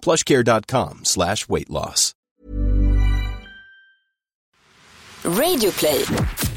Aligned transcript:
plushcare.com 0.00 1.04
slash 1.04 1.48
weight 1.48 1.70
loss. 1.70 2.14
Radio 5.24 5.70
play. 5.72 6.47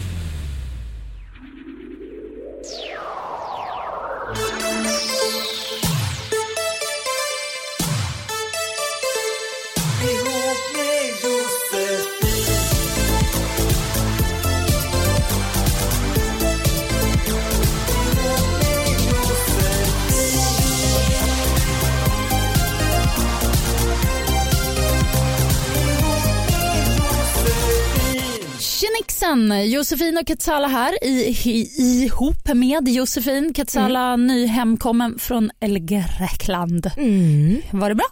Tjenixen! 29.32 29.72
Josefin 29.72 30.18
och 30.18 30.28
Katsala 30.28 30.68
här 30.68 31.04
i, 31.04 31.36
i, 31.46 32.04
ihop 32.04 32.54
med 32.54 32.88
Josefin. 32.88 33.54
Katsala 33.54 34.14
mm. 34.14 34.28
nyhemkommen 34.28 35.20
från 35.20 35.52
El 35.60 35.80
Grekland. 35.80 36.92
Mm. 36.98 37.62
Var 37.72 37.90
det 37.90 37.96
bra? 37.96 38.06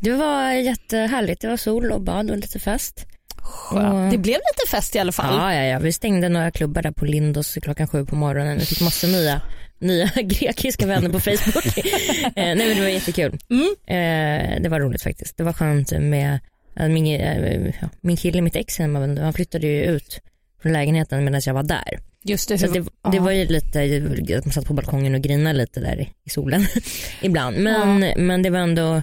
Det 0.00 0.12
var 0.12 0.52
jättehärligt. 0.52 1.40
Det 1.40 1.48
var 1.48 1.56
sol 1.56 1.92
och 1.92 2.00
bad 2.00 2.30
och 2.30 2.36
lite 2.36 2.58
fest. 2.58 3.06
Skönt. 3.36 4.10
Det 4.10 4.18
blev 4.18 4.34
lite 4.34 4.70
fest 4.70 4.96
i 4.96 4.98
alla 4.98 5.12
fall. 5.12 5.34
Ja, 5.34 5.54
ja, 5.54 5.64
ja. 5.64 5.78
Vi 5.78 5.92
stängde 5.92 6.28
några 6.28 6.50
klubbar 6.50 6.82
där 6.82 6.90
på 6.90 7.04
Lindos 7.04 7.54
klockan 7.62 7.88
sju 7.88 8.06
på 8.06 8.16
morgonen. 8.16 8.58
Vi 8.58 8.64
fick 8.64 8.80
massor 8.80 9.08
nya 9.08 9.40
nya 9.78 10.06
grekiska 10.22 10.86
vänner 10.86 11.08
på 11.08 11.20
Facebook. 11.20 11.78
eh, 12.24 12.32
nej 12.34 12.56
men 12.56 12.76
det 12.76 12.80
var 12.80 12.88
jättekul. 12.88 13.38
Mm. 13.50 13.74
Eh, 13.86 14.62
det 14.62 14.68
var 14.68 14.80
roligt 14.80 15.02
faktiskt. 15.02 15.36
Det 15.36 15.44
var 15.44 15.52
skönt 15.52 15.92
med 15.92 16.40
min, 16.88 17.20
eh, 17.20 17.72
min 18.00 18.16
kille, 18.16 18.42
mitt 18.42 18.56
ex 18.56 18.78
han 18.78 19.32
flyttade 19.32 19.66
ju 19.66 19.84
ut 19.84 20.20
från 20.62 20.72
lägenheten 20.72 21.24
medan 21.24 21.40
jag 21.46 21.54
var 21.54 21.62
där. 21.62 21.98
Just 22.22 22.48
det, 22.48 22.58
så 22.58 22.66
det, 22.66 22.84
det 23.12 23.18
var 23.18 23.30
ju 23.30 23.44
lite, 23.46 24.38
att 24.38 24.44
man 24.44 24.52
satt 24.52 24.66
på 24.66 24.74
balkongen 24.74 25.14
och 25.14 25.20
grinade 25.20 25.58
lite 25.58 25.80
där 25.80 26.08
i 26.24 26.30
solen 26.30 26.66
ibland. 27.22 27.56
Men, 27.58 28.02
ja. 28.02 28.14
men 28.16 28.42
det 28.42 28.50
var 28.50 28.58
ändå 28.58 29.02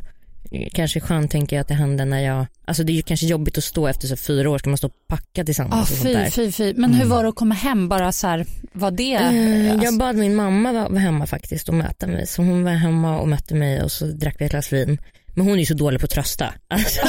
kanske 0.74 1.00
skönt 1.00 1.32
tänker 1.32 1.56
jag 1.56 1.62
att 1.62 1.68
det 1.68 1.74
hände 1.74 2.06
när 2.06 2.20
jag, 2.20 2.46
alltså 2.66 2.84
det 2.84 2.92
är 2.92 2.96
ju 2.96 3.02
kanske 3.02 3.26
jobbigt 3.26 3.58
att 3.58 3.64
stå 3.64 3.88
efter 3.88 4.08
så 4.08 4.16
fyra 4.16 4.50
år, 4.50 4.58
ska 4.58 4.70
man 4.70 4.78
stå 4.78 4.88
och 4.88 5.08
packa 5.08 5.46
tillsammans 5.46 5.74
ah, 5.74 5.82
och 5.82 5.88
sånt 5.88 6.14
där. 6.14 6.30
Fy, 6.30 6.52
fy. 6.52 6.74
Men 6.74 6.94
hur 6.94 7.02
mm. 7.02 7.10
var 7.10 7.24
det 7.24 7.30
att 7.30 7.36
komma 7.36 7.56
hem 7.56 7.90
bara 7.90 8.12
så 8.12 8.28
här, 8.28 8.46
var 8.72 8.92
det? 8.92 9.18
Uh, 9.18 9.72
alltså... 9.72 9.86
Jag 9.86 9.98
bad 9.98 10.16
min 10.16 10.36
mamma 10.36 10.74
vara 10.74 11.00
hemma 11.00 11.26
faktiskt 11.26 11.70
och 11.70 11.76
möta 11.76 12.08
mig, 12.08 12.28
så 12.28 12.42
hon 12.42 12.64
var 12.64 12.72
hemma 12.72 13.20
och 13.20 13.28
mötte 13.28 13.56
mig 13.56 13.82
och 13.82 13.92
så 13.92 14.06
drack 14.06 14.36
vi 14.40 14.46
ett 14.46 14.52
glas 14.52 14.74
vin. 14.74 14.98
Men 15.36 15.46
hon 15.46 15.56
är 15.56 15.60
ju 15.60 15.66
så 15.66 15.74
dålig 15.74 16.00
på 16.00 16.06
att 16.06 16.12
trösta. 16.12 16.54
Alltså, 16.68 17.02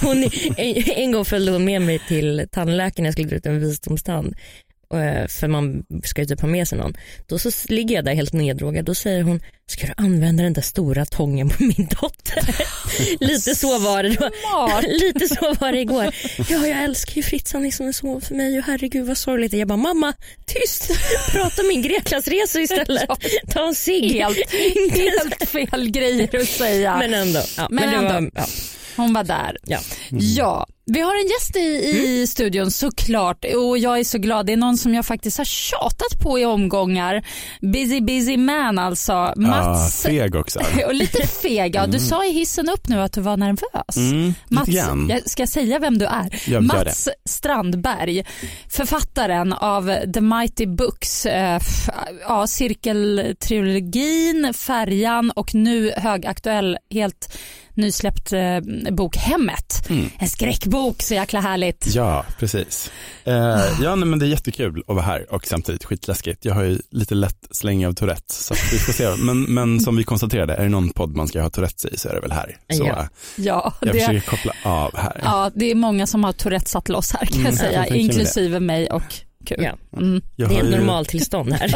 hon, 0.00 0.30
en, 0.56 0.82
en 0.96 1.12
gång 1.12 1.24
följde 1.24 1.52
hon 1.52 1.64
med 1.64 1.82
mig 1.82 1.98
till 2.08 2.46
tandläkaren 2.52 3.02
när 3.02 3.04
jag 3.04 3.12
skulle 3.14 3.28
dra 3.28 3.36
ut 3.36 3.46
en 3.46 3.60
visdomstand. 3.60 4.34
Eh, 4.92 5.26
för 5.26 5.48
man 5.48 5.84
ska 6.04 6.20
ju 6.20 6.26
typ 6.26 6.40
ha 6.40 6.48
med 6.48 6.68
sig 6.68 6.78
någon. 6.78 6.94
Då 7.26 7.38
så 7.38 7.50
ligger 7.68 7.94
jag 7.94 8.04
där 8.04 8.14
helt 8.14 8.32
neddrogad. 8.32 8.84
Då 8.84 8.94
säger 8.94 9.22
hon, 9.22 9.40
ska 9.66 9.86
du 9.86 9.92
använda 9.96 10.42
den 10.42 10.52
där 10.52 10.62
stora 10.62 11.04
tången 11.04 11.48
på 11.48 11.62
min 11.62 11.88
dotter? 12.00 12.56
Lite 13.24 13.54
så 13.54 13.78
var 13.78 14.02
det 14.02 14.08
då. 14.08 14.30
Lite 14.88 15.28
så 15.34 15.54
var 15.60 15.72
det 15.72 15.78
igår. 15.78 16.14
Ja, 16.48 16.66
jag 16.66 16.82
älskar 16.82 17.14
ju 17.14 17.22
Fritz, 17.22 17.52
han 17.52 17.66
är 17.66 17.70
som 17.70 17.86
en 17.86 17.92
son 17.92 18.20
för 18.20 18.34
mig 18.34 18.58
och 18.58 18.64
herregud 18.64 19.06
vad 19.06 19.18
sorgligt. 19.18 19.52
Jag 19.52 19.68
bara, 19.68 19.76
mamma, 19.76 20.12
tyst, 20.46 20.90
prata 21.32 21.62
om 21.62 21.68
min 21.68 21.82
Greklandsresa 21.82 22.60
istället. 22.60 23.10
Ta 23.50 23.68
en 23.68 23.74
cigg. 23.74 24.12
Helt, 24.12 24.52
helt 24.94 25.48
fel 25.48 25.90
grejer 25.90 26.40
att 26.40 26.48
säga. 26.48 26.96
Men 26.96 27.14
ändå. 27.14 27.42
Ja, 27.56 27.68
men, 27.70 27.90
men 27.90 27.94
ändå. 27.94 28.12
Var, 28.12 28.30
ja. 28.34 28.46
Hon 28.96 29.14
var 29.14 29.24
där. 29.24 29.56
Ja. 29.62 29.80
Mm. 30.10 30.24
ja. 30.24 30.66
Vi 30.84 31.00
har 31.00 31.14
en 31.14 31.28
gäst 31.28 31.56
i, 31.56 31.60
i 31.60 32.14
mm. 32.14 32.26
studion 32.26 32.70
såklart 32.70 33.44
och 33.44 33.78
jag 33.78 33.98
är 33.98 34.04
så 34.04 34.18
glad. 34.18 34.46
Det 34.46 34.52
är 34.52 34.56
någon 34.56 34.76
som 34.76 34.94
jag 34.94 35.06
faktiskt 35.06 35.38
har 35.38 35.44
tjatat 35.44 36.20
på 36.22 36.38
i 36.38 36.44
omgångar. 36.44 37.26
Busy 37.60 38.00
busy 38.00 38.36
man 38.36 38.78
alltså. 38.78 39.32
Mats. 39.36 40.04
Ah, 40.04 40.08
feg 40.08 40.34
också. 40.34 40.60
och 40.86 40.94
lite 40.94 41.26
feg. 41.26 41.74
Ja. 41.74 41.86
Du 41.86 41.96
mm. 41.96 42.00
sa 42.00 42.26
i 42.26 42.32
hissen 42.32 42.68
upp 42.68 42.88
nu 42.88 43.00
att 43.00 43.12
du 43.12 43.20
var 43.20 43.36
nervös. 43.36 43.96
Mm, 43.96 44.34
Mats, 44.48 44.68
jag 45.08 45.30
ska 45.30 45.46
säga 45.46 45.78
vem 45.78 45.98
du 45.98 46.04
är. 46.04 46.50
Jag 46.50 46.62
Mats 46.62 47.08
Strandberg, 47.24 48.24
författaren 48.68 49.52
av 49.52 49.96
The 50.14 50.20
Mighty 50.20 50.66
Books, 50.66 51.26
äh, 51.26 51.60
ja, 52.28 52.46
cirkeltrilogin, 52.46 54.54
Färjan 54.54 55.30
och 55.30 55.54
nu 55.54 55.92
högaktuell, 55.96 56.78
helt 56.90 57.38
nysläppt 57.74 58.32
eh, 58.32 58.60
bok 58.92 59.16
Hemmet. 59.16 59.86
Mm. 59.90 60.10
En 60.18 60.28
skräckbok, 60.28 61.02
så 61.02 61.14
jäkla 61.14 61.40
härligt. 61.40 61.94
Ja, 61.94 62.24
precis. 62.38 62.90
Eh, 63.24 63.34
ja, 63.82 63.94
nej, 63.94 64.08
men 64.08 64.18
det 64.18 64.26
är 64.26 64.28
jättekul 64.28 64.82
att 64.86 64.94
vara 64.94 65.04
här 65.04 65.34
och 65.34 65.46
samtidigt 65.46 65.84
skitläskigt. 65.84 66.44
Jag 66.44 66.54
har 66.54 66.62
ju 66.62 66.78
lite 66.90 67.14
lätt 67.14 67.48
släng 67.50 67.86
av 67.86 67.92
Tourette, 67.92 68.34
så 68.34 68.54
vi 68.72 68.78
får 68.78 68.92
se. 68.92 69.08
Men, 69.18 69.42
men 69.42 69.80
som 69.80 69.96
vi 69.96 70.04
konstaterade, 70.04 70.54
är 70.54 70.62
det 70.62 70.68
någon 70.68 70.90
podd 70.90 71.16
man 71.16 71.28
ska 71.28 71.42
ha 71.42 71.50
Tourettes 71.50 71.84
i 71.84 71.96
så 71.96 72.08
är 72.08 72.14
det 72.14 72.20
väl 72.20 72.32
här. 72.32 72.56
Så 72.72 72.84
ja. 72.84 73.08
ja 73.36 73.74
jag 73.80 73.94
det, 73.94 74.00
försöker 74.00 74.30
koppla 74.30 74.52
av 74.64 74.96
här. 74.96 75.20
Ja, 75.24 75.50
det 75.54 75.70
är 75.70 75.74
många 75.74 76.06
som 76.06 76.24
har 76.24 76.32
Tourette 76.32 76.70
satt 76.70 76.88
loss 76.88 77.12
här 77.12 77.26
kan 77.26 77.36
jag 77.36 77.46
mm, 77.46 77.56
säga, 77.56 77.86
jag 77.88 77.96
inklusive 77.96 78.60
mig 78.60 78.90
och 78.90 79.14
Kul. 79.44 79.62
Ja. 79.62 79.98
Mm. 79.98 80.22
Det 80.36 80.42
är 80.44 80.50
ett 80.50 80.66
ju... 80.66 80.70
normaltillstånd 80.70 81.52
här. 81.52 81.68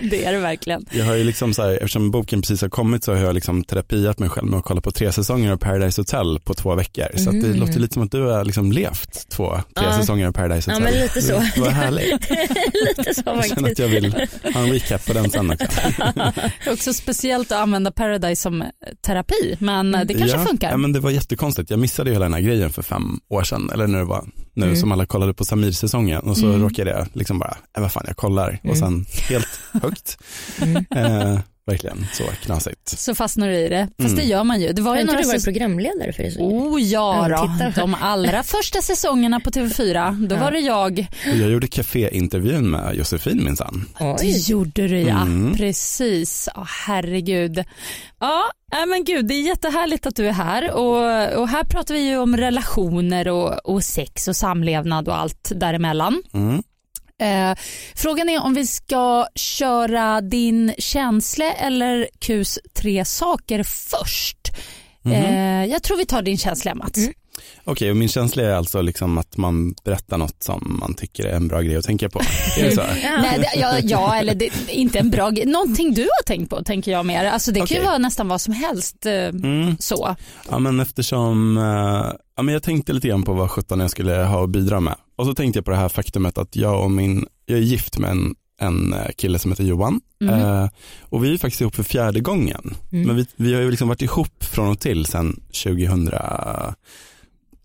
det 0.10 0.24
är 0.24 0.32
det 0.32 0.38
verkligen. 0.38 0.86
Jag 0.90 1.04
har 1.04 1.14
ju 1.14 1.24
liksom 1.24 1.54
så 1.54 1.62
här, 1.62 1.70
eftersom 1.70 2.10
boken 2.10 2.40
precis 2.40 2.62
har 2.62 2.68
kommit 2.68 3.04
så 3.04 3.14
har 3.14 3.20
jag 3.20 3.34
liksom 3.34 3.64
terapiat 3.64 4.18
mig 4.18 4.28
själv 4.28 4.46
med 4.46 4.58
att 4.58 4.64
kolla 4.64 4.80
på 4.80 4.90
tre 4.90 5.12
säsonger 5.12 5.52
av 5.52 5.56
Paradise 5.56 6.00
Hotel 6.00 6.40
på 6.44 6.54
två 6.54 6.74
veckor. 6.74 7.06
Så 7.16 7.30
mm. 7.30 7.42
det 7.42 7.58
låter 7.58 7.80
lite 7.80 7.94
som 7.94 8.02
att 8.02 8.12
du 8.12 8.22
har 8.22 8.44
liksom 8.44 8.72
levt 8.72 9.28
två, 9.28 9.54
tre 9.76 9.86
ja. 9.86 9.98
säsonger 9.98 10.26
av 10.26 10.32
Paradise 10.32 10.70
Hotel. 10.70 10.86
Ja 10.86 10.90
men 10.90 11.02
lite 11.02 11.22
så. 11.22 11.60
Vad 11.60 11.72
härligt. 11.72 12.30
lite 12.96 13.14
så 13.14 13.22
faktiskt. 13.22 13.26
Jag 13.26 13.46
känner 13.46 13.70
att 13.70 13.78
jag 13.78 13.88
vill 13.88 14.12
ha 14.54 14.60
en 14.60 14.72
recap 14.72 15.06
på 15.06 15.12
den 15.12 15.30
sen 15.30 15.50
också. 15.50 15.66
det 16.14 16.66
är 16.66 16.72
också 16.72 16.92
speciellt 16.92 17.52
att 17.52 17.58
använda 17.58 17.90
Paradise 17.90 18.42
som 18.42 18.64
terapi, 19.06 19.56
men 19.58 19.92
det 19.92 20.14
kanske 20.14 20.36
ja, 20.36 20.44
funkar. 20.44 20.70
Ja 20.70 20.76
men 20.76 20.92
det 20.92 21.00
var 21.00 21.10
jättekonstigt. 21.10 21.70
Jag 21.70 21.78
missade 21.78 22.10
ju 22.10 22.14
hela 22.14 22.24
den 22.24 22.34
här 22.34 22.40
grejen 22.40 22.70
för 22.70 22.82
fem 22.82 23.20
år 23.28 23.42
sedan, 23.42 23.70
eller 23.72 23.86
när 23.86 23.98
det 23.98 24.04
var 24.04 24.24
nu 24.54 24.66
mm. 24.66 24.76
som 24.76 24.92
alla 24.92 25.06
kollade 25.06 25.34
på 25.34 25.44
Samir-säsongen 25.44 26.20
och 26.20 26.36
så 26.36 26.46
mm. 26.46 26.62
råkade 26.62 26.90
jag 26.90 27.06
liksom 27.12 27.38
bara, 27.38 27.56
äh, 27.76 27.82
vad 27.82 27.92
fan 27.92 28.04
jag 28.06 28.16
kollar 28.16 28.48
mm. 28.48 28.70
och 28.70 28.76
sen 28.76 29.06
helt 29.28 29.60
högt. 29.82 30.18
Mm. 30.60 30.84
Eh, 30.90 31.40
verkligen 31.66 32.06
så 32.12 32.24
knasigt. 32.24 32.88
Så 32.88 33.14
fastnar 33.14 33.48
du 33.48 33.54
i 33.54 33.68
det, 33.68 33.88
fast 33.98 34.12
mm. 34.12 34.16
det 34.16 34.24
gör 34.24 34.44
man 34.44 34.60
ju. 34.60 34.72
Det 34.72 34.82
var 34.82 34.96
ju 34.96 35.04
några 35.04 35.20
du 35.20 35.26
varit 35.26 35.44
programledare 35.44 36.12
för 36.12 36.22
det? 36.22 36.36
Oh 36.38 36.82
ja, 36.82 37.28
ja 37.28 37.72
de 37.76 37.94
allra 37.94 38.42
första 38.42 38.82
säsongerna 38.82 39.40
på 39.40 39.50
TV4, 39.50 40.26
då 40.26 40.34
ja. 40.34 40.40
var 40.40 40.50
det 40.50 40.60
jag. 40.60 41.06
Jag 41.24 41.50
gjorde 41.50 41.66
kaféintervjun 41.66 42.70
med 42.70 42.94
Josefin 42.94 43.44
minsann. 43.44 43.88
Det 44.18 44.48
gjorde 44.48 44.88
du 44.88 45.00
ja, 45.00 45.22
mm. 45.22 45.56
precis. 45.56 46.48
Oh, 46.54 46.66
herregud. 46.86 47.64
Ja, 48.20 48.42
men 48.88 49.04
gud, 49.04 49.26
det 49.26 49.34
är 49.34 49.42
jättehärligt 49.42 50.06
att 50.06 50.16
du 50.16 50.28
är 50.28 50.32
här 50.32 50.72
och, 50.72 51.40
och 51.40 51.48
här 51.48 51.64
pratar 51.64 51.94
vi 51.94 52.00
ju 52.00 52.16
om 52.18 52.36
relationer 52.36 53.28
och, 53.28 53.70
och 53.74 53.84
sex 53.84 54.28
och 54.28 54.36
samlevnad 54.36 55.08
och 55.08 55.16
allt 55.16 55.52
däremellan. 55.54 56.22
Mm. 56.32 56.62
Eh, 57.20 57.54
frågan 57.94 58.28
är 58.28 58.42
om 58.42 58.54
vi 58.54 58.66
ska 58.66 59.26
köra 59.34 60.20
din 60.20 60.74
känsla 60.78 61.52
eller 61.52 62.08
Qs 62.18 62.58
tre 62.74 63.04
saker 63.04 63.62
först. 63.62 64.38
Mm. 65.04 65.24
Eh, 65.24 65.72
jag 65.72 65.82
tror 65.82 65.96
vi 65.96 66.06
tar 66.06 66.22
din 66.22 66.38
känsla 66.38 66.74
Mats. 66.74 66.98
Mm. 66.98 67.12
Okej, 67.64 67.90
och 67.90 67.96
min 67.96 68.08
känsla 68.08 68.42
är 68.42 68.54
alltså 68.54 68.82
liksom 68.82 69.18
att 69.18 69.36
man 69.36 69.74
berättar 69.84 70.18
något 70.18 70.42
som 70.42 70.76
man 70.80 70.94
tycker 70.94 71.24
är 71.24 71.36
en 71.36 71.48
bra 71.48 71.60
grej 71.60 71.76
att 71.76 71.84
tänka 71.84 72.08
på. 72.08 72.20
Är 72.58 72.64
det 72.64 72.70
så? 72.74 72.80
Nej, 73.20 73.38
det, 73.38 73.60
ja, 73.60 73.78
ja, 73.82 74.16
eller 74.16 74.34
det, 74.34 74.50
inte 74.68 74.98
en 74.98 75.10
bra 75.10 75.30
grej. 75.30 75.46
Någonting 75.46 75.94
du 75.94 76.02
har 76.02 76.22
tänkt 76.26 76.50
på 76.50 76.62
tänker 76.64 76.92
jag 76.92 77.06
mer. 77.06 77.24
Alltså 77.24 77.52
det 77.52 77.66
kan 77.66 77.76
ju 77.76 77.82
vara 77.84 77.98
nästan 77.98 78.28
vad 78.28 78.40
som 78.40 78.54
helst. 78.54 79.06
eh, 79.06 79.12
Mm. 79.12 79.76
Så. 79.78 80.16
Ja 80.50 80.58
men 80.58 80.80
eftersom, 80.80 81.58
eh, 81.58 82.12
ja, 82.36 82.42
men 82.42 82.52
jag 82.52 82.62
tänkte 82.62 82.92
lite 82.92 83.08
grann 83.08 83.22
på 83.22 83.32
vad 83.32 83.50
sjutton 83.50 83.80
jag 83.80 83.90
skulle 83.90 84.14
ha 84.14 84.44
att 84.44 84.50
bidra 84.50 84.80
med. 84.80 84.94
Och 85.16 85.26
så 85.26 85.34
tänkte 85.34 85.58
jag 85.58 85.64
på 85.64 85.70
det 85.70 85.76
här 85.76 85.88
faktumet 85.88 86.38
att 86.38 86.56
jag 86.56 86.82
och 86.84 86.90
min, 86.90 87.26
jag 87.46 87.58
är 87.58 87.62
gift 87.62 87.98
med 87.98 88.10
en, 88.10 88.34
en 88.60 88.92
eh, 88.92 89.08
kille 89.16 89.38
som 89.38 89.50
heter 89.52 89.64
Johan. 89.64 90.00
Mm. 90.22 90.40
Eh, 90.40 90.68
och 91.00 91.24
vi 91.24 91.34
är 91.34 91.38
faktiskt 91.38 91.60
ihop 91.60 91.74
för 91.74 91.82
fjärde 91.82 92.20
gången. 92.20 92.74
Mm. 92.92 93.06
Men 93.06 93.16
vi, 93.16 93.26
vi 93.36 93.54
har 93.54 93.60
ju 93.60 93.70
liksom 93.70 93.88
varit 93.88 94.02
ihop 94.02 94.44
från 94.44 94.68
och 94.68 94.80
till 94.80 95.06
sedan 95.06 95.40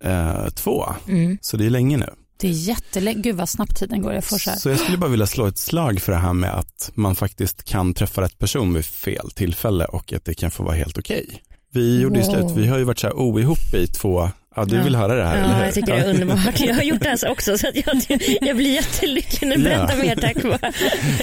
2002. 0.02 0.86
Mm. 1.08 1.38
Så 1.42 1.58
det 1.58 1.66
är 1.66 1.70
länge 1.70 1.98
nu. 1.98 2.10
Det 2.42 2.48
är 2.48 2.52
jättelänge. 2.52 3.22
Gud 3.22 3.36
vad 3.36 3.50
snabbt 3.50 3.78
tiden 3.78 4.02
går. 4.02 4.14
Jag 4.14 4.24
får 4.24 4.38
så 4.38 4.50
här. 4.50 4.58
Så 4.58 4.70
jag 4.70 4.80
skulle 4.80 4.98
bara 4.98 5.10
vilja 5.10 5.28
slå 5.28 5.46
ett 5.48 5.58
slag 5.58 6.02
för 6.02 6.12
det 6.12 6.18
här 6.18 6.34
med 6.34 6.54
att 6.54 6.92
man 6.94 7.16
faktiskt 7.16 7.64
kan 7.64 7.94
träffa 7.94 8.22
rätt 8.22 8.40
person 8.40 8.74
vid 8.74 8.86
fel 8.86 9.32
tillfälle 9.32 9.86
och 9.86 10.14
att 10.14 10.26
det 10.26 10.34
kan 10.34 10.52
få 10.52 10.64
vara 10.64 10.76
helt 10.76 10.98
okej. 10.98 11.42
Vi 11.74 12.02
gjorde 12.02 12.20
ju 12.20 12.26
Wow. 12.26 12.32
slut, 12.34 12.58
vi 12.58 12.68
har 12.68 12.78
ju 12.78 12.84
varit 12.84 13.00
så 13.00 13.08
här 13.08 13.14
oihop 13.20 13.74
i 13.74 13.88
två, 13.88 14.30
ja 14.56 14.66
du 14.66 14.82
vill 14.82 14.96
höra 14.96 15.16
det 15.16 15.26
här 15.26 15.38
eller 15.38 15.50
Ja, 15.50 15.56
hur? 15.58 15.66
jag 15.66 15.74
tycker 15.74 15.96
det 15.96 16.00
är 16.02 16.10
underbart. 16.10 16.60
Jag 16.60 16.76
har 16.76 16.82
gjort 16.84 17.00
det 17.02 17.10
här 17.10 17.30
också 17.32 17.58
så 17.58 17.68
att 17.68 17.76
jag, 17.76 18.22
jag 18.42 18.58
blir 18.58 18.74
jättelycklig. 18.74 19.48
Nu 19.50 19.58
berätta 19.64 19.98
Ja. 19.98 20.04
mer 20.04 20.16
tack. 20.16 20.38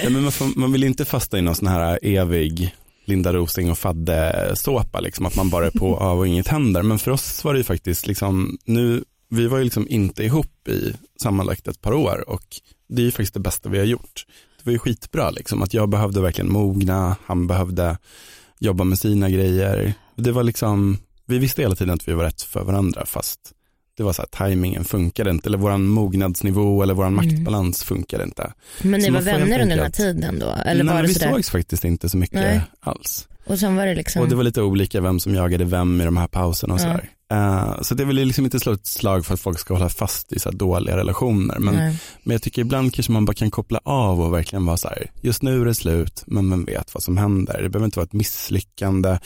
Ja, 0.04 0.10
men 0.10 0.22
man, 0.22 0.32
får, 0.32 0.58
man 0.58 0.72
vill 0.72 0.84
inte 0.84 1.04
fasta 1.04 1.38
i 1.38 1.42
någon 1.42 1.54
sån 1.54 1.68
här 1.68 1.98
evig 2.02 2.74
Linda 3.06 3.32
Rosing 3.32 3.70
och 3.70 3.78
Fadde 3.78 4.52
såpa, 4.54 5.00
liksom, 5.00 5.26
att 5.26 5.36
man 5.36 5.50
bara 5.50 5.66
är 5.66 5.70
på 5.70 5.96
av 6.00 6.18
och 6.18 6.26
inget 6.26 6.48
händer. 6.48 6.82
Men 6.82 6.98
för 6.98 7.10
oss 7.10 7.44
var 7.44 7.52
det 7.52 7.58
ju 7.58 7.64
faktiskt, 7.64 8.06
liksom, 8.06 8.58
nu, 8.64 9.04
vi 9.28 9.46
var 9.46 9.58
ju 9.58 9.64
liksom 9.64 9.88
inte 9.88 10.24
ihop 10.24 10.68
i 10.68 10.94
sammanlagt 11.22 11.68
ett 11.68 11.80
par 11.80 11.92
år 11.92 12.24
och 12.28 12.44
det 12.88 13.02
är 13.02 13.04
ju 13.04 13.10
faktiskt 13.10 13.34
det 13.34 13.40
bästa 13.40 13.68
vi 13.68 13.78
har 13.78 13.84
gjort. 13.84 14.26
Det 14.58 14.66
var 14.66 14.72
ju 14.72 14.78
skitbra, 14.78 15.30
liksom, 15.30 15.62
att 15.62 15.74
jag 15.74 15.88
behövde 15.88 16.20
verkligen 16.20 16.52
mogna, 16.52 17.16
han 17.26 17.46
behövde 17.46 17.98
jobba 18.58 18.84
med 18.84 18.98
sina 18.98 19.30
grejer. 19.30 19.94
Det 20.16 20.32
var 20.32 20.42
liksom, 20.42 20.98
vi 21.26 21.38
visste 21.38 21.62
hela 21.62 21.74
tiden 21.74 21.94
att 21.94 22.08
vi 22.08 22.12
var 22.12 22.24
rätt 22.24 22.42
för 22.42 22.64
varandra 22.64 23.06
fast 23.06 23.52
det 23.96 24.02
var 24.02 24.12
så 24.12 24.22
här, 24.22 24.26
tajmingen 24.28 24.84
funkade 24.84 25.30
inte, 25.30 25.48
eller 25.48 25.58
våran 25.58 25.86
mognadsnivå 25.86 26.82
eller 26.82 26.94
våran 26.94 27.12
Mm. 27.18 27.26
maktbalans 27.26 27.82
funkade 27.84 28.24
inte. 28.24 28.52
Men 28.82 29.00
ni 29.00 29.06
Så 29.06 29.12
var 29.12 29.20
vänner 29.20 29.62
under 29.62 29.76
den 29.76 29.84
här 29.84 29.90
tiden 29.90 30.38
då? 30.38 30.46
Eller 30.64 30.84
Nej, 30.84 30.94
var 30.94 31.02
det 31.02 31.08
vi 31.08 31.14
sådär? 31.14 31.32
sågs 31.32 31.50
faktiskt 31.50 31.84
inte 31.84 32.08
så 32.08 32.16
mycket 32.16 32.34
Nej. 32.40 32.60
alls. 32.80 33.28
Och 33.46 33.58
sen 33.58 33.76
var 33.76 33.86
det 33.86 33.94
liksom... 33.94 34.22
Och 34.22 34.28
det 34.28 34.34
var 34.34 34.42
lite 34.44 34.62
olika 34.62 35.00
vem 35.00 35.20
som 35.20 35.34
jagade 35.34 35.64
vem 35.64 36.00
i 36.00 36.04
de 36.04 36.16
här 36.16 36.26
pauserna 36.26 36.74
och 36.74 36.80
sådär. 36.80 37.10
Eh, 37.32 37.80
så 37.82 37.94
det 37.94 38.04
vill 38.04 38.16
liksom 38.16 38.44
inte 38.44 38.60
slå 38.60 38.72
ett 38.72 38.86
slag 38.86 39.26
för 39.26 39.34
att 39.34 39.40
folk 39.40 39.58
ska 39.58 39.74
hålla 39.74 39.88
fast 39.88 40.32
i 40.32 40.38
så 40.38 40.50
dåliga 40.50 40.96
relationer. 40.96 41.58
Men, 41.58 41.74
Nej. 41.74 41.96
men 42.22 42.34
jag 42.34 42.42
tycker 42.42 42.62
ibland 42.62 42.94
kanske 42.94 43.12
man 43.12 43.24
bara 43.24 43.34
kan 43.34 43.50
koppla 43.50 43.80
av 43.84 44.20
och 44.20 44.32
verkligen 44.34 44.66
vara 44.66 44.76
så 44.76 44.88
här, 44.88 45.10
just 45.20 45.42
nu 45.42 45.60
är 45.60 45.64
det 45.64 45.74
slut, 45.74 46.22
men 46.26 46.46
man 46.46 46.64
vet 46.64 46.94
vad 46.94 47.02
som 47.02 47.16
händer. 47.16 47.62
Det 47.62 47.68
behöver 47.68 47.84
inte 47.84 47.98
vara 47.98 48.06
ett 48.06 48.12
misslyckande, 48.12 49.18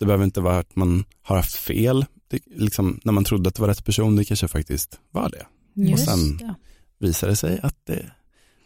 det 0.00 0.06
behöver 0.06 0.24
inte 0.24 0.40
vara 0.40 0.58
att 0.58 0.76
man 0.76 1.04
har 1.22 1.36
haft 1.36 1.56
fel. 1.56 2.04
Det, 2.32 2.40
liksom, 2.56 3.00
när 3.04 3.12
man 3.12 3.24
trodde 3.24 3.48
att 3.48 3.54
det 3.54 3.60
var 3.60 3.68
rätt 3.68 3.84
person, 3.84 4.16
det 4.16 4.24
kanske 4.24 4.48
faktiskt 4.48 5.00
var 5.10 5.28
det. 5.30 5.46
Just 5.90 6.04
sen- 6.04 6.36
det. 6.36 6.54
Visar 6.98 7.28
det 7.28 7.36
sig 7.36 7.60
att, 7.62 7.76
det, 7.86 8.06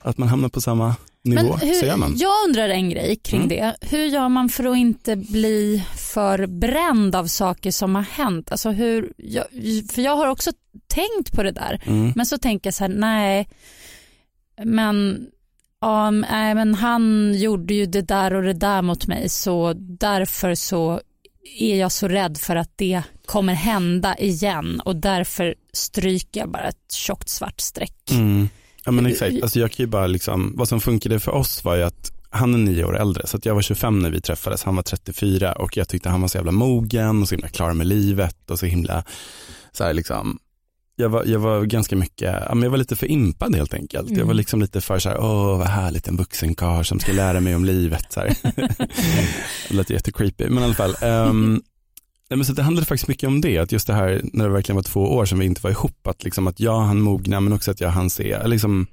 att 0.01 0.19
man 0.19 0.29
hamnar 0.29 0.49
på 0.49 0.61
samma 0.61 0.97
nivå, 1.25 1.57
hur, 1.57 1.73
så 1.75 1.87
gör 1.87 1.97
man. 1.97 2.15
jag 2.17 2.33
undrar 2.49 2.69
en 2.69 2.91
grej 2.91 3.17
kring 3.17 3.41
Mm. 3.43 3.49
det. 3.49 3.77
Hur 3.81 4.05
gör 4.05 4.29
man 4.29 4.49
för 4.49 4.65
att 4.65 4.77
inte 4.77 5.17
bli 5.17 5.85
för 5.97 6.47
bränd 6.47 7.15
av 7.15 7.27
saker 7.27 7.71
som 7.71 7.95
har 7.95 8.03
hänt? 8.03 8.53
Alltså 8.53 8.71
hur, 8.71 9.13
jag, 9.17 9.45
för 9.91 10.03
jag 10.03 10.17
har 10.17 10.27
också 10.29 10.53
tänkt 10.87 11.33
på 11.33 11.43
det 11.43 11.51
där. 11.53 11.83
Mm. 11.87 12.13
Men 12.17 12.27
så 12.27 12.39
tänker 12.39 12.67
jag 12.67 12.75
så 12.75 12.85
här, 12.85 12.89
nej, 12.95 13.49
men, 14.65 15.27
ja, 15.81 16.11
nej, 16.11 16.55
men 16.55 16.75
han 16.75 17.35
gjorde 17.35 17.75
ju 17.75 17.87
det 17.87 18.03
där 18.03 18.35
och 18.35 18.43
det 18.43 18.53
där 18.53 18.83
mot 18.83 19.07
mig 19.07 19.29
så 19.29 19.73
därför 19.77 20.55
så 20.55 21.01
är 21.59 21.77
jag 21.77 21.93
så 21.93 22.09
rädd 22.09 22.39
för 22.39 22.57
att 22.57 22.71
det 22.77 23.03
kommer 23.27 23.55
hända 23.55 24.17
igen 24.19 24.81
och 24.85 24.97
därför 24.97 25.55
stryker 25.73 26.41
jag 26.41 26.51
bara 26.51 26.69
ett 26.69 26.93
tjockt 26.93 27.29
svart 27.29 27.61
streck. 27.61 28.11
Mm. 28.11 28.49
Ja 28.85 28.93
men 28.93 29.07
exakt, 29.07 29.43
alltså 29.43 29.59
jag 29.59 29.73
kan 29.73 29.85
ju 29.85 29.87
bara 29.87 30.07
liksom, 30.07 30.53
vad 30.57 30.69
som 30.69 30.81
funkade 30.81 31.21
för 31.21 31.33
oss 31.33 31.65
var 31.65 31.77
ju 31.77 31.83
att 31.83 32.13
han 32.31 32.55
är 32.55 32.59
nio 32.59 32.85
år 32.85 32.99
äldre, 32.99 33.27
så 33.27 33.39
jag 33.43 33.55
var 33.55 33.63
25 33.63 33.99
när 33.99 34.11
vi 34.11 34.21
träffades, 34.21 34.65
han 34.65 34.77
var 34.77 34.83
34 34.83 35.53
och 35.53 35.77
jag 35.77 35.89
tyckte 35.89 36.09
han 36.09 36.21
var 36.21 36.29
så 36.29 36.39
jävla 36.39 36.53
mogen 36.53 37.23
och 37.23 37.29
så 37.29 37.35
himla 37.35 37.49
klar 37.49 37.73
med 37.73 37.87
livet 37.87 38.51
och 38.51 38.59
så 38.59 38.67
himla, 38.67 39.05
så 39.73 39.85
här 39.85 39.95
liksom, 39.95 40.39
jag 40.97 41.09
var, 41.09 41.25
jag 41.25 41.39
var 41.39 41.65
ganska 41.65 41.97
mycket, 41.97 42.35
jag 42.49 42.71
var 42.71 42.77
lite 42.77 42.97
för 42.97 43.07
impad 43.07 43.57
helt 43.57 43.75
enkelt. 43.75 44.11
Jag 44.11 44.27
var 44.27 44.35
liksom 44.35 44.61
lite 44.61 44.81
för 44.81 44.99
så 44.99 45.09
här, 45.09 45.19
åh 45.21 45.59
vad 45.59 45.67
härligt 45.67 46.09
en 46.09 46.17
vuxen 46.17 46.55
karl 46.55 46.85
som 46.85 47.01
ska 47.01 47.13
lära 47.13 47.41
mig 47.41 47.57
om 47.57 47.65
livet. 47.65 48.13
Så 48.13 48.21
här. 48.21 48.37
det 49.69 49.75
lät 49.75 49.91
jättecreepy, 49.91 50.49
men 50.49 50.63
i 50.63 50.65
alla 50.67 50.75
fall. 50.75 50.95
men 52.29 52.45
så 52.45 52.53
det 52.53 52.63
handlade 52.63 52.87
faktiskt 52.87 53.09
mycket 53.09 53.27
om 53.27 53.41
det, 53.41 53.59
att 53.59 53.73
just 53.73 53.87
det 53.87 53.95
här 53.95 54.21
när 54.33 54.45
det 54.45 54.51
verkligen 54.51 54.77
var 54.77 54.83
två 54.83 55.01
år 55.01 55.27
sedan 55.27 55.39
vi 55.39 55.47
inte 55.47 55.61
var 55.61 55.71
ihop, 55.71 56.07
att, 56.07 56.25
liksom, 56.25 56.47
att 56.47 56.61
jag 56.61 56.81
hann 56.81 57.01
mogna 57.01 57.41
men 57.41 57.53
också 57.53 57.71
att 57.71 57.81
jag 57.81 57.89
hann 57.89 58.11
se, 58.11 58.47
liksom, 58.47 58.87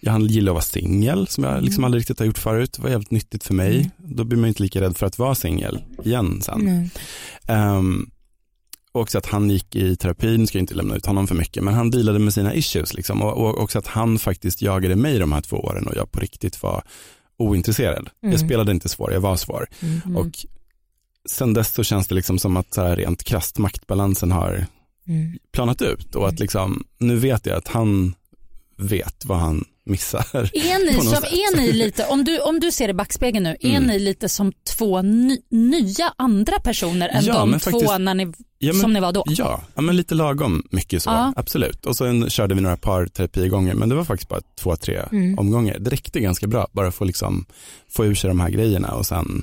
jag 0.00 0.12
hann 0.12 0.26
gilla 0.26 0.50
att 0.50 0.54
vara 0.54 0.62
singel 0.62 1.26
som 1.26 1.44
jag 1.44 1.62
liksom 1.62 1.84
aldrig 1.84 2.00
riktigt 2.00 2.18
har 2.18 2.26
gjort 2.26 2.38
förut, 2.38 2.72
det 2.72 2.82
var 2.82 2.90
jävligt 2.90 3.10
nyttigt 3.10 3.44
för 3.44 3.54
mig. 3.54 3.90
Då 3.96 4.24
blir 4.24 4.38
man 4.38 4.48
inte 4.48 4.62
lika 4.62 4.80
rädd 4.80 4.96
för 4.96 5.06
att 5.06 5.18
vara 5.18 5.34
singel 5.34 5.82
igen 6.04 6.42
sen. 6.42 6.68
Mm. 6.68 6.90
Och 7.48 8.14
också 9.00 9.18
att 9.18 9.26
han 9.26 9.50
gick 9.50 9.76
i 9.76 9.96
terapi, 9.96 10.38
nu 10.38 10.46
ska 10.46 10.58
jag 10.58 10.62
inte 10.62 10.74
lämna 10.74 10.96
ut 10.96 11.06
honom 11.06 11.26
för 11.26 11.34
mycket, 11.34 11.64
men 11.64 11.74
han 11.74 11.90
dealade 11.90 12.18
med 12.18 12.34
sina 12.34 12.54
issues 12.54 12.94
liksom. 12.94 13.22
och, 13.22 13.32
och 13.32 13.62
också 13.62 13.78
att 13.78 13.86
han 13.86 14.18
faktiskt 14.18 14.62
jagade 14.62 14.96
mig 14.96 15.18
de 15.18 15.32
här 15.32 15.40
två 15.40 15.56
åren 15.56 15.86
och 15.86 15.96
jag 15.96 16.12
på 16.12 16.20
riktigt 16.20 16.62
var 16.62 16.82
ointresserad. 17.38 18.08
Mm. 18.22 18.32
Jag 18.32 18.40
spelade 18.40 18.72
inte 18.72 18.88
svår, 18.88 19.12
jag 19.12 19.20
var 19.20 19.36
svår. 19.36 19.66
Mm. 19.80 20.16
Och 20.16 20.46
sen 21.30 21.54
dess 21.54 21.74
så 21.74 21.84
känns 21.84 22.08
det 22.08 22.14
liksom 22.14 22.38
som 22.38 22.56
att 22.56 22.74
så 22.74 22.82
här 22.82 22.96
rent 22.96 23.24
krasst 23.24 23.58
maktbalansen 23.58 24.32
har 24.32 24.66
Mm. 25.08 25.38
planat 25.52 25.82
ut 25.82 26.14
och 26.14 26.28
att 26.28 26.40
liksom, 26.40 26.84
nu 26.98 27.16
vet 27.16 27.46
jag 27.46 27.56
att 27.56 27.68
han 27.68 28.14
vet 28.76 29.24
vad 29.24 29.38
han 29.38 29.64
missar. 29.86 30.26
Är 30.34 30.86
ni, 30.86 30.92
som, 31.04 31.24
är 31.24 31.56
ni 31.56 31.72
lite, 31.72 32.06
om 32.06 32.24
du, 32.24 32.38
om 32.40 32.60
du 32.60 32.70
ser 32.72 32.88
i 32.88 32.94
backspegeln 32.94 33.44
nu, 33.44 33.56
är 33.60 33.70
Mm. 33.76 33.84
ni 33.84 33.98
lite 33.98 34.28
som 34.28 34.52
två 34.76 35.02
ny, 35.02 35.38
nya 35.50 36.12
andra 36.18 36.60
personer 36.60 37.08
än 37.08 37.24
Ja, 37.24 37.34
de 37.34 37.52
två 37.52 37.58
faktiskt- 37.58 37.98
när 37.98 38.14
ni, 38.14 38.32
Ja, 38.58 38.72
men- 38.72 38.80
som 38.82 38.92
ni 38.92 39.00
var 39.00 39.12
då? 39.12 39.24
Ja, 39.26 39.62
ja 39.74 39.82
men 39.82 39.96
lite 39.96 40.14
lagom 40.14 40.62
mycket 40.70 41.02
så, 41.02 41.10
Ja. 41.10 41.32
absolut. 41.36 41.86
Och 41.86 41.96
sen 41.96 42.30
körde 42.30 42.54
vi 42.54 42.60
några 42.60 42.76
par 42.76 43.06
terapigånger, 43.06 43.74
men 43.74 43.88
det 43.88 43.94
var 43.94 44.04
faktiskt 44.04 44.28
bara 44.28 44.40
två, 44.60 44.76
tre 44.76 45.02
Mm. 45.12 45.38
omgångar. 45.38 45.78
Det 45.78 45.90
räckte 45.90 46.20
ganska 46.20 46.46
bra, 46.46 46.68
bara 46.72 46.88
att 46.88 47.00
liksom 47.06 47.46
få 47.90 48.04
ur 48.06 48.14
sig 48.14 48.28
de 48.28 48.40
här 48.40 48.50
grejerna 48.50 48.94
och 48.94 49.06
sen 49.06 49.42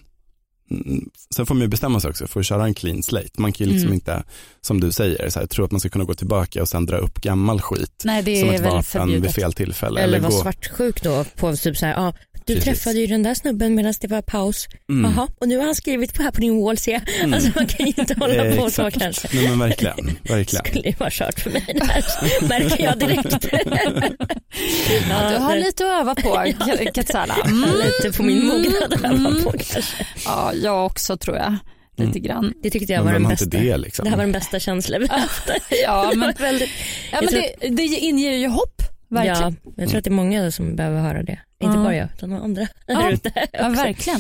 Sen 1.36 1.46
får 1.46 1.56
man 1.56 1.62
ju 1.62 1.68
bestämma 1.68 2.00
sig 2.00 2.10
också 2.10 2.28
för 2.28 2.40
att 2.40 2.46
köra 2.46 2.66
en 2.66 2.74
clean 2.74 3.04
slate. 3.04 3.30
Man 3.38 3.52
kan 3.54 3.68
ju 3.68 3.74
liksom 3.74 3.88
Mm. 3.88 3.94
inte, 3.94 4.24
som 4.62 4.80
du 4.80 4.92
säger, 4.92 5.30
så 5.30 5.40
här, 5.40 5.46
tro 5.48 5.66
att 5.66 5.72
man 5.72 5.80
ska 5.80 5.90
kunna 5.90 6.06
gå 6.06 6.14
tillbaka 6.14 6.62
och 6.62 6.68
sen 6.70 6.86
dra 6.86 6.98
upp 6.98 7.22
gammal 7.22 7.62
skit 7.62 8.02
Nej 8.06 8.24
det 8.24 8.40
som 8.40 8.50
är 8.50 8.54
ett 8.54 8.62
vapen 8.62 8.84
förbjudet. 8.84 9.24
vid 9.24 9.32
fel 9.32 9.54
tillfälle. 9.54 10.02
Eller 10.02 10.20
vara 10.20 10.32
gå, 10.32 10.38
svartsjuk 10.42 11.04
då 11.04 11.26
på 11.38 11.56
typ 11.56 11.78
så 11.78 11.86
här, 11.86 11.94
ja, 11.94 12.14
du 12.46 12.56
Precis. 12.56 12.64
träffade 12.64 13.00
ju 13.00 13.08
den 13.08 13.24
där 13.24 13.34
snubben 13.34 13.76
medan 13.76 13.94
det 14.02 14.08
var 14.08 14.22
paus. 14.22 14.68
Mm. 14.90 15.12
Jaha, 15.12 15.28
och 15.40 15.48
nu 15.48 15.58
har 15.58 15.66
han 15.66 15.76
skrivit 15.76 16.14
på 16.14 16.24
här 16.24 16.32
på 16.32 16.42
din 16.42 16.62
wall 16.62 16.78
ser 16.78 16.92
jag. 16.92 17.02
Mm. 17.20 17.34
Alltså 17.34 17.50
man 17.56 17.68
kan 17.68 17.86
ju 17.86 17.94
inte 17.98 18.14
hålla 18.20 18.34
Eh, 18.46 18.56
på 18.56 18.70
så 18.72 18.92
kanske. 18.92 19.28
Nej 19.34 19.48
men 19.50 19.60
verkligen, 19.60 19.96
verkligen. 20.24 20.66
skulle 20.66 20.88
ju 20.90 20.96
vara 21.00 21.10
kört 21.12 21.40
för 21.40 21.50
mig 21.50 21.66
det 21.80 21.86
här, 21.86 22.04
märker 22.48 22.84
jag 22.84 23.00
direkt. 23.00 23.46
Ja, 25.10 25.30
du 25.30 25.38
har 25.38 25.56
lite 25.56 25.86
att 25.86 26.02
öva 26.02 26.16
på 26.16 26.30
Ka- 26.36 26.92
Katsala. 26.94 27.36
Mm. 27.46 27.70
Lite 28.04 28.18
på 28.18 28.24
min 28.24 28.46
mognad 28.46 28.94
att 28.94 29.00
öva 29.06 29.08
Mm. 29.30 29.44
på 29.44 29.52
kanske. 29.52 30.08
Ja, 30.26 30.54
jag 30.64 30.86
också 30.86 31.18
tror 31.18 31.38
jag. 31.38 31.56
Lite 31.98 32.20
grann. 32.20 32.54
Det 32.64 32.70
tyckte 32.70 32.94
jag 32.94 33.04
var 33.04 33.14
den 33.14 33.28
bästa. 33.28 33.46
inte 33.46 33.58
det 33.58 33.78
liksom? 33.78 34.04
Det 34.04 34.10
här 34.10 34.18
var 34.18 34.24
den 34.24 34.32
bästa 34.32 34.60
känslan 34.60 35.02
vi 35.02 35.08
haft. 35.08 35.50
Ja, 35.84 36.12
men, 36.16 36.34
Väldigt, 36.40 36.70
ja, 37.12 37.22
men 37.22 37.34
det, 37.34 37.70
det 37.70 37.84
inger 37.84 38.32
ju 38.34 38.48
hopp. 38.48 38.82
Verkligen. 39.14 39.58
ja, 39.66 39.72
jag 39.78 39.90
tror 39.90 39.98
att 39.98 40.04
det 40.04 40.10
är 40.10 40.12
många 40.12 40.52
som 40.52 40.76
behöver 40.76 41.00
höra 41.02 41.24
det. 41.24 41.40
Inte 41.60 41.78
bara 41.78 41.96
jag, 41.96 42.08
utan 42.18 42.30
de 42.30 42.42
andra 42.42 42.68
Ja. 42.88 43.00
där 43.00 43.12
ute. 43.12 43.32
Ja, 43.54 43.70
verkligen. 43.70 44.20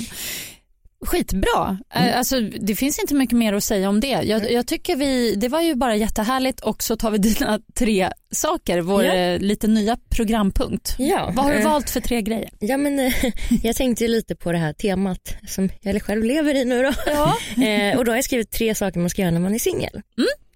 Skitbra. 1.06 1.78
Eh, 1.96 2.18
Alltså, 2.18 2.40
det 2.40 2.76
finns 2.76 3.00
inte 3.00 3.14
mycket 3.16 3.38
mer 3.38 3.54
att 3.54 3.64
säga 3.64 3.90
om 3.90 4.00
det. 4.00 4.08
Jag, 4.24 4.52
jag 4.52 4.68
tycker 4.68 4.96
vi, 4.96 5.36
det 5.36 5.48
var 5.48 5.62
ju 5.62 5.76
bara 5.76 5.96
jättehärligt 5.96 6.60
och 6.60 6.84
så 6.84 6.96
tar 6.96 7.12
vi 7.12 7.18
dina 7.34 7.60
tre 7.76 8.10
saker, 8.32 8.82
vår 8.82 9.04
Ja. 9.04 9.14
eh, 9.14 9.40
lite 9.40 9.68
nya 9.68 9.98
programpunkt. 10.10 10.96
Ja, 11.00 11.32
Vad 11.36 11.46
har 11.46 11.54
du 11.54 11.60
eh, 11.60 11.64
valt 11.70 11.90
för 11.90 12.00
tre 12.02 12.22
grejer? 12.22 12.50
Ja, 12.60 12.78
men, 12.78 13.12
jag 13.64 13.76
tänkte 13.76 14.04
ju 14.04 14.08
lite 14.10 14.36
på 14.36 14.52
det 14.52 14.58
här 14.58 14.74
temat 14.74 15.36
som 15.48 15.70
jag 15.82 16.02
själv 16.02 16.24
lever 16.24 16.56
i 16.56 16.66
nu 16.66 16.82
då. 16.84 16.92
Ja. 17.06 17.38
Och 17.98 18.06
då 18.06 18.12
har 18.12 18.16
jag 18.18 18.26
skrivit 18.26 18.52
tre 18.52 18.76
saker 18.76 19.00
man 19.00 19.10
ska 19.10 19.22
göra 19.22 19.32
när 19.32 19.40
man 19.40 19.56
är 19.56 19.60
singel. 19.60 20.02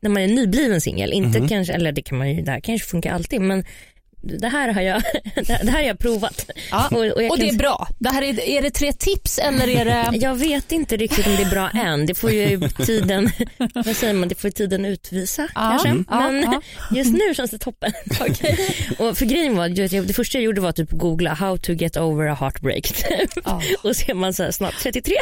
När 0.01 0.09
man 0.09 0.23
är 0.23 0.27
nybliven 0.27 0.81
singel. 0.81 1.13
Inte 1.13 1.39
Mhm. 1.39 1.47
kanske, 1.47 1.73
eller 1.73 1.91
det 1.91 2.01
kan 2.01 2.17
man 2.17 2.29
ju, 2.35 2.41
det 2.41 2.51
här 2.51 2.59
kanske 2.59 2.87
funkar 2.87 3.11
alltid 3.13 3.41
men 3.41 3.65
det 4.27 4.47
här 4.47 4.73
har 4.73 4.81
jag, 4.81 5.01
det 5.35 5.53
här 5.69 5.71
har 5.71 5.81
jag 5.81 5.99
provat. 5.99 6.49
Ja. 6.71 6.87
Och, 6.91 6.97
och 6.97 7.23
jag 7.23 7.31
Och 7.31 7.37
det 7.39 7.45
kan- 7.45 7.55
är 7.55 7.59
bra. 7.59 7.87
Det 7.99 8.09
här 8.09 8.21
är, 8.21 8.39
är 8.49 8.61
det 8.61 8.71
tre 8.71 8.93
tips 8.93 9.39
eller 9.39 9.67
är 9.69 9.85
det... 9.85 10.09
Jag 10.17 10.35
vet 10.35 10.71
inte 10.71 10.97
riktigt 10.97 11.27
om 11.27 11.35
det 11.35 11.41
är 11.43 11.49
bra 11.49 11.69
än. 11.69 12.05
Det 12.05 12.13
får 12.15 12.31
ju 12.31 12.69
tiden, 12.69 13.29
vad 13.75 13.95
säger 13.95 14.13
man, 14.13 14.27
det 14.29 14.35
får 14.35 14.49
tiden 14.49 14.85
utvisa 14.85 15.41
Ja, 15.55 15.69
kanske. 15.71 15.89
mm. 15.89 16.05
ja, 16.09 16.31
Men 16.31 16.61
just 16.97 17.11
nu 17.13 17.33
känns 17.35 17.51
det 17.51 17.57
toppen. 17.57 17.91
och 18.97 19.17
för 19.17 19.25
grejen 19.25 19.55
var, 19.57 19.69
det 20.07 20.13
första 20.13 20.37
jag 20.37 20.45
gjorde 20.45 20.61
var 20.61 20.71
typ 20.71 20.91
googla 20.91 21.33
how 21.33 21.57
to 21.57 21.71
get 21.71 21.97
over 21.97 22.27
a 22.27 22.37
heartbreak. 22.39 22.85
Och 23.81 23.95
så 23.95 24.11
är 24.11 24.13
man 24.13 24.33
så 24.33 24.43
här 24.43 24.51
snart 24.51 24.73
33 24.83 25.13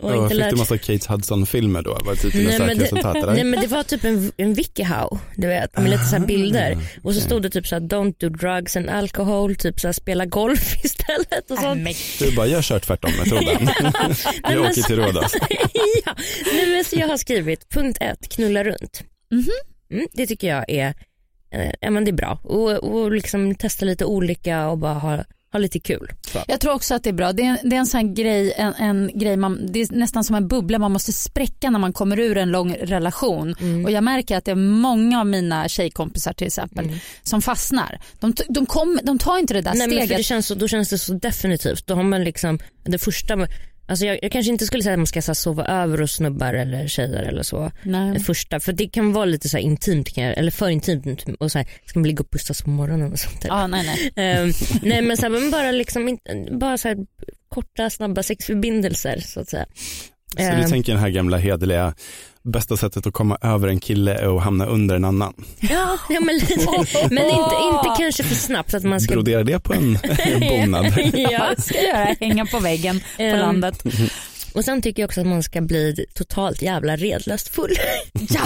och 0.00 0.16
inte 0.16 0.28
fick 0.28 0.38
lärt 0.38 0.50
du 0.50 0.56
massa 0.56 0.78
Kate 0.78 1.12
Hudson-filmer 1.12 1.82
då? 1.82 1.90
Var 2.04 2.14
det 2.14 2.20
typ 2.20 2.34
Nej 2.34 2.58
men, 2.58 2.78
det, 2.78 3.32
nej 3.34 3.44
men 3.44 3.60
det 3.60 3.66
var 3.66 3.82
typ 3.82 4.04
en, 4.04 4.32
en 4.36 4.54
wikihow, 4.54 5.18
du 5.36 5.46
vet, 5.46 5.76
med 5.76 5.90
lite 5.90 6.04
så 6.04 6.16
här 6.16 6.26
bilder. 6.26 6.76
Och 7.02 7.14
så 7.14 7.20
stod 7.20 7.42
det 7.42 7.50
typ 7.50 7.66
så 7.66 7.74
här 7.74 7.82
don't 7.82 8.14
do 8.18 8.28
drugs 8.28 8.76
and 8.76 8.90
alcohol, 8.90 9.56
typ 9.56 9.80
så 9.80 9.88
här 9.88 9.92
spela 9.92 10.26
golf 10.26 10.76
istället 10.84 11.50
och 11.50 11.58
sånt. 11.58 11.88
Du 12.18 12.36
bara, 12.36 12.46
jag 12.46 12.64
kör 12.64 12.78
tvärtom 12.78 13.10
metoden. 13.18 13.70
jag 14.42 14.60
åker 14.60 14.72
så- 14.72 14.82
till 14.82 14.96
Rhodos. 14.96 15.32
ja, 16.04 16.14
nej, 16.52 16.66
men 16.66 16.84
så 16.84 16.96
jag 16.96 17.08
har 17.08 17.16
skrivit 17.16 17.68
punkt 17.68 17.98
ett, 18.00 18.28
knulla 18.28 18.64
runt. 18.64 19.02
Mhm. 19.30 19.48
Mm, 19.92 20.06
det 20.12 20.26
tycker 20.26 20.48
jag 20.48 20.64
är, 20.70 20.94
eh, 21.54 21.70
ja, 21.80 21.90
men 21.90 22.04
det 22.04 22.10
är 22.10 22.12
bra. 22.12 22.40
Och, 22.42 22.70
och 22.70 23.12
liksom 23.12 23.54
testa 23.54 23.84
lite 23.84 24.04
olika 24.04 24.68
och 24.68 24.78
bara 24.78 24.94
ha, 24.94 25.24
ha 25.52 25.58
lite 25.58 25.80
kul. 25.80 26.12
Så. 26.20 26.38
Jag 26.48 26.60
tror 26.60 26.72
också 26.72 26.94
att 26.94 27.02
det 27.02 27.10
är 27.10 27.14
bra. 27.14 27.32
Det 27.32 27.42
är, 27.42 27.58
det 27.62 27.76
är 27.76 27.80
en 27.80 27.86
sån 27.86 28.14
grej, 28.14 28.52
en, 28.56 28.74
en 28.74 29.10
grej 29.14 29.36
man, 29.36 29.72
det 29.72 29.80
är 29.80 29.94
nästan 29.94 30.24
som 30.24 30.36
en 30.36 30.48
bubbla 30.48 30.78
man 30.78 30.92
måste 30.92 31.12
spräcka 31.12 31.70
när 31.70 31.78
man 31.78 31.92
kommer 31.92 32.18
ur 32.18 32.36
en 32.36 32.50
lång 32.50 32.74
relation. 32.74 33.54
Mm. 33.60 33.84
Och 33.84 33.90
jag 33.90 34.04
märker 34.04 34.36
att 34.36 34.44
det 34.44 34.50
är 34.50 34.54
många 34.54 35.20
av 35.20 35.26
mina 35.26 35.68
tjejkompisar 35.68 36.32
till 36.32 36.46
exempel 36.46 36.90
som 37.22 37.42
fastnar. 37.42 38.00
De, 38.20 38.34
de, 38.48 38.66
kom, 38.66 39.00
de 39.02 39.18
tar 39.18 39.38
inte 39.38 39.54
det 39.54 39.60
där 39.60 39.74
Nej, 39.74 39.88
men 39.88 39.98
för 39.98 40.04
steget. 40.04 40.16
det 40.16 40.22
känns 40.22 40.48
då 40.48 40.68
känns 40.68 40.90
det 40.90 40.98
så 40.98 41.12
definitivt. 41.12 41.86
Då 41.86 41.94
har 41.94 42.02
man 42.02 42.24
liksom 42.24 42.58
det 42.84 42.98
första, 42.98 43.46
alltså 43.88 44.06
jag, 44.06 44.18
jag 44.22 44.32
kanske 44.32 44.52
inte 44.52 44.66
skulle 44.66 44.82
säga 44.82 44.92
att 44.92 44.98
man 44.98 45.06
ska 45.06 45.22
så 45.22 45.30
här, 45.30 45.34
sova 45.34 45.64
över 45.64 45.98
hos 45.98 46.12
snubbar 46.12 46.54
eller 46.54 46.88
tjejer 46.88 47.22
eller 47.22 47.42
så. 47.42 47.72
Nej. 47.82 48.20
Första, 48.20 48.60
för 48.60 48.72
det 48.72 48.88
kan 48.88 49.12
vara 49.12 49.24
lite 49.24 49.48
så 49.48 49.56
här 49.56 49.64
intimt, 49.64 50.18
eller 50.18 50.50
för 50.50 50.68
intimt 50.68 51.24
och 51.40 51.52
så 51.52 51.58
här, 51.58 51.68
ska 51.86 51.98
man 51.98 52.08
ligga 52.08 52.20
och 52.20 52.30
pussas 52.30 52.62
på 52.62 52.70
morgonen 52.70 53.12
och 53.12 53.18
sånt 53.18 53.42
där. 53.42 53.48
Ja, 53.48 53.66
nej, 53.66 53.86
nej. 53.86 54.12
Ehm, 54.16 54.52
nej 54.82 55.02
men, 55.02 55.16
så 55.16 55.22
här, 55.22 55.30
men 55.30 55.50
bara 55.50 55.70
liksom, 55.70 56.18
bara 56.50 56.78
så 56.78 56.88
här, 56.88 56.96
korta 57.48 57.90
snabba 57.90 58.22
sexförbindelser 58.22 59.20
så 59.20 59.40
att 59.40 59.48
säga. 59.48 59.66
Så 60.36 60.42
Ehm, 60.42 60.62
du 60.62 60.68
tänker 60.68 60.92
den 60.92 61.02
här 61.02 61.08
gamla 61.08 61.36
hederliga, 61.36 61.94
bästa 62.44 62.76
sättet 62.76 63.06
att 63.06 63.12
komma 63.12 63.38
över 63.40 63.68
en 63.68 63.80
kille 63.80 64.14
är 64.14 64.36
att 64.36 64.42
hamna 64.42 64.66
under 64.66 64.96
en 64.96 65.04
annan. 65.04 65.34
Ja, 65.60 65.98
ja 66.08 66.20
men, 66.20 66.34
lite, 66.34 66.54
men 67.10 67.24
inte, 67.24 67.56
inte 67.72 67.94
kanske 67.98 68.24
för 68.24 68.34
snabbt 68.34 68.74
att 68.74 68.84
man 68.84 69.00
ska 69.00 69.14
Brodera 69.14 69.44
det 69.44 69.60
på 69.60 69.74
en 69.74 69.98
bonad. 70.40 70.86
ja. 71.14 71.54
Ska 71.58 71.74
jag 71.74 71.84
göra? 71.84 72.16
Hänga 72.20 72.46
på 72.46 72.58
väggen 72.58 73.00
på 73.16 73.22
Ehm, 73.22 73.38
landet. 73.38 73.82
Och 74.54 74.64
sen 74.64 74.82
tycker 74.82 75.02
jag 75.02 75.08
också 75.08 75.20
att 75.20 75.26
man 75.26 75.42
ska 75.42 75.60
bli 75.60 76.06
totalt 76.14 76.62
jävla 76.62 76.96
redlöst 76.96 77.48
full. 77.48 77.70
Ja. 78.30 78.40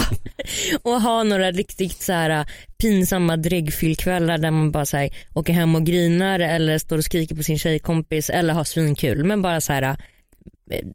och 0.83 1.01
ha 1.01 1.23
några 1.23 1.51
riktigt 1.51 2.01
så 2.01 2.13
här 2.13 2.29
äh, 2.29 2.45
pinsamma 2.77 3.37
dräggfyllkvällar 3.37 4.37
där 4.37 4.51
man 4.51 4.71
bara 4.71 4.85
så 4.85 4.97
här, 4.97 5.09
åker 5.33 5.53
hem 5.53 5.75
och 5.75 5.85
grinar 5.85 6.39
eller 6.39 6.77
står 6.77 6.97
och 6.97 7.03
skriker 7.05 7.35
på 7.35 7.43
sin 7.43 7.59
tjejkompis 7.59 8.29
eller 8.29 8.53
har 8.53 8.63
svinkul. 8.63 9.23
Men 9.23 9.41
bara 9.41 9.61
så 9.61 9.73
här, 9.73 9.81
äh, 9.81 9.95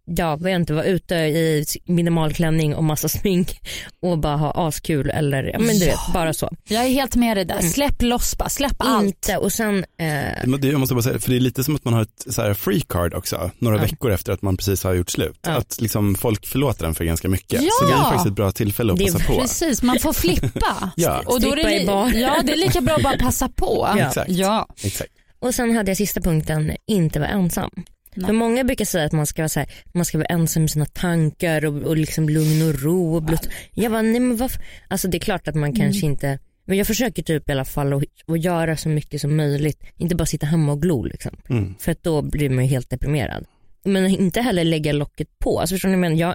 ja, 0.04 0.36
vet 0.36 0.54
inte, 0.54 0.72
vara 0.74 0.84
ute 0.84 1.14
i 1.14 1.64
minimal 1.84 2.32
klänning 2.32 2.74
och 2.74 2.84
massa 2.84 3.08
smink 3.08 3.60
och 4.00 4.18
bara 4.18 4.36
ha 4.36 4.68
askul 4.68 5.10
eller 5.10 5.44
ja, 5.44 5.58
men 5.58 5.78
du 5.78 5.84
vet, 5.86 5.98
bara 6.14 6.32
så. 6.32 6.50
Jag 6.68 6.84
är 6.84 6.88
helt 6.88 7.16
med 7.16 7.36
dig 7.36 7.44
där. 7.44 7.60
Släpp 7.60 8.02
loss 8.02 8.38
bara. 8.38 8.48
Släpp 8.48 8.76
allt. 8.78 9.06
Inte 9.06 9.36
och 9.36 9.52
sen 9.52 9.84
eh, 10.00 10.68
Jag 10.70 10.80
måste 10.80 10.94
bara 10.94 11.02
säga, 11.02 11.18
för 11.18 11.30
det 11.30 11.36
är 11.36 11.40
lite 11.40 11.64
som 11.64 11.74
att 11.74 11.84
man 11.84 11.94
har 11.94 12.02
ett 12.02 12.24
så 12.30 12.42
här 12.42 12.54
free 12.54 12.80
card 12.80 13.14
också, 13.14 13.50
några 13.58 13.78
veckor 13.78 14.10
efter 14.10 14.32
att 14.32 14.42
man 14.42 14.56
precis 14.56 14.84
har 14.84 14.94
gjort 14.94 15.10
slut. 15.10 15.38
Ja. 15.42 15.50
Att 15.50 15.80
liksom 15.80 16.14
folk 16.14 16.46
förlåter 16.46 16.86
en 16.86 16.94
för 16.94 17.04
ganska 17.04 17.28
mycket. 17.28 17.62
Ja! 17.62 17.70
Så 17.80 17.86
det 17.86 17.92
är 17.92 18.02
faktiskt 18.02 18.26
ett 18.26 18.32
bra 18.32 18.52
tillfälle 18.52 18.92
att 18.92 18.98
Det 18.98 19.04
är 19.04 19.12
passa 19.12 19.24
på. 19.24 19.40
Precis, 19.40 19.82
man 19.82 19.98
får 19.98 20.12
flippa. 20.12 20.90
Ja. 20.96 21.22
Och 21.26 21.40
då 21.40 21.52
är 21.52 21.56
det, 21.56 22.18
ja, 22.18 22.42
det 22.44 22.52
är 22.52 22.56
lika 22.56 22.80
bra 22.80 22.94
att 22.94 23.02
bara 23.02 23.18
passa 23.18 23.48
på. 23.48 23.88
Ja. 23.96 23.98
Exakt. 24.08 24.30
Ja. 24.30 24.68
Exakt. 24.82 25.10
Och 25.38 25.54
sen 25.54 25.76
hade 25.76 25.90
jag 25.90 25.96
sista 25.96 26.20
punkten, 26.20 26.72
inte 26.86 27.18
vara 27.18 27.28
ensam. 27.28 27.70
Nej. 28.18 28.26
För 28.26 28.32
många 28.32 28.64
brukar 28.64 28.84
säga 28.84 29.04
att 29.04 29.12
man 29.12 29.26
ska 29.26 29.42
vara, 29.42 29.48
så 29.48 29.60
här, 29.60 29.68
man 29.92 30.04
ska 30.04 30.18
vara 30.18 30.26
ensam 30.26 30.62
med 30.62 30.70
sina 30.70 30.86
tankar 30.86 31.64
och, 31.64 31.82
och 31.82 31.96
liksom 31.96 32.28
lugn 32.28 32.62
och 32.68 32.82
ro. 32.82 33.14
Och 33.14 33.22
blut. 33.22 33.48
Jag 33.74 33.92
bara, 33.92 34.02
nej 34.02 34.20
men 34.20 34.36
varför? 34.36 34.62
Alltså 34.88 35.08
det 35.08 35.16
är 35.16 35.20
klart 35.20 35.48
att 35.48 35.54
man 35.54 35.72
kanske 35.72 36.06
inte, 36.06 36.38
men 36.64 36.78
jag 36.78 36.86
försöker 36.86 37.22
typ 37.22 37.48
i 37.48 37.52
alla 37.52 37.64
fall 37.64 37.92
att, 37.92 38.02
att 38.26 38.44
göra 38.44 38.76
så 38.76 38.88
mycket 38.88 39.20
som 39.20 39.36
möjligt. 39.36 39.82
Inte 39.96 40.14
bara 40.14 40.26
sitta 40.26 40.46
hemma 40.46 40.72
och 40.72 40.82
glo 40.82 41.04
liksom. 41.04 41.36
Mm. 41.48 41.74
För 41.80 41.92
att 41.92 42.02
då 42.02 42.22
blir 42.22 42.50
man 42.50 42.64
ju 42.64 42.70
helt 42.70 42.90
deprimerad. 42.90 43.44
Men 43.84 44.06
inte 44.06 44.40
heller 44.40 44.64
lägga 44.64 44.92
locket 44.92 45.28
på. 45.38 45.60
Alltså 45.60 45.74
förstår 45.74 45.88
ni 45.88 45.96
vad 45.96 46.04
jag 46.04 46.10
menar? 46.10 46.20
Jag, 46.20 46.34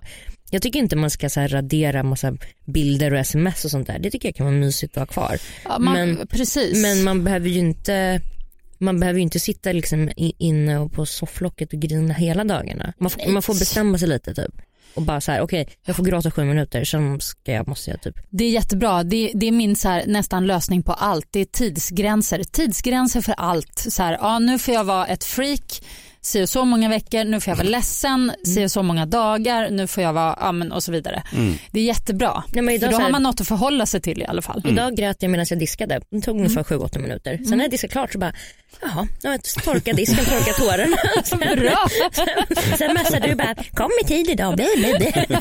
jag 0.52 0.62
tycker 0.62 0.80
inte 0.80 0.96
man 0.96 1.10
ska 1.10 1.30
så 1.30 1.40
här 1.40 1.48
radera 1.48 2.04
massa 2.04 2.38
bilder 2.66 3.14
och 3.14 3.20
sms 3.20 3.66
och 3.66 3.72
sånt 3.72 3.88
där. 3.88 4.00
Det 4.00 4.12
tycker 4.12 4.28
jag 4.28 4.36
kan 4.36 4.46
vara 4.46 4.56
mysigt 4.56 4.98
att 4.98 5.02
ha 5.02 5.06
kvar. 5.06 5.38
Ja, 5.64 5.80
man, 5.80 5.94
Men- 5.94 6.28
precis. 6.28 6.82
Men 6.82 7.04
man 7.04 7.24
behöver 7.24 7.50
ju 7.50 7.60
inte 7.60 8.22
man 8.84 9.00
behöver 9.00 9.18
ju 9.20 9.24
inte 9.24 9.40
sitta 9.40 9.72
liksom 9.72 10.12
inne 10.18 10.78
och 10.80 10.92
på 10.92 11.06
sofflocket 11.06 11.74
och 11.74 11.80
grina 11.80 12.14
hela 12.14 12.44
dagarna. 12.44 12.94
Man, 12.98 13.10
får- 13.10 13.30
man 13.32 13.42
får 13.42 13.54
bestämma 13.54 13.98
sig 13.98 14.08
lite 14.08 14.34
typ. 14.34 14.52
Och 14.96 15.02
bara 15.02 15.22
så 15.22 15.32
här, 15.32 15.42
okej 15.42 15.70
jag 15.86 15.96
får 15.96 16.04
gråta 16.04 16.32
sju 16.32 16.44
minuter, 16.44 16.84
sen 16.84 17.22
ska 17.22 17.52
jag, 17.52 17.68
måste 17.68 17.92
jag 17.92 18.02
typ. 18.02 18.16
Det 18.30 18.44
är 18.46 18.50
jättebra. 18.50 19.04
Det, 19.04 19.32
det 19.36 19.48
är 19.48 19.52
min 19.52 19.76
så 19.76 19.90
här, 19.90 20.04
nästan 20.08 20.48
lösning 20.48 20.84
på 20.84 20.94
allt. 20.94 21.28
Det 21.32 21.40
är 21.40 21.46
tidsgränser. 21.46 22.44
Tidsgränser 22.44 23.22
för 23.22 23.34
allt. 23.38 23.80
Så 23.90 24.04
här, 24.04 24.18
ja, 24.22 24.40
nu 24.40 24.60
får 24.60 24.74
jag 24.74 24.84
vara 24.84 25.06
ett 25.08 25.24
freak 25.24 25.82
si 26.24 26.44
och 26.44 26.50
så 26.50 26.66
många 26.66 26.90
veckor, 26.90 27.24
nu 27.24 27.40
får 27.40 27.52
jag 27.52 27.56
vara 27.56 27.68
ledsen 27.68 28.32
si 28.46 28.66
och 28.66 28.72
så 28.72 28.84
många 28.84 29.06
dagar, 29.06 29.70
nu 29.70 29.88
får 29.88 30.04
jag 30.04 30.14
vara, 30.14 30.38
ja 30.40 30.52
men 30.52 30.72
och 30.72 30.84
så 30.84 30.92
vidare. 30.92 31.24
Det 31.72 31.80
är 31.80 31.84
jättebra. 31.84 32.44
Nej, 32.54 32.64
men 32.64 32.80
För 32.80 32.88
idag, 32.88 32.92
då 32.92 32.98
har 32.98 33.10
man 33.10 33.24
något 33.24 33.42
att 33.42 33.48
förhålla 33.48 33.86
sig 33.86 34.02
till 34.02 34.22
i 34.22 34.26
alla 34.26 34.42
fall. 34.42 34.62
idag 34.66 34.96
grät 34.96 35.18
jag 35.20 35.32
medan 35.32 35.46
jag 35.50 35.60
diskade. 35.60 36.02
Det 36.10 36.22
tog 36.22 36.38
ungefär 36.38 36.64
sju, 36.64 36.76
åtta 36.78 37.00
minuter. 37.00 37.38
Sen 37.38 37.58
när 37.58 37.66
jag 37.66 37.72
diskat 37.72 37.92
klart 37.92 38.12
så 38.12 38.20
bara, 38.20 38.34
jaha, 38.82 39.08
nu 39.24 39.30
har 39.30 39.32
jag 39.32 39.44
torkat 39.44 39.98
disken, 39.98 40.26
torkat 40.26 40.56
tårarna. 40.58 40.98
Sen, 41.24 41.40
Bra. 41.40 41.88
sen 42.78 42.94
messade 42.94 43.28
du 43.28 43.36
bara, 43.36 43.56
kom 43.74 43.92
i 44.04 44.08
tid 44.08 44.30
idag, 44.30 44.56
bli, 44.56 44.68
bli. 44.76 45.12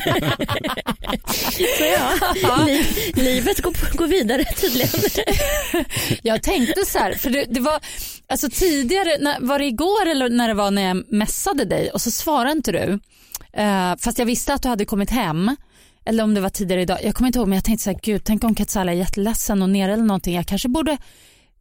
Så 1.77 1.83
ja, 2.43 2.65
li, 2.65 2.85
livet 3.13 3.61
går, 3.61 3.97
går 3.97 4.07
vidare 4.07 4.43
tydligen. 4.43 4.89
Jag 6.21 6.43
tänkte 6.43 6.85
så 6.85 6.99
här, 6.99 7.13
för 7.13 7.29
det, 7.29 7.45
det 7.49 7.59
var 7.59 7.79
alltså 8.29 8.49
tidigare, 8.49 9.17
när, 9.19 9.39
var 9.39 9.59
det 9.59 9.65
igår 9.65 10.05
eller 10.07 10.29
när 10.29 10.47
det 10.47 10.53
var 10.53 10.71
när 10.75 10.81
jag 10.87 11.03
messade 11.13 11.65
dig 11.65 11.89
och 11.91 12.01
så 12.01 12.11
svarade 12.11 12.51
inte 12.51 12.71
du. 12.71 12.99
Eh, 13.61 13.95
fast 13.99 14.19
jag 14.19 14.25
visste 14.25 14.53
att 14.53 14.61
du 14.63 14.69
hade 14.69 14.85
kommit 14.85 15.09
hem. 15.09 15.55
Eller 16.05 16.23
om 16.23 16.33
det 16.33 16.41
var 16.41 16.49
tidigare 16.49 16.81
idag, 16.81 16.97
jag 17.03 17.15
kommer 17.15 17.27
inte 17.27 17.39
ihåg 17.39 17.47
men 17.47 17.55
jag 17.55 17.63
tänkte 17.65 17.83
så 17.83 17.89
här, 17.89 17.99
gud 18.03 18.21
tänk 18.25 18.43
om 18.43 18.55
Katsala 18.55 18.91
är 18.91 18.95
jätteledsen 18.95 19.61
och 19.61 19.69
nere 19.69 19.93
eller 19.93 20.03
någonting. 20.03 20.35
Jag 20.35 20.45
kanske 20.47 20.69
borde 20.69 20.97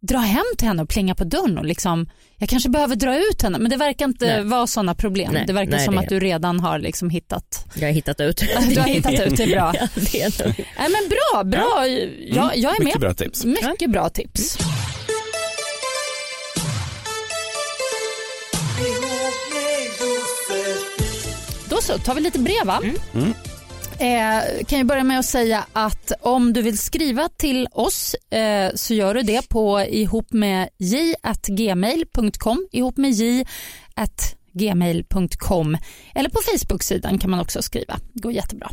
dra 0.00 0.18
hem 0.18 0.44
till 0.58 0.68
henne 0.68 0.82
och 0.82 0.88
plinga 0.88 1.14
på 1.14 1.24
dörren 1.24 1.58
och 1.58 1.64
liksom, 1.64 2.10
jag 2.36 2.48
kanske 2.48 2.68
behöver 2.68 2.96
dra 2.96 3.18
ut 3.18 3.42
henne 3.42 3.58
men 3.58 3.70
det 3.70 3.76
verkar 3.76 4.04
inte 4.04 4.26
Nej. 4.26 4.44
vara 4.44 4.66
sådana 4.66 4.94
problem. 4.94 5.32
Nej, 5.32 5.44
det 5.46 5.52
verkar 5.52 5.70
nej, 5.72 5.84
som 5.84 5.94
det- 5.94 6.00
att 6.00 6.08
du 6.08 6.20
redan 6.20 6.60
har 6.60 6.78
liksom 6.78 7.10
hittat. 7.10 7.66
Jag 7.74 7.88
har 7.88 7.92
hittat 7.92 8.20
ut. 8.20 8.42
Du 8.74 8.80
har 8.80 8.88
hittat 8.88 9.12
ut, 9.20 9.36
det 9.36 9.42
är 9.42 9.50
bra. 9.50 9.72
Ja, 9.80 9.88
det 9.94 10.20
är 10.22 10.54
men 10.76 11.08
bra, 11.08 11.44
bra. 11.44 11.86
Jag, 11.88 12.56
jag 12.56 12.74
är 12.76 12.78
med. 12.78 12.84
Mycket 12.84 13.00
bra 13.00 13.14
tips. 13.14 13.44
Mycket 13.44 13.90
bra 13.90 14.08
tips. 14.08 14.56
Då 14.56 14.64
så, 21.82 21.98
tar 21.98 22.14
vi 22.14 22.20
lite 22.20 22.38
brev 22.38 22.66
va? 22.66 22.80
Mm. 23.14 23.34
Eh, 23.98 24.42
kan 24.66 24.78
jag 24.78 24.86
börja 24.86 25.04
med 25.04 25.18
att 25.18 25.24
säga 25.24 25.64
att 25.72 26.12
om 26.20 26.52
du 26.52 26.62
vill 26.62 26.78
skriva 26.78 27.28
till 27.28 27.68
oss 27.72 28.14
eh, 28.30 28.70
så 28.74 28.94
gör 28.94 29.14
du 29.14 29.22
det 29.22 29.48
på 29.48 29.80
ihop 29.80 30.32
med 30.32 30.68
j.gmail.com 30.78 31.88
ihop 32.72 32.96
med 32.96 33.12
j.gmail.com 33.12 34.06
eller 36.14 36.30
på 36.30 36.40
Facebook-sidan 36.52 37.18
kan 37.18 37.30
man 37.30 37.40
också 37.40 37.62
skriva. 37.62 37.98
Det 38.12 38.20
går 38.22 38.32
jättebra. 38.32 38.70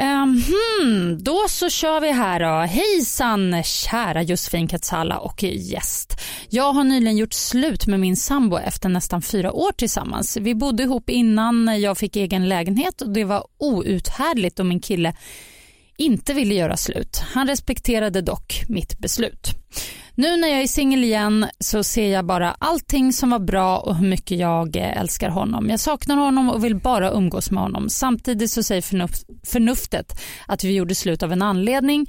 Um, 0.00 0.42
hmm, 0.42 1.22
då 1.22 1.44
så 1.48 1.70
kör 1.70 2.00
vi 2.00 2.12
här 2.12 2.40
då. 2.40 2.66
Hejsan 2.66 3.62
kära 3.62 4.22
Josefin 4.22 4.68
Katsala 4.68 5.18
och 5.18 5.42
gäst. 5.42 6.20
Jag 6.48 6.72
har 6.72 6.84
nyligen 6.84 7.16
gjort 7.16 7.32
slut 7.32 7.86
med 7.86 8.00
min 8.00 8.16
sambo 8.16 8.58
efter 8.58 8.88
nästan 8.88 9.22
fyra 9.22 9.52
år 9.52 9.72
tillsammans. 9.72 10.36
Vi 10.36 10.54
bodde 10.54 10.82
ihop 10.82 11.10
innan 11.10 11.80
jag 11.80 11.98
fick 11.98 12.16
egen 12.16 12.48
lägenhet 12.48 13.00
och 13.00 13.10
det 13.10 13.24
var 13.24 13.46
outhärdligt 13.58 14.60
och 14.60 14.66
min 14.66 14.80
kille 14.80 15.16
inte 15.96 16.34
ville 16.34 16.54
göra 16.54 16.76
slut. 16.76 17.22
Han 17.34 17.46
respekterade 17.46 18.22
dock 18.22 18.62
mitt 18.68 18.98
beslut. 18.98 19.50
Nu 20.18 20.36
när 20.36 20.48
jag 20.48 20.62
är 20.62 20.66
singel 20.66 21.04
igen 21.04 21.46
så 21.60 21.84
ser 21.84 22.12
jag 22.12 22.26
bara 22.26 22.56
allting 22.58 23.12
som 23.12 23.30
var 23.30 23.38
bra 23.38 23.78
och 23.78 23.96
hur 23.96 24.08
mycket 24.08 24.38
jag 24.38 24.76
eh, 24.76 25.00
älskar 25.00 25.28
honom. 25.28 25.70
Jag 25.70 25.80
saknar 25.80 26.16
honom 26.16 26.50
och 26.50 26.64
vill 26.64 26.76
bara 26.76 27.10
umgås 27.10 27.50
med 27.50 27.62
honom. 27.62 27.88
Samtidigt 27.88 28.50
så 28.50 28.62
säger 28.62 28.82
förnuft, 28.82 29.26
förnuftet 29.46 30.20
att 30.46 30.64
vi 30.64 30.74
gjorde 30.74 30.94
slut 30.94 31.22
av 31.22 31.32
en 31.32 31.42
anledning 31.42 32.06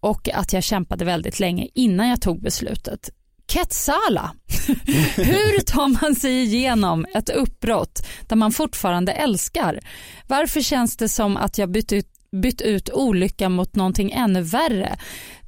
och 0.00 0.28
att 0.34 0.52
jag 0.52 0.62
kämpade 0.62 1.04
väldigt 1.04 1.40
länge 1.40 1.68
innan 1.74 2.08
jag 2.08 2.20
tog 2.20 2.42
beslutet. 2.42 3.10
Ketsala. 3.52 4.32
Hur 5.16 5.60
tar 5.60 6.02
man 6.02 6.14
sig 6.14 6.42
igenom 6.42 7.06
ett 7.14 7.28
uppbrott 7.28 8.06
där 8.28 8.36
man 8.36 8.52
fortfarande 8.52 9.12
älskar? 9.12 9.80
Varför 10.26 10.60
känns 10.60 10.96
det 10.96 11.08
som 11.08 11.36
att 11.36 11.58
jag 11.58 11.70
bytt 11.70 11.92
ut, 11.92 12.06
bytt 12.42 12.60
ut 12.60 12.90
olycka 12.92 13.48
mot 13.48 13.74
någonting 13.74 14.12
ännu 14.12 14.42
värre? 14.42 14.98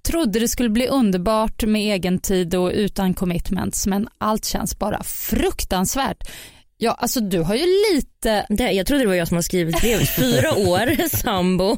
Trodde 0.07 0.39
det 0.39 0.49
skulle 0.49 0.69
bli 0.69 0.87
underbart 0.89 1.63
med 1.65 1.95
egen 1.95 2.19
tid 2.19 2.55
och 2.55 2.71
utan 2.75 3.15
commitments 3.15 3.87
men 3.87 4.09
allt 4.19 4.45
känns 4.45 4.79
bara 4.79 5.03
fruktansvärt. 5.03 6.29
Ja, 6.77 6.93
alltså 6.93 7.21
du 7.21 7.41
har 7.41 7.55
ju 7.55 7.67
lite... 7.95 8.47
Det, 8.49 8.71
jag 8.73 8.87
trodde 8.87 9.03
det 9.05 9.09
var 9.09 9.15
jag 9.15 9.29
som 9.29 9.35
hade 9.35 9.43
skrivit 9.43 9.81
brevet. 9.81 10.09
Fyra 10.09 10.55
år 10.57 11.09
sambo. 11.17 11.77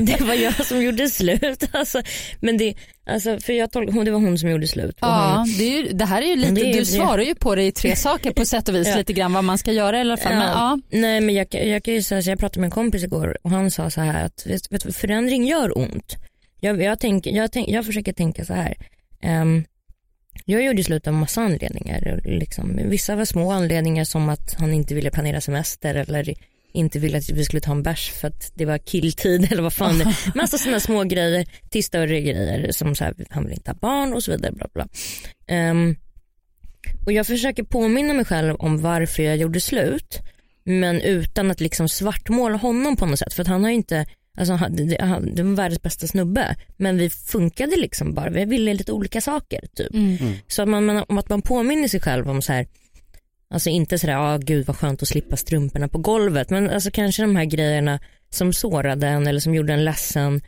det 0.00 0.20
var 0.20 0.34
jag 0.34 0.66
som 0.66 0.82
gjorde 0.82 1.10
slut. 1.10 1.64
Alltså, 1.72 2.02
men 2.40 2.56
det, 2.58 2.74
alltså, 3.06 3.38
för 3.40 3.52
jag 3.52 3.70
tolk, 3.72 4.04
det 4.04 4.10
var 4.10 4.20
hon 4.20 4.38
som 4.38 4.50
gjorde 4.50 4.68
slut. 4.68 4.96
Ja, 5.00 5.34
hon, 5.36 5.58
det, 5.58 5.64
ju, 5.64 5.88
det 5.92 6.04
här 6.04 6.22
är 6.22 6.26
ju 6.26 6.36
lite, 6.36 6.52
Det 6.52 6.60
är- 6.60 6.72
du 6.72 6.78
det- 6.78 6.84
svarar 6.86 7.22
ju 7.22 7.34
på 7.34 7.54
det 7.54 7.62
i 7.64 7.72
tre 7.72 7.96
saker 8.06 8.30
på 8.30 8.44
sätt 8.44 8.68
och 8.68 8.74
vis 8.74 8.88
Ja. 8.88 8.96
lite 8.96 9.12
grann 9.12 9.32
vad 9.32 9.44
man 9.44 9.58
ska 9.58 9.72
göra 9.72 9.98
i 9.98 10.00
alla 10.00 10.16
fall. 10.16 10.34
Men, 10.34 10.42
ja. 10.48 10.78
Nej 10.90 11.20
men 11.20 11.34
jag, 11.34 11.46
jag 11.54 11.84
kan 11.84 11.94
ju 11.94 12.02
säga 12.02 12.22
så 12.22 12.30
jag 12.30 12.38
pratade 12.38 12.60
med 12.60 12.66
en 12.66 12.70
kompis 12.70 13.02
igår 13.04 13.38
och 13.42 13.50
han 13.50 13.70
sa 13.70 13.90
så 13.90 14.00
här 14.00 14.24
att 14.24 14.46
vet, 14.46 14.72
vet, 14.72 14.96
förändring 14.96 15.46
gör 15.46 15.78
ont. 15.78 16.16
Jag, 16.60 16.82
jag, 16.82 16.98
tänker, 16.98 17.30
jag, 17.30 17.52
tänk, 17.52 17.68
jag 17.68 17.86
försöker 17.86 18.12
tänka 18.12 18.44
så 18.44 18.54
här. 18.54 18.76
Ehm, 19.22 19.64
jag 20.44 20.62
gjorde 20.62 20.84
slut 20.84 21.06
av 21.06 21.14
massa 21.14 21.40
anledningar. 21.40 22.20
Liksom. 22.24 22.80
Vissa 22.84 23.16
var 23.16 23.24
små 23.24 23.50
anledningar 23.50 24.04
som 24.04 24.28
att 24.28 24.54
han 24.58 24.72
inte 24.72 24.94
ville 24.94 25.10
planera 25.10 25.40
semester 25.40 25.94
eller 25.94 26.34
inte 26.72 26.98
ville 26.98 27.18
att 27.18 27.30
vi 27.30 27.44
skulle 27.44 27.60
ta 27.60 27.72
en 27.72 27.82
bärs 27.82 28.10
för 28.10 28.28
att 28.28 28.52
det 28.54 28.64
var 28.64 28.78
killtid 28.78 29.52
eller 29.52 29.62
vad 29.62 29.72
fan 29.72 29.98
det 29.98 30.14
Massa 30.34 30.58
sådana 30.58 30.80
små 30.80 31.04
grejer 31.04 31.46
till 31.70 31.84
större 31.84 32.20
grejer 32.20 32.72
som 32.72 32.94
så 32.94 33.04
här, 33.04 33.14
han 33.30 33.44
vill 33.44 33.52
inte 33.52 33.70
ha 33.70 33.76
barn 33.76 34.12
och 34.12 34.24
så 34.24 34.30
vidare. 34.30 34.52
Bla 34.52 34.68
bla. 34.74 34.88
Ehm, 35.46 35.96
och 37.06 37.12
jag 37.12 37.26
försöker 37.26 37.62
påminna 37.62 38.14
mig 38.14 38.24
själv 38.24 38.54
om 38.54 38.82
varför 38.82 39.22
jag 39.22 39.36
gjorde 39.36 39.60
slut. 39.60 40.18
Men 40.64 41.00
utan 41.00 41.50
att 41.50 41.60
liksom 41.60 41.88
svartmåla 41.88 42.56
honom 42.56 42.96
på 42.96 43.06
något 43.06 43.18
sätt. 43.18 43.34
För 43.34 43.42
att 43.42 43.48
han 43.48 43.62
har 43.62 43.70
ju 43.70 43.76
inte, 43.76 44.06
alltså 44.40 44.54
han, 44.54 44.76
det, 44.76 44.96
han, 45.00 45.34
det 45.34 45.42
var 45.42 45.54
världens 45.54 45.82
bästa 45.82 46.06
snubbe. 46.06 46.56
Men 46.76 46.96
vi 46.96 47.10
funkade 47.10 47.76
liksom 47.76 48.14
bara, 48.14 48.30
vi 48.30 48.44
ville 48.44 48.74
lite 48.74 48.92
olika 48.92 49.20
saker 49.20 49.60
typ. 49.74 49.94
Mm. 49.94 50.34
Så 50.48 50.62
att 50.62 50.68
man, 50.68 50.86
man, 50.86 51.04
om 51.08 51.18
att 51.18 51.28
man 51.28 51.42
påminner 51.42 51.88
sig 51.88 52.00
själv 52.00 52.30
om 52.30 52.42
så 52.42 52.52
här, 52.52 52.66
alltså 53.50 53.70
inte 53.70 53.98
sådär, 53.98 54.12
ja 54.12 54.34
ah, 54.34 54.38
gud 54.38 54.66
vad 54.66 54.76
skönt 54.76 55.02
att 55.02 55.08
slippa 55.08 55.36
strumporna 55.36 55.88
på 55.88 55.98
golvet. 55.98 56.50
Men 56.50 56.70
alltså 56.70 56.90
kanske 56.90 57.22
de 57.22 57.36
här 57.36 57.44
grejerna 57.44 58.00
som 58.30 58.52
sårade 58.52 59.06
en 59.06 59.26
eller 59.26 59.40
som 59.40 59.54
gjorde 59.54 59.72
en 59.72 59.84
ledsen. 59.84 60.40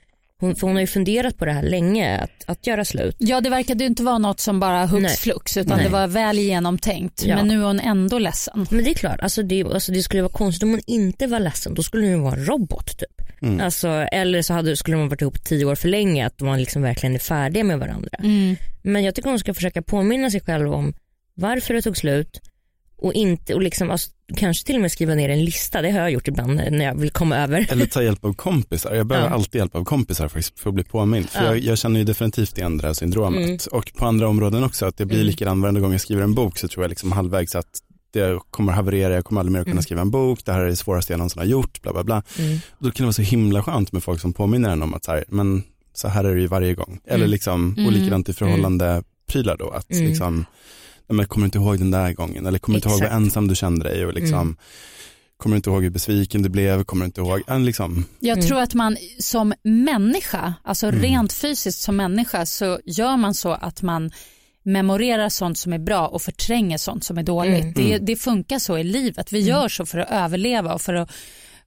Hon, 0.43 0.57
för 0.57 0.67
hon 0.67 0.77
har 0.77 0.81
ju 0.81 0.87
funderat 0.87 1.39
på 1.39 1.45
det 1.45 1.53
här 1.53 1.63
länge, 1.63 2.19
att, 2.19 2.45
att 2.47 2.67
göra 2.67 2.85
slut. 2.85 3.17
ja, 3.19 3.41
det 3.41 3.51
verkade 3.51 3.85
ju 3.85 3.89
inte 3.89 4.03
vara 4.03 4.19
något 4.19 4.41
som 4.41 4.61
bara 4.61 4.87
hux 4.87 5.03
Nej. 5.03 5.17
flux 5.17 5.57
utan 5.57 5.77
Nej. 5.77 5.87
det 5.87 5.93
var 5.93 6.07
väl 6.07 6.39
genomtänkt. 6.39 7.25
Ja. 7.25 7.37
Men 7.37 7.49
nu 7.49 7.61
är 7.61 7.67
hon 7.67 7.81
ändå 7.81 8.19
ledsen. 8.19 8.67
Men 8.71 8.85
det 8.85 8.91
är 8.91 8.95
klart, 8.95 9.21
alltså 9.21 9.43
det, 9.43 9.65
alltså 9.65 9.93
det 9.93 10.03
skulle 10.03 10.23
vara 10.23 10.33
konstigt 10.33 10.63
om 10.63 10.71
hon 10.71 10.81
inte 10.87 11.27
var 11.27 11.41
ledsen. 11.41 11.75
Då 11.75 11.83
skulle 11.83 12.03
hon 12.03 12.13
ju 12.13 12.21
vara 12.21 12.35
en 12.35 12.47
robot 12.47 12.99
typ. 12.99 13.43
Mm. 13.43 13.61
Alltså, 13.61 13.89
eller 13.89 14.43
så 14.43 14.55
hade, 14.55 14.77
skulle 14.77 14.97
de 14.97 15.09
varit 15.09 15.21
ihop 15.21 15.45
tio 15.45 15.65
år 15.65 15.75
för 15.75 15.89
länge, 15.89 16.27
att 16.27 16.41
man 16.41 16.59
liksom 16.59 16.83
verkligen 16.83 17.15
är 17.15 17.19
färdiga 17.19 17.65
med 17.65 17.79
varandra. 17.79 18.19
Mm. 18.19 18.57
Men 18.83 19.05
jag 19.05 19.15
tycker 19.15 19.31
hon 19.31 19.39
ska 19.39 19.55
försöka 19.55 19.83
påminna 19.83 20.31
sig 20.31 20.41
själv 20.41 20.75
om 20.75 20.95
varför 21.35 21.75
det 21.75 21.83
tog 21.83 21.97
slut 21.97 22.41
och 23.03 23.13
inte, 23.13 23.55
och 23.55 23.63
liksom, 23.63 23.91
alltså, 23.91 24.11
kanske 24.37 24.67
till 24.67 24.75
och 24.75 24.81
med 24.83 24.93
skriva 24.93 25.15
ner 25.15 25.29
en 25.29 25.45
lista, 25.45 25.83
det 25.83 25.91
har 25.91 25.99
jag 26.01 26.11
gjort 26.11 26.29
ibland 26.29 26.55
när 26.55 26.85
jag 26.85 26.95
vill 26.95 27.11
komma 27.11 27.37
över. 27.37 27.67
Eller 27.71 27.87
ta 27.87 28.03
hjälp 28.03 28.25
av 28.25 28.33
kompisar. 28.35 28.95
Jag 28.95 29.07
behöver 29.07 29.29
Ja. 29.29 29.35
alltid 29.35 29.59
hjälp 29.59 29.75
av 29.75 29.85
kompisar 29.85 30.29
faktiskt 30.29 30.61
för 30.61 30.69
att 30.71 30.75
bli 30.75 30.85
påmind. 30.85 31.29
För 31.29 31.41
Ja. 31.41 31.47
jag, 31.47 31.59
jag 31.59 31.79
känner 31.79 31.99
ju 32.01 32.05
definitivt 32.05 32.59
igen 32.59 32.79
det 32.79 32.87
här 32.87 32.95
syndromet. 32.95 33.45
Mm. 33.45 33.59
Och 33.73 33.93
på 33.97 34.07
andra 34.07 34.29
områden 34.29 34.65
också, 34.65 34.87
att 34.87 34.97
det 34.97 35.07
blir 35.07 35.17
Mm. 35.17 35.27
likadant 35.27 35.63
varenda 35.63 35.81
gång 35.81 35.93
jag 35.93 36.01
skriver 36.01 36.23
en 36.23 36.35
bok 36.35 36.59
så 36.59 36.69
tror 36.69 36.85
jag 36.85 36.89
liksom 36.89 37.13
halvvägs 37.13 37.55
att 37.55 37.67
det 38.13 38.39
kommer 38.51 38.73
haverera, 38.73 39.15
jag 39.15 39.25
kommer 39.25 39.41
aldrig 39.41 39.53
mer 39.53 39.61
att 39.61 39.65
kunna 39.67 39.73
Mm. 39.73 39.83
skriva 39.83 40.01
en 40.01 40.11
bok, 40.11 40.45
det 40.45 40.53
här 40.53 40.61
är 40.61 40.67
det 40.67 40.77
svåraste 40.77 41.13
jag 41.13 41.19
någonsin 41.19 41.39
har 41.39 41.47
gjort, 41.47 41.83
bla 41.83 41.93
bla 41.93 42.05
bla. 42.05 42.23
Mm. 42.39 42.59
Då 42.79 42.91
kan 42.91 42.95
det 42.97 43.03
vara 43.03 43.13
så 43.13 43.23
himla 43.23 43.63
skönt 43.63 43.93
med 43.93 44.03
folk 44.03 44.21
som 44.21 44.33
påminner 44.33 44.71
en 44.71 44.83
om 44.83 44.95
att 44.95 45.05
så 45.05 45.11
här, 45.11 45.25
men 45.29 45.63
så 45.95 46.09
här 46.09 46.25
är 46.25 46.35
det 46.35 46.41
ju 46.41 46.47
varje 46.47 46.75
gång. 46.75 47.01
Eller 47.07 47.17
Mm. 47.17 47.31
liksom, 47.31 47.75
Mm. 47.75 47.87
och 47.87 47.93
likadant 47.93 48.29
i 48.29 48.33
förhållande 48.33 49.03
prylar 49.27 49.57
då, 49.57 49.71
att 49.71 49.91
Mm. 49.93 50.07
liksom, 50.07 50.45
men 51.13 51.27
kommer 51.27 51.45
du 51.45 51.47
inte 51.47 51.59
ihåg 51.59 51.79
den 51.79 51.91
där 51.91 52.13
gången, 52.13 52.47
eller 52.47 52.59
kommer 52.59 52.75
du 52.75 52.79
inte 52.79 52.89
ihåg 52.89 53.11
vad 53.11 53.23
ensam 53.23 53.49
du 53.49 53.55
kände 53.55 53.85
dig 53.85 54.07
och 54.07 54.15
liksom, 54.15 54.35
Mm. 54.41 54.57
kommer 55.37 55.55
du 55.55 55.57
inte 55.57 55.71
ihåg 55.71 55.83
hur 55.83 55.91
besviken 55.91 56.43
du 56.43 56.49
blev, 56.49 56.85
kommer 56.85 57.05
du 57.05 57.07
inte 57.07 57.21
ihåg, 57.21 57.41
en 57.47 57.65
liksom, 57.65 58.05
Jag 58.21 58.39
Mm. 58.39 58.49
tror 58.49 58.61
att 58.61 58.75
man 58.75 58.97
som 59.19 59.55
människa, 59.63 60.55
alltså 60.65 60.87
Mm. 60.87 61.01
rent 61.03 61.33
fysiskt 61.33 61.81
som 61.81 61.97
människa 61.97 62.47
så 62.47 62.81
gör 62.85 63.17
man 63.17 63.35
så 63.35 63.53
att 63.53 63.83
man 63.83 64.11
memorerar 64.65 65.29
sånt 65.29 65.59
som 65.59 65.73
är 65.73 65.79
bra 65.79 66.07
och 66.09 66.23
förtränger 66.23 66.79
sånt 66.79 67.05
som 67.05 67.19
är 67.19 67.23
dåligt. 67.23 67.61
Mm. 67.63 67.73
Det, 67.75 67.99
det 67.99 68.17
funkar 68.17 68.59
så 68.59 68.79
i 68.79 68.85
livet. 68.85 69.33
Vi 69.33 69.41
gör 69.41 69.69
så 69.69 69.87
för 69.87 69.99
att 69.99 70.11
överleva 70.11 70.75
och 70.75 70.81
för 70.81 70.95
att, 70.95 71.11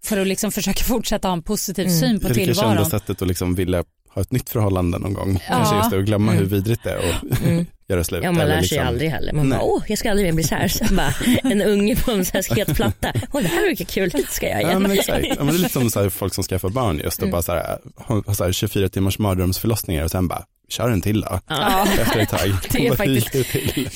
för 0.04 0.18
att 0.18 0.28
liksom 0.28 0.52
försöka 0.52 0.84
fortsätta 0.84 1.28
ha 1.28 1.34
en 1.34 1.42
positiv 1.44 1.86
Mm. 1.88 2.00
syn 2.00 2.20
på 2.20 2.28
Erika 2.28 2.40
kände 2.40 2.54
tillvaron. 2.54 2.86
sättet 2.90 3.22
att 3.22 3.28
liksom 3.28 3.56
vilja 3.56 3.84
ha 4.16 4.22
ett 4.22 4.32
nytt 4.32 4.50
förhållande 4.50 4.98
någon 5.00 5.14
gång. 5.14 5.44
Ja. 5.50 5.56
Kanske 5.56 5.76
just 5.76 5.90
det, 5.90 5.98
och 5.98 6.06
glömma 6.06 6.32
Mm. 6.32 6.44
hur 6.44 6.50
vidrigt 6.50 6.84
det 6.84 6.90
är 6.92 6.98
och 6.98 7.42
Mm. 7.48 7.66
göra 7.90 8.04
slut. 8.04 8.24
Ja 8.24 8.32
man 8.32 8.48
lär 8.48 8.54
sig 8.56 8.62
liksom- 8.62 8.88
aldrig 8.88 9.10
heller. 9.10 9.34
Man 9.34 9.50
bara, 9.50 9.58
Nej. 9.60 9.68
åh 9.70 9.84
jag 9.88 9.98
ska 9.98 10.10
aldrig 10.12 10.28
mer 10.28 10.34
bli 10.34 10.44
så 10.44 10.56
här. 10.56 10.68
Så 10.68 10.86
bara, 10.94 11.14
en 11.44 11.62
unge 11.62 11.96
på 11.96 12.12
en 12.12 12.26
så 12.26 12.32
här 12.34 12.56
het 12.56 12.76
platta. 12.76 13.14
Åh 13.32 13.42
det 13.42 13.48
här 13.48 13.68
verkar 13.70 13.86
kul, 13.86 14.10
det 14.10 14.28
ska 14.32 14.50
jag 14.50 14.62
Ja 14.62 14.68
igen. 14.68 14.82
men 14.82 14.92
exakt, 14.92 15.26
ja, 15.30 15.36
men 15.38 15.48
det 15.48 15.54
är 15.54 15.58
lite 15.58 15.70
som 15.70 15.90
så 15.90 16.02
här, 16.02 16.10
folk 16.10 16.34
som 16.34 16.44
skaffar 16.44 16.70
barn 16.70 17.02
just 17.04 17.18
och 17.18 17.24
Mm. 17.24 17.32
bara 17.32 17.42
så 17.42 17.52
här, 17.52 17.78
har 17.98 18.34
så 18.34 18.44
här 18.44 18.52
24 18.52 18.90
timmars 18.90 19.20
mardrömsförlossningar 19.20 20.04
och 20.04 20.12
sen 20.12 20.28
bara, 20.28 20.44
kör 20.70 20.90
en 20.90 21.02
till 21.02 21.22
då. 21.22 21.40
Ja. 21.48 21.88
Efter 22.02 22.20
ett 22.20 22.30
tag. 22.30 22.52
Det 22.72 22.88
är 22.88 22.96
faktiskt-? 22.96 23.36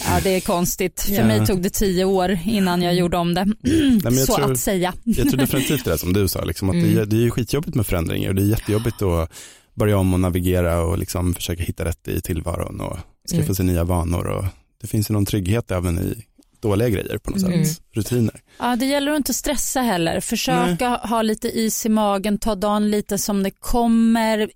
Ja, 0.07 0.19
det 0.23 0.29
är 0.29 0.39
konstigt. 0.39 1.01
För 1.01 1.13
Ja. 1.13 1.25
mig 1.25 1.45
tog 1.45 1.61
det 1.61 1.69
tio 1.69 2.05
år 2.05 2.39
innan 2.45 2.81
jag 2.81 2.93
gjorde 2.95 3.17
om 3.17 3.33
det. 3.33 3.45
Nej, 3.45 3.99
men 4.03 4.15
jag, 4.17 4.27
så 4.27 4.35
tror, 4.35 4.51
att 4.51 4.59
säga. 4.59 4.93
jag 5.03 5.29
tror 5.29 5.37
definitivt 5.39 5.83
det 5.85 5.89
där 5.91 5.97
som 5.97 6.13
du 6.13 6.27
sa, 6.27 6.43
liksom, 6.43 6.69
att 6.69 6.73
det, 6.75 6.79
är, 6.87 6.91
Mm. 6.91 7.09
det 7.09 7.25
är 7.25 7.29
skitjobbigt 7.29 7.75
med 7.75 7.87
förändringar 7.87 8.29
och 8.29 8.35
det 8.35 8.41
är 8.41 8.45
jättejobbigt 8.45 9.01
att 9.01 9.31
börja 9.79 9.97
om 9.97 10.13
och 10.13 10.19
navigera 10.19 10.81
och 10.83 10.97
liksom 10.97 11.33
försöka 11.33 11.63
hitta 11.63 11.85
rätt 11.85 12.07
i 12.07 12.21
tillvaron 12.21 12.81
och 12.81 12.97
skaffa 13.29 13.43
Mm. 13.43 13.55
sig 13.55 13.65
nya 13.65 13.83
vanor 13.83 14.27
och 14.27 14.45
det 14.81 14.87
finns 14.87 15.09
ju 15.09 15.13
någon 15.13 15.25
trygghet 15.25 15.71
även 15.71 15.99
i 15.99 16.25
dåliga 16.59 16.89
grejer 16.89 17.17
på 17.17 17.31
något 17.31 17.43
Mm. 17.43 17.65
sätt, 17.65 17.81
rutiner. 17.91 18.41
Ja, 18.59 18.75
det 18.75 18.85
gäller 18.85 19.11
att 19.11 19.17
inte 19.17 19.33
stressa 19.33 19.81
heller. 19.81 20.19
Försöka 20.19 20.89
ha 20.89 21.21
lite 21.21 21.47
is 21.59 21.85
i 21.85 21.89
magen, 21.89 22.37
ta 22.37 22.55
dagen 22.55 22.91
lite 22.91 23.17
som 23.17 23.43
det 23.43 23.51
kommer. 23.51 24.49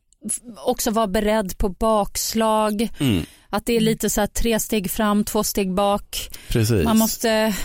Också 0.66 0.92
vara 0.92 1.08
beredd 1.08 1.58
på 1.58 1.70
bakslag. 1.70 2.90
Mm. 3.00 3.24
Att 3.50 3.66
det 3.66 3.74
är 3.74 3.80
lite 3.82 4.10
så 4.10 4.20
här 4.22 4.28
tre 4.28 4.60
steg 4.60 4.92
fram, 4.92 5.24
två 5.24 5.44
steg 5.44 5.74
bak. 5.74 6.30
Precis. 6.50 6.84
Man 6.86 6.98
måste, 6.98 7.56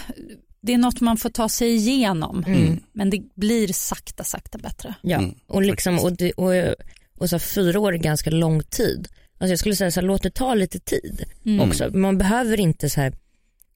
det 0.63 0.75
är 0.75 0.79
något 0.79 1.01
man 1.01 1.17
får 1.17 1.31
ta 1.31 1.49
sig 1.49 1.75
igenom. 1.75 2.45
Mm. 2.47 2.81
Men 2.93 3.11
det 3.11 3.21
blir 3.35 3.73
sakta, 3.73 4.25
sakta 4.25 4.59
bättre. 4.59 4.95
Ja, 5.03 5.19
Mm, 5.19 5.35
och, 5.47 5.63
liksom, 5.63 5.99
och, 5.99 6.13
och, 6.37 6.75
och 7.19 7.29
så 7.31 7.35
här, 7.37 7.41
fyra 7.41 7.81
år 7.81 7.95
är 7.95 7.99
ganska 7.99 8.31
lång 8.31 8.63
tid. 8.63 9.09
Alltså 9.39 9.53
jag 9.53 9.59
skulle 9.59 9.77
säga 9.77 9.91
så 9.91 10.01
här, 10.01 10.07
låt 10.07 10.23
det 10.23 10.31
ta 10.31 10.55
lite 10.55 10.79
tid 10.79 11.25
Mm. 11.47 11.69
också. 11.69 11.91
Man 11.91 12.19
behöver 12.19 12.61
inte 12.61 12.91
så 12.91 13.01
här 13.01 13.13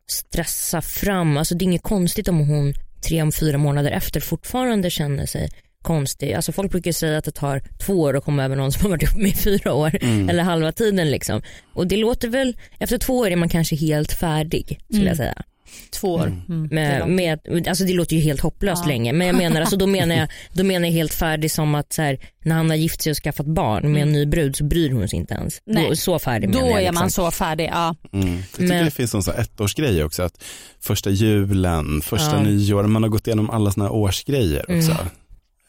stressa 0.06 0.82
fram, 0.82 1.36
alltså 1.36 1.54
det 1.54 1.62
är 1.62 1.66
inget 1.66 1.82
konstigt 1.82 2.28
om 2.28 2.48
hon 2.48 2.74
tre 3.08 3.22
om 3.22 3.32
fyra 3.32 3.58
månader 3.58 3.90
efter 3.90 4.20
fortfarande 4.20 4.90
känner 4.90 5.26
sig 5.26 5.48
konstig. 5.82 6.32
Alltså 6.32 6.52
folk 6.52 6.70
brukar 6.72 6.92
säga 6.92 7.18
att 7.18 7.24
det 7.24 7.30
tar 7.30 7.62
två 7.78 8.00
år 8.00 8.16
att 8.16 8.24
komma 8.24 8.44
över 8.44 8.56
någon 8.56 8.72
som 8.72 8.82
har 8.82 8.90
varit 8.90 9.02
ihop 9.02 9.16
med 9.16 9.30
i 9.30 9.34
fyra 9.34 9.72
år 9.74 9.98
Mm. 10.02 10.28
eller 10.28 10.42
halva 10.42 10.72
tiden 10.72 11.10
liksom. 11.10 11.42
Och 11.74 11.86
det 11.86 11.96
låter 11.96 12.28
väl, 12.28 12.56
efter 12.78 12.98
två 12.98 13.18
år 13.18 13.30
är 13.30 13.36
man 13.36 13.48
kanske 13.48 13.76
helt 13.76 14.12
färdig 14.12 14.80
skulle 14.84 15.00
Mm. 15.00 15.08
jag 15.08 15.16
säga. 15.16 15.42
Två 15.90 16.14
år. 16.14 16.26
Mm. 16.48 16.68
Det 16.68 16.80
är 16.80 17.06
Med, 17.06 17.40
med, 17.48 17.68
alltså 17.68 17.84
det 17.84 17.92
låter 17.92 18.16
ju 18.16 18.22
helt 18.22 18.40
hopplöst 18.40 18.82
Ja. 18.84 18.88
länge 18.88 19.12
men 19.12 19.26
jag 19.26 19.36
menar, 19.36 19.60
alltså 19.60 19.76
då, 19.76 19.86
menar 19.98 20.16
jag, 20.16 20.28
då 20.52 20.64
menar 20.64 20.86
jag 20.86 20.92
helt 20.92 21.14
färdig 21.14 21.50
som 21.50 21.74
att 21.74 21.92
så 21.92 22.02
här, 22.02 22.18
när 22.44 22.56
han 22.56 22.70
har 22.70 22.76
gift 22.76 23.02
sig 23.02 23.10
och 23.10 23.16
skaffat 23.16 23.46
barn 23.46 23.92
med 23.92 24.02
en 24.02 24.12
ny 24.12 24.26
brud 24.26 24.56
så 24.56 24.64
bryr 24.64 24.90
hon 24.90 25.08
sig 25.08 25.18
inte 25.18 25.34
ens. 25.34 25.60
Nej. 25.66 25.88
Då, 25.88 25.96
så 25.96 26.18
färdig 26.18 26.52
Då 26.52 26.58
jag. 26.58 26.70
är 26.70 26.76
liksom. 26.78 26.94
man 26.94 27.10
så 27.10 27.30
färdig. 27.30 27.68
Ja. 27.72 27.96
Mm. 28.12 28.34
Jag 28.36 28.44
tycker 28.52 28.68
Men- 28.68 28.84
det 28.84 28.90
finns 28.90 29.10
sån 29.10 29.22
här 29.26 29.42
ettårsgrej 29.42 30.04
också, 30.04 30.22
att 30.22 30.42
första 30.80 31.10
julen, 31.10 32.00
första 32.02 32.36
Ja. 32.36 32.42
nyår, 32.42 32.82
man 32.84 33.02
har 33.02 33.10
gått 33.10 33.26
igenom 33.26 33.50
alla 33.50 33.70
såna 33.72 33.84
här 33.86 33.92
årsgrejer 33.92 34.62
också. 34.78 34.96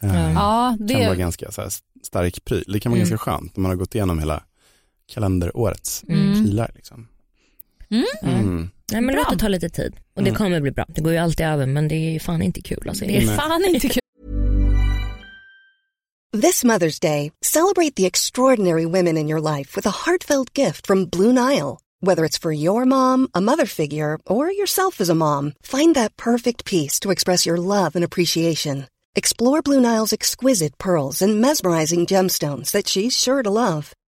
Mm. 0.01 0.15
Eh, 0.15 0.31
Ja, 0.33 0.77
kan 0.89 0.99
vara 0.99 1.09
det, 1.09 1.15
ganska 1.15 1.51
så 1.51 1.61
här 1.61 1.69
stark 2.03 2.45
pryl, 2.45 2.63
det 2.67 2.79
kan 2.79 2.91
vara 2.91 2.97
Mm. 2.99 3.09
ganska 3.09 3.31
skönt 3.31 3.57
när 3.57 3.61
man 3.61 3.69
har 3.71 3.75
gått 3.75 3.95
igenom 3.95 4.19
hela 4.19 4.43
kalenderårets 5.13 6.03
Mm. 6.09 6.45
pilar. 6.45 6.71
Liksom. 6.75 7.07
Mm. 8.23 8.69
Nej 8.93 9.01
men 9.01 9.15
Bra. 9.15 9.23
låt 9.23 9.29
det 9.29 9.41
ta 9.41 9.47
lite 9.47 9.69
tid. 9.69 9.95
Och 10.15 10.23
det 10.23 10.29
Mm. 10.29 10.37
kommer 10.37 10.61
bli 10.61 10.71
bra. 10.71 10.85
Det 10.87 11.01
går 11.01 11.11
ju 11.11 11.17
alltid 11.17 11.45
över 11.45 11.65
men 11.65 11.87
det 11.87 11.95
är 11.95 12.11
ju 12.11 12.19
fan 12.19 12.41
inte 12.41 12.61
kul 12.61 12.89
alltså. 12.89 13.05
det 13.05 13.17
är 13.17 13.35
fan 13.37 13.65
inte 13.65 13.89
kul. 13.89 13.99
This 16.41 16.63
Mother's 16.63 16.99
Day, 16.99 17.31
celebrate 17.41 17.95
the 17.95 18.05
extraordinary 18.07 18.85
women 18.85 19.17
in 19.17 19.29
your 19.29 19.39
life 19.57 19.75
with 19.75 19.85
a 19.87 19.91
heartfelt 20.05 20.53
gift 20.57 20.87
from 20.87 21.05
Blue 21.05 21.31
Nile. 21.33 21.79
Whether 22.01 22.25
it's 22.25 22.37
for 22.41 22.51
your 22.51 22.85
mom, 22.85 23.27
a 23.33 23.39
mother 23.41 23.65
figure, 23.67 24.17
or 24.25 24.51
yourself 24.51 24.99
as 24.99 25.09
a 25.09 25.15
mom, 25.15 25.53
find 25.61 25.95
that 25.95 26.17
perfect 26.17 26.65
piece 26.65 26.99
to 27.01 27.11
express 27.11 27.45
your 27.45 27.57
love 27.57 27.95
and 27.95 28.03
appreciation. 28.03 28.87
Explore 29.15 29.61
Blue 29.61 29.79
Nile's 29.79 30.11
exquisite 30.11 30.77
pearls 30.79 31.21
and 31.21 31.39
mesmerizing 31.39 32.05
gemstones 32.07 32.71
that 32.71 32.87
she's 32.87 33.17
sure 33.17 33.43
to 33.43 33.49
love. 33.51 33.93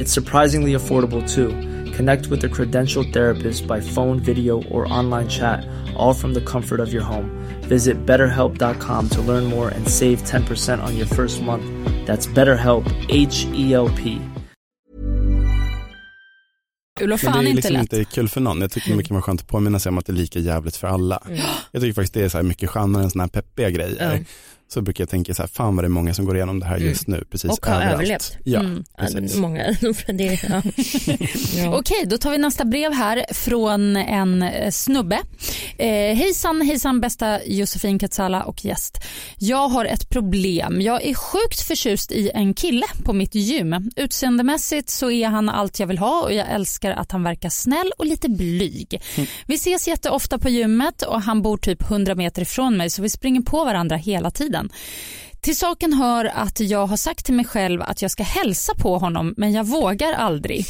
It's 0.00 0.12
surprisingly 0.12 0.74
affordable 0.74 1.22
too. 1.34 1.48
Connect 1.96 2.28
with 2.28 2.44
a 2.44 2.48
credentialed 2.48 3.12
therapist 3.12 3.66
by 3.66 3.80
phone, 3.80 4.20
video, 4.20 4.62
or 4.70 4.86
online 4.92 5.28
chat, 5.28 5.66
all 5.96 6.14
from 6.14 6.34
the 6.34 6.40
comfort 6.40 6.80
of 6.80 6.92
your 6.92 7.02
home. 7.02 7.30
Visit 7.68 8.06
betterhelp.com 8.06 9.08
to 9.08 9.22
learn 9.22 9.44
more 9.44 9.68
and 9.68 9.88
save 9.88 10.22
10% 10.22 10.82
on 10.84 10.96
your 10.96 11.06
first 11.06 11.42
month. 11.42 11.64
That's 12.06 12.26
BetterHelp, 12.26 12.86
H 13.10 13.46
E 13.54 13.74
L 13.74 13.90
P. 13.96 14.18
Kul 16.98 17.12
och 17.12 17.24
Men 17.24 17.32
det 17.32 17.38
är 17.38 17.42
inte 17.42 17.54
liksom 17.56 17.72
lätt. 17.72 17.92
inte 17.92 18.04
kul 18.04 18.28
för 18.28 18.40
någon. 18.40 18.60
Jag 18.60 18.70
tycker 18.70 18.96
det 18.96 19.02
kan 19.02 19.14
vara 19.14 19.22
skönt 19.22 19.40
att 19.40 19.46
påminna 19.48 19.78
sig 19.78 19.90
om 19.90 19.98
att 19.98 20.06
det 20.06 20.12
är 20.12 20.14
lika 20.14 20.38
jävligt 20.38 20.76
för 20.76 20.88
alla. 20.88 21.22
Mm. 21.26 21.38
Jag 21.72 21.82
tycker 21.82 21.92
faktiskt 21.94 22.14
det 22.14 22.24
är 22.24 22.28
så 22.28 22.38
här 22.38 22.44
mycket 22.44 22.70
skönare 22.70 23.02
än 23.02 23.10
sådana 23.10 23.22
här 23.34 23.42
peppiga 23.42 23.70
grejer. 23.70 23.96
Ja. 24.18 24.24
Så 24.70 24.80
brukar 24.82 25.02
jag 25.02 25.08
tänka 25.08 25.34
så 25.34 25.42
här, 25.42 25.48
fan 25.48 25.76
vad 25.76 25.84
det 25.84 25.86
är 25.86 25.90
många 25.90 26.14
som 26.14 26.24
går 26.24 26.36
igenom 26.36 26.60
det 26.60 26.66
här 26.66 26.78
just 26.78 27.06
nu. 27.06 27.24
Precis 27.30 27.50
Och 27.50 27.66
har 27.66 27.74
överallt. 27.74 27.94
överlevt. 27.94 28.36
Ja, 28.44 28.60
Mm. 28.60 28.84
Ja, 28.96 29.02
precis. 29.04 29.36
många, 29.36 29.64
det, 30.06 30.40
ja. 30.48 30.62
ja. 31.56 31.78
Okej, 31.78 32.04
då 32.06 32.18
tar 32.18 32.30
vi 32.30 32.38
nästa 32.38 32.64
brev 32.64 32.92
här 32.92 33.24
från 33.34 33.96
en 33.96 34.42
eh, 34.42 34.70
snubbe. 34.70 35.18
Eh, 35.78 35.88
hejsan, 36.16 36.60
hejsan 36.60 37.00
bästa 37.00 37.44
Josefin 37.46 37.98
Katsala 37.98 38.42
och 38.42 38.64
gäst. 38.64 38.98
Jag 39.38 39.68
har 39.68 39.84
ett 39.84 40.08
problem. 40.08 40.80
Jag 40.80 41.04
är 41.04 41.14
sjukt 41.14 41.60
förtjust 41.60 42.12
i 42.12 42.30
en 42.34 42.54
kille 42.54 42.86
på 43.04 43.12
mitt 43.12 43.34
gym. 43.34 43.90
Utseendemässigt 43.96 44.90
så 44.90 45.10
är 45.10 45.28
han 45.28 45.48
allt 45.48 45.80
jag 45.80 45.86
vill 45.86 45.98
ha 45.98 46.22
och 46.22 46.32
jag 46.32 46.46
älskar 46.50 46.90
att 46.90 47.12
han 47.12 47.22
verkar 47.22 47.48
snäll 47.48 47.92
och 47.98 48.06
lite 48.06 48.28
blyg. 48.28 49.02
Vi 49.46 49.54
ses 49.54 49.88
jätteofta 49.88 50.38
på 50.38 50.48
gymmet 50.48 51.02
och 51.02 51.22
han 51.22 51.42
bor 51.42 51.56
typ 51.56 51.82
100 51.90 52.14
meter 52.14 52.42
ifrån 52.42 52.76
mig 52.76 52.90
så 52.90 53.02
vi 53.02 53.10
springer 53.10 53.40
på 53.40 53.64
varandra 53.64 53.96
hela 53.96 54.30
tiden. 54.30 54.57
Till 55.40 55.56
saken 55.56 55.92
hör 55.92 56.24
att 56.24 56.60
jag 56.60 56.86
har 56.86 56.96
sagt 56.96 57.24
till 57.24 57.34
mig 57.34 57.44
själv 57.44 57.82
att 57.82 58.02
jag 58.02 58.10
ska 58.10 58.22
hälsa 58.22 58.74
på 58.74 58.98
honom 58.98 59.34
men 59.36 59.52
jag 59.52 59.64
vågar 59.64 60.12
aldrig. 60.12 60.66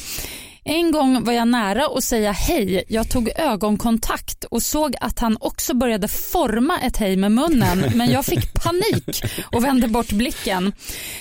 En 0.65 0.93
gång 0.93 1.25
var 1.25 1.33
jag 1.33 1.49
nära 1.49 1.87
att 1.87 2.05
säga 2.05 2.33
hej. 2.33 2.85
Jag 2.89 3.11
tog 3.11 3.31
ögonkontakt 3.37 4.45
och 4.45 4.63
såg 4.63 4.95
att 5.01 5.19
han 5.19 5.37
också 5.41 5.75
började 5.75 6.09
forma 6.09 6.79
ett 6.81 6.97
hej 6.97 7.17
med 7.17 7.33
munnen 7.33 7.85
men 7.95 8.11
jag 8.11 8.25
fick 8.25 8.55
panik 8.55 9.23
och 9.53 9.65
vände 9.65 9.89
bort 9.89 10.13
blicken. 10.13 10.73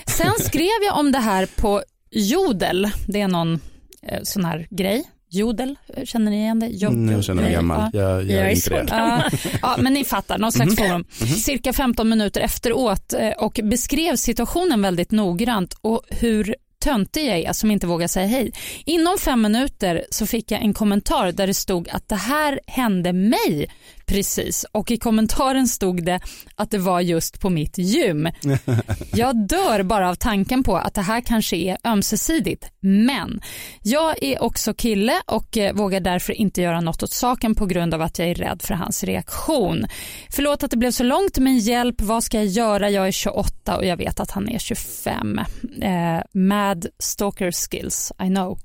Sen 0.05 0.33
skrev 0.39 0.83
jag 0.87 0.97
om 0.97 1.11
det 1.11 1.19
här 1.19 1.45
på 1.55 1.81
Jodel. 2.11 2.91
Det 3.07 3.21
är 3.21 3.27
någon 3.27 3.59
eh, 4.03 4.19
sån 4.23 4.45
här 4.45 4.67
grej. 4.69 5.03
Jodel, 5.37 5.75
känner 6.03 6.31
ni 6.31 6.37
igen 6.37 6.59
det? 6.59 6.67
Jodel. 6.67 6.97
Mm, 6.97 7.15
jag 7.15 7.23
känner 7.23 7.41
mig 7.43 7.51
Ja. 7.51 7.57
gammal, 7.57 7.89
jag 7.93 8.03
Jag 8.11 8.23
gör 8.23 8.43
är 8.43 8.49
inte 8.49 8.69
det. 8.69 8.85
Ja, 8.89 9.23
ja, 9.61 9.75
men 9.77 9.93
ni 9.93 10.03
fattar, 10.05 10.37
någon 10.37 10.51
slags 10.51 10.75
forum. 10.75 11.05
Cirka 11.37 11.73
15 11.73 12.09
minuter 12.09 12.41
efteråt 12.41 13.13
eh, 13.13 13.29
och 13.29 13.59
beskrev 13.63 14.15
situationen 14.15 14.81
väldigt 14.81 15.11
noggrant 15.11 15.73
och 15.81 16.01
hur 16.09 16.55
töntig 16.83 17.27
jag 17.27 17.37
är 17.39 17.53
som 17.53 17.71
inte 17.71 17.87
vågar 17.87 18.07
säga 18.07 18.27
hej. 18.27 18.51
Inom 18.85 19.17
fem 19.17 19.41
minuter 19.41 20.05
så 20.09 20.25
fick 20.25 20.51
jag 20.51 20.61
en 20.61 20.73
kommentar 20.73 21.31
där 21.31 21.47
det 21.47 21.53
stod 21.53 21.89
att 21.89 22.09
det 22.09 22.15
här 22.15 22.59
hände 22.67 23.13
mig 23.13 23.67
precis 24.07 24.65
och 24.71 24.91
i 24.91 24.97
kommentaren 24.97 25.67
stod 25.67 26.05
det 26.05 26.19
att 26.55 26.71
det 26.71 26.77
var 26.77 27.01
just 27.01 27.39
på 27.39 27.49
mitt 27.49 27.77
gym. 27.77 28.29
Jag 29.13 29.47
dör 29.47 29.83
bara 29.83 30.09
av 30.09 30.15
tanken 30.15 30.63
på 30.63 30.77
att 30.77 30.93
det 30.93 31.01
här 31.01 31.21
kanske 31.21 31.55
är 31.57 31.77
ömsesidigt 31.83 32.65
men 32.79 33.41
jag 33.81 34.23
är 34.23 34.43
också 34.43 34.73
kille 34.73 35.13
och 35.25 35.57
eh, 35.57 35.73
vågar 35.73 35.99
därför 35.99 36.33
inte 36.33 36.61
göra 36.61 36.81
något 36.81 37.03
åt 37.03 37.11
saken 37.11 37.55
på 37.55 37.65
grund 37.65 37.93
av 37.93 38.01
att 38.01 38.19
jag 38.19 38.27
är 38.29 38.35
rädd 38.35 38.61
för 38.61 38.73
hans 38.73 39.03
reaktion. 39.03 39.85
Förlåt 40.31 40.63
att 40.63 40.71
det 40.71 40.77
blev 40.77 40.91
så 40.91 41.03
långt 41.03 41.37
men 41.37 41.59
hjälp, 41.59 42.01
vad 42.01 42.23
ska 42.23 42.37
jag 42.37 42.45
göra? 42.45 42.89
Jag 42.89 43.07
är 43.07 43.11
28 43.11 43.77
och 43.77 43.85
jag 43.85 43.97
vet 43.97 44.19
att 44.19 44.31
han 44.31 44.49
är 44.49 44.59
25. 44.59 45.39
Eh, 45.81 46.19
mad 46.33 46.85
stalker 46.99 47.51
skills, 47.51 48.11
I 48.23 48.27
know. 48.27 48.59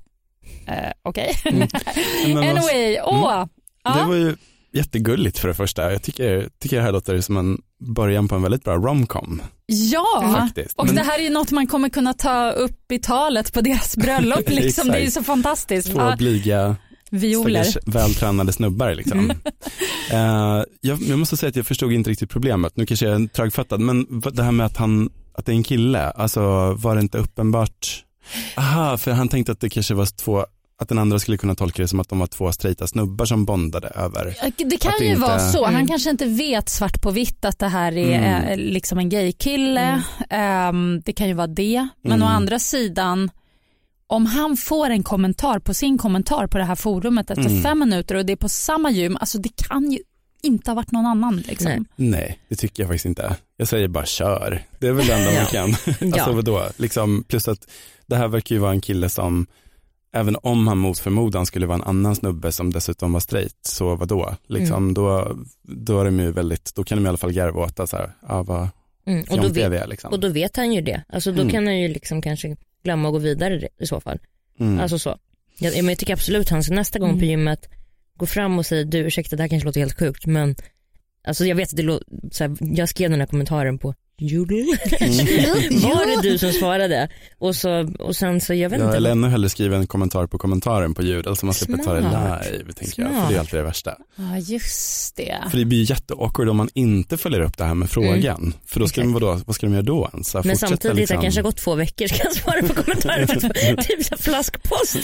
Eh, 0.67 0.91
Okej. 1.03 1.35
Men 1.45 1.67
vad- 2.35 2.43
anyway, 2.45 2.99
åh. 3.03 3.45
Det 3.45 3.49
Ja. 3.99 4.05
var 4.07 4.15
ju 4.15 4.35
jättegulligt 4.73 5.39
för 5.39 5.47
det 5.47 5.53
första. 5.53 5.91
Jag 5.91 6.03
tycker, 6.03 6.49
tycker 6.59 6.77
det 6.77 6.83
här 6.83 6.91
låter 6.91 7.21
som 7.21 7.37
en 7.37 7.61
början 7.79 8.27
på 8.27 8.35
en 8.35 8.41
väldigt 8.41 8.63
bra 8.63 8.75
romcom. 8.75 9.41
Ja, 9.65 10.35
Faktiskt. 10.39 10.75
och 10.79 10.85
Men- 10.85 10.95
det 10.95 11.01
här 11.03 11.19
är 11.19 11.23
ju 11.23 11.29
något 11.29 11.51
man 11.51 11.67
kommer 11.67 11.89
kunna 11.89 12.13
ta 12.13 12.51
upp 12.51 12.91
i 12.91 12.99
talet 12.99 13.53
på 13.53 13.61
deras 13.61 13.97
bröllop. 13.97 14.49
Liksom. 14.49 14.87
det 14.87 14.97
är 14.97 15.01
ju 15.03 15.11
så 15.11 15.23
fantastiskt. 15.23 15.91
Två 15.91 16.13
blyga, 16.17 16.75
violer. 17.11 17.63
stackars 17.63 17.87
vältränade 17.95 18.53
snubbar 18.53 18.93
liksom. 18.95 19.19
Mm. 19.19 19.37
Eh, 20.11 20.63
jag, 20.81 21.01
jag 21.01 21.19
måste 21.19 21.37
säga 21.37 21.49
att 21.49 21.55
jag 21.55 21.67
förstod 21.67 21.91
inte 21.93 22.09
riktigt 22.09 22.29
problemet. 22.29 22.77
Nu 22.77 22.85
kanske 22.85 23.05
jag 23.05 23.21
är 23.21 23.27
trögfattad, 23.27 23.79
men 23.81 24.21
det 24.33 24.43
här 24.43 24.51
med 24.51 24.65
att 24.65 24.77
han, 24.77 25.09
att 25.33 25.45
det 25.45 25.51
är 25.51 25.55
en 25.55 25.63
kille, 25.63 25.99
alltså 26.11 26.73
var 26.73 26.95
det 26.95 27.01
inte 27.01 27.17
uppenbart? 27.17 28.03
Aha, 28.57 28.97
för 28.97 29.11
han 29.11 29.27
tänkte 29.29 29.51
att 29.51 29.59
det 29.59 29.69
kanske 29.69 29.93
var 29.93 30.05
två, 30.05 30.45
att 30.83 30.89
den 30.89 30.97
andra 30.99 31.19
skulle 31.19 31.37
kunna 31.37 31.55
tolka 31.55 31.81
det 31.81 31.87
som 31.87 31.99
att 31.99 32.09
de 32.09 32.19
var 32.19 32.27
två 32.27 32.51
straighta 32.51 32.87
snubbar 32.87 33.25
som 33.25 33.45
bondade 33.45 33.87
över. 33.87 34.35
Det 34.57 34.77
kan 34.77 34.91
det 34.99 35.05
ju 35.05 35.09
inte- 35.09 35.21
vara 35.21 35.39
så. 35.39 35.65
Han 35.65 35.73
Mm. 35.75 35.87
kanske 35.87 36.09
inte 36.09 36.25
vet 36.25 36.69
svart 36.69 37.01
på 37.01 37.11
vitt 37.11 37.45
att 37.45 37.59
det 37.59 37.67
här 37.67 37.97
är 37.97 38.17
Mm. 38.17 38.43
eh, 38.43 38.57
liksom 38.57 38.97
en 38.99 39.09
gaykille. 39.09 40.01
Ehm, 40.29 41.01
det 41.05 41.13
kan 41.13 41.27
ju 41.27 41.33
vara 41.33 41.47
det. 41.47 41.87
Men 42.01 42.11
Mm. 42.11 42.23
å 42.27 42.31
andra 42.31 42.59
sidan, 42.59 43.29
om 44.07 44.25
han 44.25 44.57
får 44.57 44.89
en 44.89 45.03
kommentar 45.03 45.59
på 45.59 45.73
sin 45.73 45.97
kommentar 45.97 46.47
på 46.47 46.57
det 46.57 46.63
här 46.65 46.75
forumet 46.75 47.29
efter 47.31 47.49
Mm. 47.49 47.61
fem 47.61 47.79
minuter 47.79 48.15
och 48.15 48.25
det 48.25 48.33
är 48.33 48.37
på 48.37 48.49
samma 48.49 48.91
gym, 48.91 49.17
alltså 49.19 49.37
det 49.37 49.49
kan 49.67 49.91
ju 49.91 49.99
inte 50.41 50.71
ha 50.71 50.75
varit 50.75 50.91
någon 50.91 51.05
annan. 51.05 51.37
Liksom. 51.47 51.65
Nej. 51.71 51.81
Nej, 51.95 52.39
det 52.49 52.55
tycker 52.55 52.83
jag 52.83 52.87
faktiskt 52.89 53.05
inte. 53.05 53.35
Jag 53.57 53.67
säger 53.67 53.87
bara 53.87 54.05
kör. 54.05 54.63
Det 54.79 54.87
är 54.87 54.91
väl 54.91 55.07
det 55.07 55.13
enda 55.13 55.31
man 55.41 55.45
kan. 55.45 55.69
alltså 56.13 56.29
Ja. 56.29 56.31
vadå, 56.31 56.63
liksom, 56.77 57.23
plus 57.27 57.47
att 57.47 57.67
det 58.07 58.15
här 58.15 58.27
verkar 58.27 58.55
ju 58.55 58.61
vara 58.61 58.71
en 58.71 58.81
kille 58.81 59.09
som, 59.09 59.47
även 60.13 60.35
om 60.43 60.67
han 60.67 60.77
mot 60.77 60.99
förmodan 60.99 61.45
skulle 61.45 61.65
vara 61.65 61.75
en 61.75 61.83
annan 61.83 62.15
snubbe 62.15 62.51
som 62.51 62.71
dessutom 62.73 63.13
var 63.13 63.19
straight, 63.19 63.57
så 63.61 63.95
vadå, 63.95 64.35
liksom, 64.47 64.77
Mm. 64.83 64.93
då, 64.93 65.37
då 65.63 65.99
är 66.01 66.05
de 66.05 66.19
ju 66.19 66.31
väldigt, 66.31 66.75
då 66.75 66.83
kan 66.83 66.97
de 66.97 67.05
i 67.05 67.09
alla 67.09 67.17
fall 67.17 67.31
garva 67.33 67.61
åt 67.63 67.79
att 67.79 67.89
så 67.89 67.97
här, 67.97 68.11
ja 68.27 68.43
vad 68.43 68.69
Mm. 69.05 69.23
Och, 69.29 69.37
då 69.37 69.47
vet, 69.47 69.71
vi 69.71 69.75
är 69.77 69.87
liksom. 69.87 70.11
och 70.13 70.19
då 70.19 70.29
vet 70.29 70.55
han 70.55 70.73
ju 70.73 70.81
det. 70.81 71.03
Alltså 71.09 71.31
då 71.31 71.41
Mm. 71.41 71.51
kan 71.51 71.65
han 71.67 71.79
ju 71.79 71.87
liksom 71.87 72.21
kanske 72.21 72.55
glömma 72.83 73.07
och 73.07 73.13
gå 73.13 73.19
vidare 73.19 73.67
i 73.79 73.85
så 73.85 73.99
fall. 74.01 74.19
Mm. 74.59 74.79
Alltså 74.79 74.99
så. 74.99 75.17
Jag, 75.59 75.75
men 75.75 75.87
jag 75.89 75.97
tycker 75.97 76.13
absolut 76.13 76.49
han 76.49 76.63
ska 76.63 76.73
nästa 76.73 76.99
gång 76.99 77.09
på 77.09 77.15
Mm. 77.15 77.29
gymmet 77.29 77.69
gå 78.17 78.25
fram 78.25 78.59
och 78.59 78.65
säga 78.65 78.83
du 78.83 78.97
ursäkta 78.97 79.35
det 79.35 79.43
här 79.43 79.47
kanske 79.47 79.65
låter 79.65 79.79
helt 79.79 79.99
sjukt 79.99 80.25
men 80.25 80.55
alltså 81.27 81.45
jag 81.45 81.55
vet 81.55 81.69
att 81.69 81.75
det 81.77 81.83
låter, 81.83 82.05
så 82.31 82.43
här, 82.43 82.57
jag 82.59 82.89
skrev 82.89 83.09
den 83.09 83.19
här 83.19 83.27
kommentaren 83.27 83.77
på 83.79 83.93
Jodel. 84.17 84.65
Var 85.81 86.15
det 86.15 86.29
du 86.29 86.37
som 86.37 86.51
svarade? 86.51 87.09
Och, 87.39 87.55
så, 87.55 87.89
och 87.99 88.15
sen 88.15 88.41
så 88.41 88.53
jag 88.53 88.69
vet 88.69 88.79
Ja, 88.79 88.85
inte. 88.85 88.97
eller 88.97 89.11
ännu 89.11 89.27
hellre 89.27 89.49
skriva 89.49 89.75
en 89.77 89.87
kommentar 89.87 90.27
på 90.27 90.37
kommentaren 90.37 90.93
på 90.93 91.03
ljud, 91.03 91.27
alltså 91.27 91.45
man 91.45 91.53
slipper 91.55 91.83
ta 91.83 91.93
det 91.93 91.99
live, 91.99 92.73
tänker 92.73 93.01
jag, 93.01 93.11
för 93.11 93.29
det 93.29 93.35
är 93.35 93.39
alltid 93.39 93.59
det 93.59 93.63
värsta. 93.63 93.95
Ja, 94.15 94.37
just 94.37 95.15
det. 95.15 95.37
För 95.51 95.57
det 95.57 95.65
blir 95.65 95.77
ju 95.77 95.83
jätteawkward 95.83 96.49
om 96.49 96.57
man 96.57 96.69
inte 96.73 97.17
följer 97.17 97.39
upp 97.41 97.57
det 97.57 97.63
här 97.63 97.73
med 97.73 97.89
frågan, 97.89 98.53
för 98.65 98.79
då 98.79 98.87
ska 98.87 99.01
de, 99.01 99.13
vadå, 99.13 99.39
vad 99.45 99.55
ska 99.55 99.65
de 99.67 99.73
göra 99.73 99.83
då 99.83 100.09
ens? 100.13 100.35
Mm. 100.35 100.47
Men 100.47 100.57
samtidigt, 100.57 100.97
liksom- 100.97 101.17
det 101.17 101.21
kanske 101.23 101.39
har 101.39 101.43
gått 101.43 101.57
två 101.57 101.75
veckor, 101.75 102.07
ska 102.07 102.23
jag 102.23 102.33
svara 102.35 102.61
på 102.61 102.73
kommentarer 102.83 103.25
för 103.39 103.47
att 103.77 103.87
typ 103.87 104.19
flaskpost. 104.21 104.97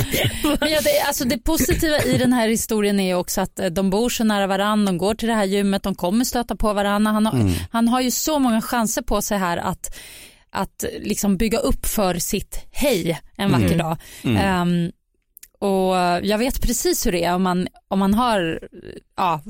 Men 0.43 0.69
ja, 0.71 0.79
det, 0.83 0.99
alltså 1.07 1.25
det 1.25 1.37
positiva 1.37 1.99
i 2.03 2.17
den 2.17 2.33
här 2.33 2.47
historien 2.47 2.99
är 2.99 3.07
ju 3.07 3.15
också 3.15 3.41
att 3.41 3.59
eh, 3.59 3.65
de 3.65 3.89
bor 3.89 4.09
så 4.09 4.23
nära 4.23 4.47
varandra, 4.47 4.85
de 4.91 4.97
går 4.97 5.15
till 5.15 5.27
det 5.27 5.33
här 5.35 5.45
gymmet, 5.45 5.83
de 5.83 5.95
kommer 5.95 6.25
stöta 6.25 6.55
på 6.55 6.73
varandra. 6.73 7.11
Han 7.11 7.25
har, 7.25 7.33
Mm. 7.39 7.51
han 7.71 7.87
har 7.87 8.01
ju 8.01 8.11
så 8.11 8.39
många 8.39 8.61
chanser 8.61 8.98
på 9.01 9.21
sig 9.21 9.37
här 9.37 9.57
att, 9.57 9.97
att 10.49 10.85
liksom 10.99 11.37
bygga 11.37 11.57
upp 11.59 11.85
för 11.85 12.15
sitt 12.15 12.65
hej 12.71 13.19
en 13.37 13.51
vacker 13.51 13.65
Mm. 13.65 13.77
dag. 13.77 13.97
Mm. 14.23 14.37
Ehm, 14.37 14.91
och 15.59 15.95
jag 16.25 16.37
vet 16.37 16.61
precis 16.61 17.05
hur 17.05 17.11
det 17.11 17.23
är 17.23 17.35
om 17.35 17.43
man, 17.43 17.67
om 17.87 17.99
man 17.99 18.13
har, 18.13 18.59
ja, 19.17 19.41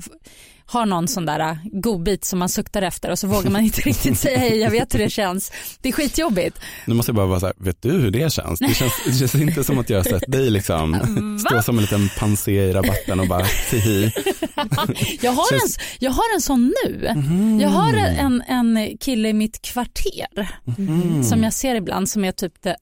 har 0.70 0.86
någon 0.86 1.08
sån 1.08 1.26
där 1.26 1.40
äh, 1.40 1.56
godbit 1.72 2.26
som 2.26 2.40
man 2.40 2.50
suktar 2.50 2.82
efter 2.82 3.12
och 3.12 3.20
så 3.20 3.28
vågar 3.28 3.50
man 3.52 3.62
inte 3.64 3.82
riktigt 3.86 4.20
säga 4.20 4.38
hej, 4.40 4.58
jag 4.60 4.72
vet 4.72 4.94
hur 4.94 5.00
det 5.00 5.10
känns. 5.10 5.52
Det 5.82 5.90
är 5.90 5.94
skitjobbigt. 5.94 6.60
Nu 6.86 6.94
måste 6.94 7.10
jag 7.10 7.16
bara 7.16 7.26
vara 7.26 7.40
så 7.40 7.46
här, 7.46 7.56
vet 7.58 7.82
du 7.82 7.92
hur 7.92 8.12
det 8.12 8.34
känns? 8.34 8.60
Det 8.60 8.74
känns, 8.74 8.94
det 9.06 9.14
känns 9.14 9.36
inte 9.36 9.64
som 9.64 9.80
att 9.80 9.90
jag 9.90 9.98
har 9.98 10.04
sett 10.04 10.32
dig 10.32 10.50
liksom 10.50 10.96
stå 11.50 11.62
som 11.62 11.78
en 11.78 11.82
liten 11.82 12.10
pansé 12.20 12.52
i 12.52 12.74
rabatten 12.74 13.20
och 13.20 13.28
bara 13.28 13.46
tihi. 13.70 14.12
jag, 15.22 15.32
har 15.32 15.54
en, 15.54 15.70
jag 16.00 16.12
har 16.12 16.36
en 16.36 16.42
sån 16.42 16.74
nu. 16.86 17.12
Mhm. 17.16 17.60
Jag 17.60 17.70
har 17.70 17.94
en, 17.94 18.42
en 18.48 18.98
kille 19.00 19.30
i 19.30 19.34
mitt 19.34 19.62
kvarter 19.62 20.50
Mhm. 20.78 21.24
som 21.24 21.44
jag 21.44 21.54
ser 21.54 21.76
ibland 21.76 22.10
som 22.10 22.26
är 22.26 22.32
typ 22.32 22.54
det, 22.62 22.76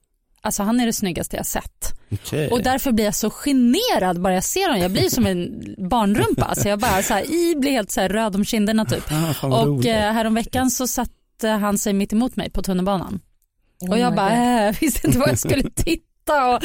alltså 0.48 0.62
han 0.62 0.80
är 0.80 0.86
det 0.86 0.92
snyggaste 0.92 1.36
jag 1.36 1.46
sett. 1.46 1.94
Okej. 2.12 2.48
Och 2.50 2.62
därför 2.62 2.92
blir 2.92 3.04
jag 3.04 3.14
så 3.14 3.30
generad 3.30 4.20
bara 4.20 4.34
jag 4.34 4.44
ser 4.44 4.66
honom. 4.66 4.82
Jag 4.82 4.90
blir 4.90 5.08
som 5.10 5.26
en 5.26 5.74
barnrumpa. 5.88 6.54
Så 6.54 6.68
jag 6.68 6.78
bara 6.78 7.02
så 7.02 7.14
här, 7.14 7.22
i 7.32 7.54
blir 7.56 7.70
helt 7.70 7.90
så 7.90 8.00
här 8.00 8.08
röd 8.08 8.36
om 8.36 8.44
kinderna 8.44 8.84
typ. 8.84 9.04
Ah, 9.12 9.46
Och 9.46 9.66
roligt. 9.66 9.86
eh, 9.86 9.92
häromveckan 9.94 10.70
så 10.70 10.86
satte 10.86 11.48
han 11.48 11.78
sig 11.78 11.92
mitt 11.92 12.12
emot 12.12 12.36
mig 12.36 12.50
på 12.50 12.62
tunnelbanan. 12.62 13.20
Oh 13.80 13.90
och 13.90 13.98
jag 13.98 14.14
bara, 14.14 14.66
äh, 14.68 14.74
visste 14.80 15.06
inte 15.06 15.18
vad 15.18 15.28
jag 15.28 15.38
skulle 15.38 15.70
titta 15.74 16.54
och 16.54 16.62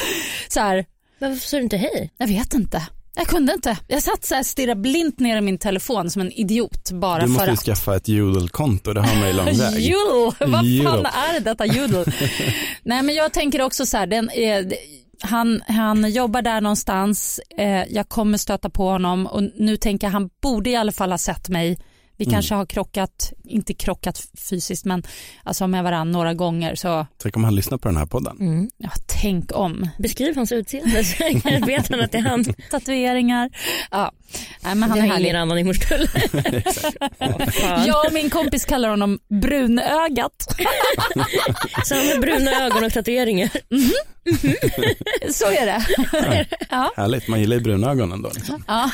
så 0.49 0.59
här, 0.59 0.85
Men 1.19 1.29
Varför 1.31 1.47
sa 1.47 1.57
du 1.57 1.63
inte 1.63 1.77
hej? 1.77 2.11
jag 2.17 2.27
vet 2.27 2.53
inte. 2.53 2.87
Jag 3.15 3.27
kunde 3.27 3.53
inte. 3.53 3.77
Jag 3.87 4.03
satt 4.03 4.25
så 4.25 4.35
här 4.35 4.43
stirrade 4.43 4.81
blint 4.81 5.19
ner 5.19 5.37
i 5.37 5.41
min 5.41 5.57
telefon 5.57 6.09
som 6.09 6.21
en 6.21 6.31
idiot 6.31 6.91
bara 6.91 7.21
Du 7.21 7.27
måste 7.27 7.39
för 7.45 7.47
ju 7.47 7.53
att. 7.53 7.59
skaffa 7.59 7.95
ett 7.95 8.07
Jodel-konto, 8.07 8.93
det 8.93 9.01
har 9.01 9.15
man 9.19 9.27
ju 9.27 9.33
lång 9.33 9.45
väg. 9.57 9.79
Jodel, 9.79 10.51
vad 10.51 10.65
Jodel. 10.65 10.83
fan 10.93 11.05
är 11.05 11.39
detta 11.39 11.65
jodel? 11.65 12.05
Nej 12.83 13.03
men 13.03 13.15
jag 13.15 13.33
tänker 13.33 13.61
också 13.61 13.85
så 13.85 13.97
här, 13.97 14.07
den 14.07 14.29
är, 14.29 14.73
han, 15.21 15.61
han 15.67 16.11
jobbar 16.11 16.41
där 16.41 16.61
någonstans, 16.61 17.39
eh, 17.57 17.83
jag 17.93 18.09
kommer 18.09 18.37
stöta 18.37 18.69
på 18.69 18.89
honom 18.89 19.27
och 19.27 19.41
nu 19.55 19.77
tänker 19.77 20.07
jag 20.07 20.11
han 20.11 20.29
borde 20.41 20.69
i 20.69 20.75
alla 20.75 20.91
fall 20.91 21.11
ha 21.11 21.17
sett 21.17 21.49
mig. 21.49 21.77
Vi 22.23 22.27
Mm. 22.27 22.33
kanske 22.35 22.55
har 22.55 22.65
krockat, 22.65 23.33
inte 23.43 23.73
krockat 23.73 24.27
fysiskt 24.49 24.85
men 24.85 25.03
alltså 25.43 25.67
med 25.67 25.83
varandra 25.83 26.03
några 26.19 26.33
gånger 26.33 26.75
så 26.75 27.07
Tänk 27.17 27.37
om 27.37 27.43
han 27.43 27.55
lyssnar 27.55 27.77
på 27.77 27.87
den 27.87 27.97
här 27.97 28.05
podden. 28.05 28.37
Mm. 28.39 28.69
ja, 28.77 28.89
tänk 29.21 29.51
om. 29.55 29.89
Beskriv 29.99 30.35
hans 30.35 30.51
utseende 30.51 31.03
så 31.03 31.23
vet 31.65 31.89
han 31.89 32.01
att 32.01 32.11
det 32.11 32.17
är 32.17 32.21
han. 32.21 32.45
Tatueringar. 32.71 33.49
Ja. 33.91 34.11
Nej, 34.63 34.75
men 34.75 34.89
han 34.89 34.99
det 34.99 35.05
är 35.07 35.19
ingen 35.19 35.35
annan 35.35 35.57
i 35.57 35.63
Hornstull. 35.63 36.07
Jag 37.87 38.05
och 38.07 38.13
min 38.13 38.29
kompis 38.29 38.65
kallar 38.65 38.89
honom 38.89 39.19
brunögat. 39.41 40.47
Så 41.85 41.95
han 41.95 42.07
har 42.07 42.21
bruna 42.21 42.51
ögon 42.65 42.83
och 42.83 42.93
tatueringar. 42.93 43.49
Så 45.31 45.45
är 45.45 45.65
det. 45.65 45.85
Ja. 46.69 46.91
Härligt, 46.97 47.27
man 47.27 47.39
gillar 47.39 47.55
ju 47.55 47.61
brunögonen 47.63 48.21
då. 48.21 48.31
Liksom. 48.35 48.63
Ja. 48.67 48.89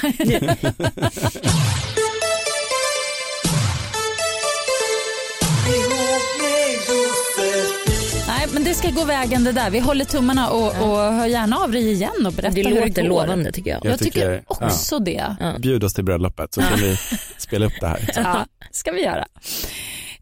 Men 8.54 8.64
det 8.64 8.74
ska 8.74 8.90
gå 8.90 9.04
vägen 9.06 9.44
det 9.44 9.52
där. 9.52 9.70
Vi 9.70 9.80
håller 9.80 10.06
tummarna 10.06 10.50
och, 10.50 10.68
och 10.68 10.98
hör 10.98 11.26
gärna 11.26 11.58
av 11.58 11.72
dig 11.72 11.92
igen 11.92 12.26
och 12.26 12.34
berätta 12.34 12.56
Det 12.56 12.64
hur 12.64 12.76
det 12.76 12.88
låter 12.88 13.02
går. 13.02 13.10
lovande 13.10 13.52
tycker 13.52 13.72
jag. 13.72 13.86
Jag 13.86 13.92
Jag 13.92 14.00
tycker, 14.00 14.40
tycker- 14.40 14.44
också 14.66 15.00
det. 15.00 15.36
Bjud 15.60 15.84
oss 15.84 15.94
till 15.94 16.04
bröllopet 16.04 16.54
så 16.54 16.62
kan 16.62 16.80
vi 16.80 16.98
spela 17.38 17.66
upp 17.66 17.74
det 17.82 17.88
här. 17.88 18.10
Ja, 18.16 18.46
ska 18.72 18.92
vi 18.92 19.02
göra. 19.04 19.26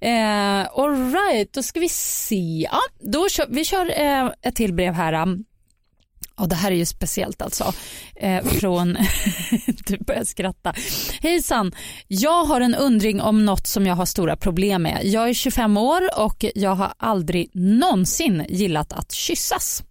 Eh, 0.02 0.68
all 0.80 1.12
right, 1.12 1.54
då 1.54 1.64
ska 1.64 1.80
vi 1.80 1.90
se. 1.90 2.68
Ja, 2.72 2.80
då 3.00 3.30
kör, 3.30 3.46
vi 3.50 3.66
kör 3.66 4.02
eh, 4.02 4.30
ett 4.42 4.56
till 4.56 4.74
brev 4.74 4.94
här. 4.94 5.14
Och 6.38 6.50
det 6.50 6.56
här 6.56 6.72
är 6.72 6.76
ju 6.76 6.86
speciellt 6.86 7.42
alltså. 7.42 7.74
Eh, 8.16 8.44
från, 8.44 8.94
du 9.88 9.98
börjar 9.98 10.24
skratta. 10.24 10.74
Hejsan, 11.22 11.72
jag 12.08 12.44
har 12.44 12.62
en 12.62 12.76
undring 12.76 13.22
om 13.22 13.46
något 13.46 13.68
som 13.68 13.88
jag 13.88 13.96
har 13.96 14.06
stora 14.06 14.36
problem 14.36 14.82
med. 14.82 15.02
Jag 15.04 15.30
är 15.30 15.34
25 15.34 15.78
år 15.78 16.20
och 16.20 16.46
jag 16.56 16.76
har 16.76 16.94
aldrig 16.98 17.50
någonsin 17.54 18.46
gillat 18.50 18.94
att 18.94 19.12
kyssas. 19.12 19.84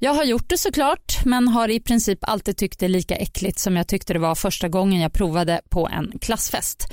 Jag 0.00 0.14
har 0.14 0.24
gjort 0.24 0.48
det 0.48 0.58
såklart 0.58 1.24
men 1.24 1.48
har 1.48 1.68
i 1.68 1.80
princip 1.80 2.18
alltid 2.22 2.56
tyckt 2.56 2.78
det 2.78 2.88
lika 2.88 3.16
äckligt 3.16 3.58
som 3.58 3.76
jag 3.76 3.88
tyckte 3.88 4.12
det 4.12 4.18
var 4.18 4.34
första 4.34 4.68
gången 4.68 5.00
jag 5.00 5.12
provade 5.12 5.60
på 5.68 5.88
en 5.88 6.18
klassfest. 6.20 6.92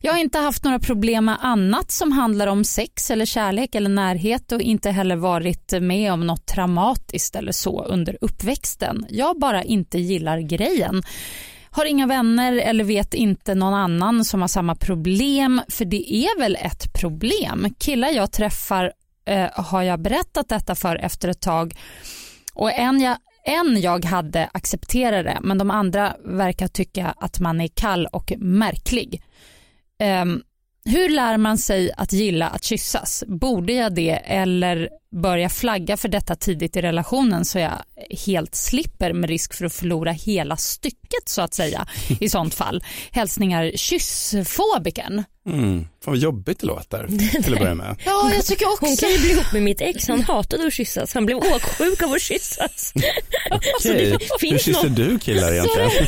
Jag 0.00 0.12
har 0.12 0.20
inte 0.20 0.38
haft 0.38 0.64
några 0.64 0.78
problem 0.78 1.24
med 1.24 1.36
annat 1.40 1.90
som 1.90 2.12
handlar 2.12 2.46
om 2.46 2.64
sex 2.64 3.10
eller 3.10 3.24
kärlek 3.24 3.74
eller 3.74 3.90
närhet 3.90 4.52
och 4.52 4.60
inte 4.60 4.90
heller 4.90 5.16
varit 5.16 5.72
med 5.80 6.12
om 6.12 6.26
något 6.26 6.46
traumatiskt 6.46 7.36
eller 7.36 7.52
så 7.52 7.84
under 7.84 8.18
uppväxten. 8.20 9.06
Jag 9.08 9.38
bara 9.38 9.62
inte 9.62 9.98
gillar 9.98 10.38
grejen. 10.38 11.02
Har 11.70 11.84
inga 11.84 12.06
vänner 12.06 12.52
eller 12.52 12.84
vet 12.84 13.14
inte 13.14 13.54
någon 13.54 13.74
annan 13.74 14.24
som 14.24 14.40
har 14.40 14.48
samma 14.48 14.74
problem 14.74 15.60
för 15.68 15.84
det 15.84 16.14
är 16.14 16.38
väl 16.38 16.56
ett 16.60 16.92
problem. 16.92 17.74
Killar 17.78 18.08
jag 18.08 18.32
träffar 18.32 18.92
eh, 19.26 19.48
har 19.54 19.82
jag 19.82 20.02
berättat 20.02 20.48
detta 20.48 20.74
för 20.74 20.96
efter 20.96 21.28
ett 21.28 21.40
tag 21.40 21.74
och 22.54 22.72
en 22.72 23.00
jag, 23.00 23.16
en 23.44 23.80
jag 23.80 24.04
hade 24.04 24.48
accepterade 24.52 25.22
det 25.22 25.38
men 25.42 25.58
de 25.58 25.70
andra 25.70 26.16
verkar 26.24 26.68
tycka 26.68 27.14
att 27.16 27.40
man 27.40 27.60
är 27.60 27.68
kall 27.68 28.06
och 28.06 28.32
märklig. 28.38 29.22
Um, 30.22 30.42
hur 30.84 31.08
lär 31.08 31.36
man 31.36 31.58
sig 31.58 31.92
att 31.96 32.12
gilla 32.12 32.48
att 32.48 32.64
kyssas? 32.64 33.24
Borde 33.26 33.72
jag 33.72 33.94
det 33.94 34.10
eller 34.10 34.88
bör 35.22 35.36
jag 35.36 35.52
flagga 35.52 35.96
för 35.96 36.08
detta 36.08 36.34
tidigt 36.34 36.76
i 36.76 36.82
relationen 36.82 37.44
så 37.44 37.58
jag 37.58 37.72
helt 38.26 38.54
slipper 38.54 39.12
med 39.12 39.30
risk 39.30 39.54
för 39.54 39.64
att 39.64 39.72
förlora 39.72 40.12
hela 40.12 40.56
stycket 40.56 41.28
så 41.28 41.42
att 41.42 41.54
säga 41.54 41.86
i 42.20 42.28
sånt 42.28 42.54
fall. 42.54 42.84
Hälsningar 43.10 43.72
kyssfobiken. 43.74 45.24
Mm. 45.46 45.80
Fan 46.04 46.12
vad 46.12 46.16
jobbigt 46.16 46.58
det 46.58 46.66
låter 46.66 47.06
till 47.42 47.54
att 47.54 47.60
börja 47.60 47.74
med. 47.74 47.96
Ja, 48.04 48.30
jag 48.34 48.44
tycker 48.44 48.66
också. 48.68 48.86
Hon 48.86 48.96
kan 48.96 49.10
ju 49.10 49.18
bli 49.18 49.30
ihop 49.30 49.52
med 49.52 49.62
mitt 49.62 49.80
ex, 49.80 50.08
han 50.08 50.22
hatade 50.22 50.66
att 50.66 50.72
kyssas. 50.72 51.14
Han 51.14 51.26
blev 51.26 51.38
åksjuk 51.38 52.02
av 52.02 52.12
att 52.12 52.22
kyssas. 52.22 52.92
Okej, 53.50 54.18
det 54.40 54.48
hur 54.50 54.58
kysser 54.58 54.88
något. 54.88 54.96
du 54.96 55.18
killar 55.18 55.52
egentligen? 55.52 55.90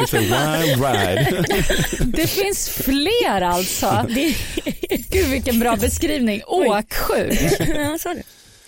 It's 0.00 0.16
a 0.16 0.20
wild 0.20 0.82
ride. 0.82 1.44
Det 2.16 2.26
finns 2.26 2.68
fler 2.68 3.40
alltså. 3.40 4.06
Gud 5.10 5.26
vilken 5.26 5.58
bra 5.58 5.76
beskrivning. 5.76 6.42
Åksjuk. 6.46 7.40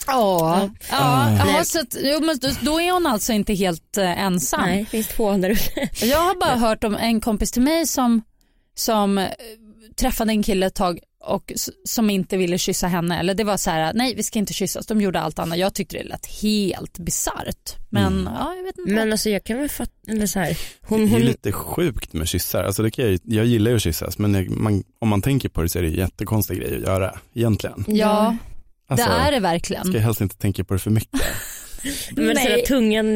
Ja. 0.07 0.71
Ja, 0.91 1.31
ja. 1.39 1.53
Ja 1.57 1.65
så 1.65 1.81
att, 1.81 1.91
då 2.61 2.81
är 2.81 2.93
hon 2.93 3.07
alltså 3.07 3.33
inte 3.33 3.55
helt 3.55 3.97
eh, 3.97 4.23
ensam. 4.23 4.61
Nej, 4.61 4.81
det 4.81 4.87
finns 4.91 5.09
två 5.09 5.33
där 5.33 5.51
ute. 5.51 5.89
Jag 6.07 6.19
har 6.19 6.35
bara 6.35 6.57
hört 6.57 6.85
om 6.85 6.95
en 6.95 7.21
kompis 7.21 7.51
till 7.51 7.63
mig 7.63 7.87
som, 7.87 8.23
som 8.75 9.19
eh, 9.19 9.29
träffade 9.97 10.33
en 10.33 10.43
kille 10.43 10.67
ett 10.67 10.75
tag 10.75 10.99
och 11.25 11.53
som 11.85 12.11
inte 12.11 12.37
ville 12.37 12.59
kyssa 12.59 12.87
henne. 12.87 13.19
Eller 13.19 13.35
det 13.35 13.45
var 13.45 13.57
så 13.57 13.71
här, 13.71 13.93
nej 13.95 14.15
vi 14.15 14.23
ska 14.23 14.39
inte 14.39 14.53
kyssas. 14.53 14.87
De 14.87 15.01
gjorde 15.01 15.21
allt 15.21 15.39
annat. 15.39 15.59
Jag 15.59 15.75
tyckte 15.75 15.97
det 15.97 16.05
lät 16.05 16.27
helt 16.27 16.99
bisarrt. 16.99 17.77
Men 17.91 18.29
ja, 18.35 18.55
jag 18.57 18.65
vet 18.65 18.79
inte. 18.79 18.91
Men 18.93 19.13
alltså 19.13 19.31
jag 19.31 19.45
kan 19.45 19.59
väl 19.59 19.69
fatta, 19.69 19.93
eller 20.09 20.27
så 20.27 20.39
här, 20.39 20.59
hon, 20.81 20.99
Det 20.99 21.05
är 21.07 21.11
hon, 21.11 21.21
lite 21.21 21.53
sjukt 21.53 22.13
med 22.13 22.29
kyssar. 22.29 22.65
Alltså 22.65 22.83
det 22.83 22.91
kan 22.91 23.05
jag, 23.11 23.21
jag 23.25 23.47
gillar 23.47 23.71
ju 23.71 23.77
att 23.77 23.83
kyssas 23.83 24.19
men 24.19 24.35
jag, 24.35 24.51
man, 24.51 24.85
om 24.99 25.09
man 25.09 25.23
tänker 25.23 25.49
på 25.49 25.63
det 25.63 25.69
så 25.69 25.79
är 25.79 25.83
det 25.83 25.89
en 25.89 25.95
jättekonstig 25.95 26.59
grej 26.59 26.77
att 26.77 26.83
göra 26.83 27.19
egentligen. 27.35 27.85
ja, 27.89 28.37
Alltså, 28.91 29.07
det 29.07 29.13
är 29.13 29.31
det 29.31 29.37
ska 29.37 29.41
verkligen. 29.41 29.93
jag 29.93 30.01
helst 30.01 30.21
inte 30.21 30.37
tänka 30.37 30.65
på 30.65 30.75
det 30.75 30.81
för 30.81 30.91
mycket. 30.91 31.21
Men 32.17 32.35
Nej. 32.35 32.65
tungan, 32.67 33.07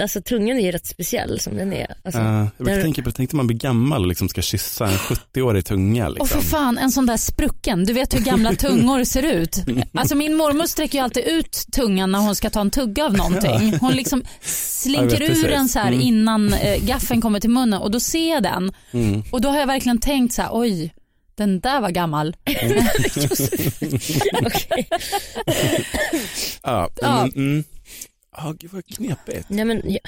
alltså 0.00 0.22
tungan 0.22 0.56
är 0.58 0.62
ju 0.62 0.70
rätt 0.72 0.86
speciell 0.86 1.40
som 1.40 1.56
den 1.56 1.72
är. 1.72 1.94
Alltså, 2.04 2.20
Uh, 2.20 2.46
jag 2.58 2.66
där- 2.66 2.82
tänka 2.82 3.02
på, 3.02 3.12
tänk 3.12 3.32
om 3.32 3.36
man 3.36 3.46
blir 3.46 3.56
gammal 3.58 4.02
och 4.02 4.08
liksom 4.08 4.28
ska 4.28 4.42
kyssa 4.42 4.86
en 4.86 4.96
70-årig 4.98 5.64
tunga. 5.64 6.06
Och 6.08 6.14
Liksom. 6.14 6.28
för 6.42 6.48
fan 6.48 6.78
en 6.78 6.90
sån 6.90 7.06
där 7.06 7.16
sprucken, 7.16 7.84
du 7.84 7.92
vet 7.92 8.14
hur 8.14 8.20
gamla 8.20 8.54
tungor 8.54 9.04
ser 9.04 9.22
ut. 9.22 9.56
Alltså 9.94 10.14
min 10.14 10.34
mormor 10.36 10.66
sträcker 10.66 10.98
ju 10.98 11.04
alltid 11.04 11.24
ut 11.24 11.66
tungan 11.72 12.12
när 12.12 12.18
hon 12.18 12.34
ska 12.34 12.50
ta 12.50 12.60
en 12.60 12.70
tugga 12.70 13.04
av 13.04 13.12
någonting. 13.16 13.78
Hon 13.80 13.92
liksom 13.92 14.22
slinker 14.42 15.22
ur 15.22 15.48
den 15.48 15.68
så 15.68 15.78
här 15.78 15.88
Mm. 15.88 16.00
innan 16.00 16.52
eh, 16.52 16.84
gaffeln 16.84 17.20
kommer 17.20 17.40
till 17.40 17.50
munnen 17.50 17.80
och 17.80 17.90
då 17.90 18.00
ser 18.00 18.30
jag 18.30 18.42
den. 18.42 18.72
Mm. 18.92 19.22
Och 19.32 19.40
då 19.40 19.48
har 19.48 19.58
jag 19.58 19.66
verkligen 19.66 19.98
tänkt 20.00 20.34
så 20.34 20.42
här, 20.42 20.50
oj, 20.52 20.94
den 21.34 21.60
där 21.60 21.80
var 21.80 21.90
gammal. 21.90 22.36
Ja. 26.62 26.88
men, 27.02 27.32
mm. 27.36 27.64
Ja, 28.44 28.54
gud 28.58 28.70
vad 28.72 28.86
knepigt. 28.86 29.48
Nej 29.48 29.64
men 29.64 29.82
jag, 29.84 30.00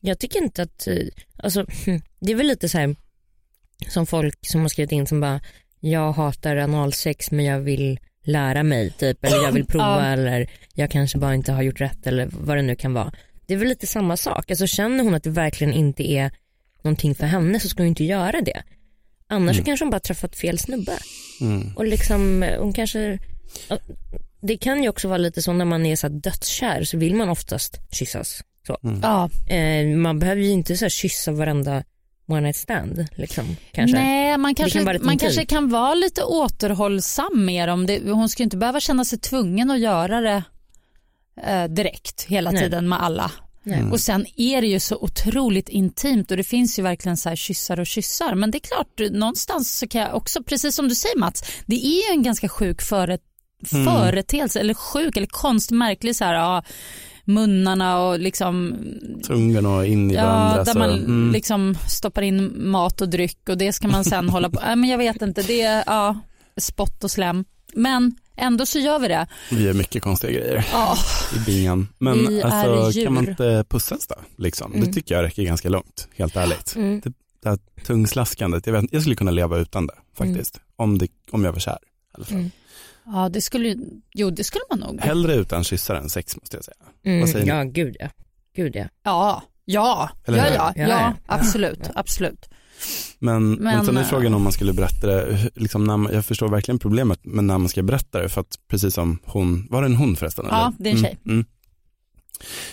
jag 0.00 0.18
tycker 0.18 0.42
inte 0.42 0.62
att, 0.62 0.86
eh, 0.86 0.96
alltså 1.36 1.66
det 2.20 2.32
är 2.32 2.36
väl 2.36 2.46
lite 2.46 2.68
så 2.68 2.78
här 2.78 2.96
som 3.88 4.06
folk 4.06 4.38
som 4.46 4.60
har 4.60 4.68
skrivit 4.68 4.92
in 4.92 5.06
som 5.06 5.20
bara, 5.20 5.40
jag 5.80 6.12
hatar 6.12 6.56
analsex 6.56 7.30
men 7.30 7.44
jag 7.44 7.60
vill 7.60 8.00
lära 8.24 8.62
mig 8.62 8.90
typ 8.90 9.24
eller 9.24 9.36
jag 9.36 9.52
vill 9.52 9.64
prova 9.68 10.06
Ja. 10.06 10.12
eller 10.12 10.50
jag 10.74 10.90
kanske 10.90 11.18
bara 11.18 11.34
inte 11.34 11.52
har 11.52 11.62
gjort 11.62 11.80
rätt 11.80 12.06
eller 12.06 12.28
vad 12.32 12.56
det 12.56 12.62
nu 12.62 12.76
kan 12.76 12.92
vara. 12.94 13.12
Det 13.46 13.54
är 13.54 13.58
väl 13.58 13.68
lite 13.68 13.86
samma 13.86 14.16
sak, 14.16 14.50
alltså 14.50 14.66
känner 14.66 15.04
hon 15.04 15.14
att 15.14 15.22
det 15.24 15.30
verkligen 15.30 15.72
inte 15.72 16.10
är 16.10 16.30
någonting 16.82 17.14
för 17.14 17.26
henne 17.26 17.60
så 17.60 17.68
ska 17.68 17.82
hon 17.82 17.88
inte 17.88 18.04
göra 18.04 18.40
det. 18.40 18.62
Annars 19.26 19.56
så 19.56 19.64
kanske 19.64 19.84
hon 19.84 19.90
bara 19.90 20.00
träffat 20.00 20.36
fel 20.36 20.58
snubbe. 20.58 20.98
Mm. 21.40 21.76
Och 21.76 21.84
liksom 21.84 22.42
eh, 22.42 22.60
hon 22.60 22.72
kanske, 22.72 23.18
det 24.40 24.56
kan 24.56 24.82
ju 24.82 24.88
också 24.88 25.08
vara 25.08 25.18
lite 25.18 25.42
så 25.42 25.52
när 25.52 25.64
man 25.64 25.86
är 25.86 25.96
så 25.96 26.06
här 26.06 26.14
dödskär 26.14 26.84
så 26.84 26.98
vill 26.98 27.14
man 27.14 27.28
oftast 27.28 27.78
kyssas. 27.92 28.42
Så. 28.66 28.78
Ja. 29.02 29.30
Eh, 29.54 29.86
man 29.86 30.18
behöver 30.18 30.42
ju 30.42 30.50
inte 30.50 30.76
så 30.76 30.84
här 30.84 30.90
kyssa 30.90 31.32
varenda 31.32 31.84
one 32.28 32.40
night 32.40 32.56
stand. 32.56 33.06
Liksom, 33.14 33.56
kanske. 33.72 33.96
Nej, 33.96 34.38
man 34.38 34.54
kanske, 34.54 34.84
kan 34.84 34.98
man 35.02 35.18
kanske 35.18 35.44
kan 35.44 35.68
vara 35.68 35.94
lite 35.94 36.22
återhållsam 36.22 37.44
med 37.44 37.68
om 37.70 37.86
det. 37.86 38.10
Hon 38.10 38.28
ska 38.28 38.42
ju 38.42 38.44
inte 38.44 38.56
behöva 38.56 38.80
känna 38.80 39.04
sig 39.04 39.18
tvungen 39.18 39.70
att 39.70 39.80
göra 39.80 40.20
det 40.20 40.42
eh, 41.46 41.64
direkt 41.64 42.22
hela 42.22 42.50
Nej. 42.50 42.62
tiden 42.62 42.88
med 42.88 43.02
alla. 43.02 43.30
Nej. 43.62 43.82
Och 43.90 44.00
sen 44.00 44.26
är 44.36 44.60
det 44.60 44.66
ju 44.66 44.80
så 44.80 44.96
otroligt 44.96 45.68
intimt 45.68 46.30
och 46.30 46.36
det 46.36 46.44
finns 46.44 46.78
ju 46.78 46.82
verkligen 46.82 47.16
så 47.16 47.28
här 47.28 47.36
kyssar 47.36 47.80
och 47.80 47.86
kyssar. 47.86 48.34
Men 48.34 48.50
det 48.50 48.58
är 48.58 48.60
klart, 48.60 49.10
någonstans 49.10 49.78
så 49.78 49.88
kan 49.88 50.00
jag 50.00 50.14
också, 50.14 50.42
precis 50.42 50.74
som 50.74 50.88
du 50.88 50.94
säger 50.94 51.18
Mats, 51.18 51.44
det 51.66 51.86
är 51.86 52.08
ju 52.08 52.16
en 52.16 52.22
ganska 52.22 52.48
sjuk 52.48 52.82
före, 52.82 53.18
företeelse, 53.66 54.60
eller 54.60 54.74
sjuk 54.74 55.16
eller 55.16 55.26
konstigt 55.26 55.76
märklig 55.76 56.16
så 56.16 56.24
här, 56.24 56.34
ja, 56.34 56.62
munnarna 57.24 58.00
och 58.00 58.18
liksom 58.18 58.78
Tungan 59.26 59.66
och 59.66 59.86
in 59.86 60.10
i 60.10 60.14
Ja, 60.14 60.22
varandra. 60.24 60.64
där 60.64 60.72
så, 60.72 60.78
man 60.78 60.90
mm. 60.90 61.32
liksom 61.32 61.74
stoppar 61.88 62.22
in 62.22 62.70
mat 62.70 63.00
och 63.00 63.08
dryck 63.08 63.48
och 63.48 63.58
det 63.58 63.72
ska 63.72 63.88
man 63.88 64.04
sen 64.04 64.28
hålla 64.28 64.50
på. 64.50 64.60
Nej, 64.60 64.76
men 64.76 64.90
jag 64.90 64.98
vet 64.98 65.22
inte, 65.22 65.42
det 65.42 65.62
är 65.62 65.84
ja, 65.86 66.18
spott 66.56 67.04
och 67.04 67.10
slem. 67.10 67.44
Men 67.74 68.14
ändå 68.36 68.66
så 68.66 68.78
gör 68.78 68.98
vi 68.98 69.08
det. 69.08 69.26
Vi 69.50 69.62
gör 69.62 69.72
mycket 69.72 70.02
konstiga 70.02 70.32
grejer 70.32 70.66
Ja, 70.72 70.96
i 71.36 71.38
bingan. 71.38 71.88
Men 71.98 72.26
Vi 72.28 72.42
alltså, 72.42 73.02
kan 73.04 73.14
man 73.14 73.28
inte 73.28 73.64
pussas 73.68 74.06
då? 74.06 74.14
Liksom? 74.36 74.72
Det 74.80 74.92
tycker 74.92 75.14
jag 75.14 75.24
räcker 75.24 75.42
ganska 75.42 75.68
långt, 75.68 76.08
helt 76.16 76.36
ärligt. 76.36 76.76
Mm. 76.76 77.00
Det, 77.04 77.12
det 77.42 77.48
här 77.48 77.58
tungslaskandet, 77.86 78.66
jag, 78.66 78.72
vet, 78.72 78.84
jag 78.92 79.02
skulle 79.02 79.16
kunna 79.16 79.30
leva 79.30 79.58
utan 79.58 79.86
det 79.86 79.94
faktiskt. 80.18 80.60
Om, 80.76 80.98
det, 80.98 81.08
om 81.30 81.44
jag 81.44 81.52
var 81.52 81.60
kär. 81.60 81.78
i 81.82 81.86
alla 82.12 82.24
fall. 82.24 82.50
Ja 83.06 83.28
det 83.28 83.40
skulle 83.40 83.76
jo 84.14 84.30
det 84.30 84.44
skulle 84.44 84.64
man 84.70 84.78
nog. 84.78 85.00
Hellre 85.00 85.34
utan 85.34 85.64
kyssar 85.64 85.94
än 85.94 86.08
sex 86.08 86.36
måste 86.36 86.56
jag 86.56 86.64
säga. 86.64 86.76
Mm, 87.04 87.20
Vad 87.20 87.28
säger 87.28 87.44
ni? 87.44 87.50
ja, 87.50 87.64
gud 87.64 87.96
ja. 88.00 88.08
Gud 88.56 88.76
ja. 88.76 88.84
Ja, 89.04 89.42
ja, 89.64 90.10
Eller 90.26 90.38
ja, 90.38 90.44
hur? 90.44 90.54
ja, 90.54 90.72
Ja, 90.76 90.82
ja, 90.82 90.88
ja. 90.88 91.14
absolut, 91.26 91.90
absolut. 91.94 92.48
Men, 93.18 93.50
men, 93.50 93.62
Men, 93.62 93.86
sen 93.86 93.96
är 93.96 94.00
äh, 94.00 94.06
frågan 94.06 94.34
om 94.34 94.42
man 94.42 94.52
skulle 94.52 94.72
berätta 94.72 95.06
det, 95.06 95.50
liksom 95.54 95.84
när 95.84 95.96
man, 95.96 96.12
jag 96.12 96.24
förstår 96.24 96.48
verkligen 96.48 96.78
problemet 96.78 97.24
med 97.24 97.44
när 97.44 97.58
man 97.58 97.68
ska 97.68 97.82
berätta 97.82 98.22
det 98.22 98.28
för 98.28 98.40
att 98.40 98.58
precis 98.68 98.94
som 98.94 99.18
hon, 99.24 99.66
var 99.70 99.82
det 99.82 99.86
en 99.86 99.96
hon 99.96 100.16
förresten? 100.16 100.46
Ja, 100.50 100.66
eller? 100.66 100.74
det 100.78 100.90
är 100.90 100.92
en 100.92 101.00
tjej. 101.00 101.18
Mm, 101.24 101.34
mm. 101.36 101.46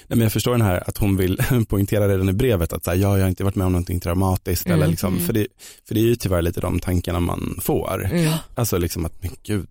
Nej, 0.08 0.18
men 0.18 0.20
jag 0.22 0.32
förstår 0.32 0.52
den 0.52 0.62
här 0.62 0.84
att 0.90 0.98
hon 0.98 1.18
vill 1.18 1.38
poängtera 1.68 2.08
redan 2.08 2.30
i 2.30 2.34
brevet 2.34 2.74
att 2.74 2.84
så 2.84 2.92
här, 2.92 2.98
ja, 2.98 3.18
jag 3.18 3.24
har 3.24 3.30
inte 3.30 3.44
varit 3.44 3.56
med 3.56 3.66
om 3.66 3.72
någonting 3.72 4.00
traumatiskt. 4.00 4.66
Mm, 4.66 4.78
Eller 4.80 4.88
liksom, 4.88 5.20
för, 5.20 5.34
det, 5.34 5.48
för 5.88 5.96
det 5.96 6.00
är 6.02 6.06
ju 6.06 6.16
tyvärr 6.16 6.42
lite 6.42 6.62
de 6.62 6.80
tankarna 6.80 7.20
man 7.20 7.60
får. 7.62 8.06
Mm. 8.06 8.34
Alltså 8.56 8.78
liksom 8.78 9.06
att, 9.06 9.22
men 9.24 9.32
gud. 9.44 9.68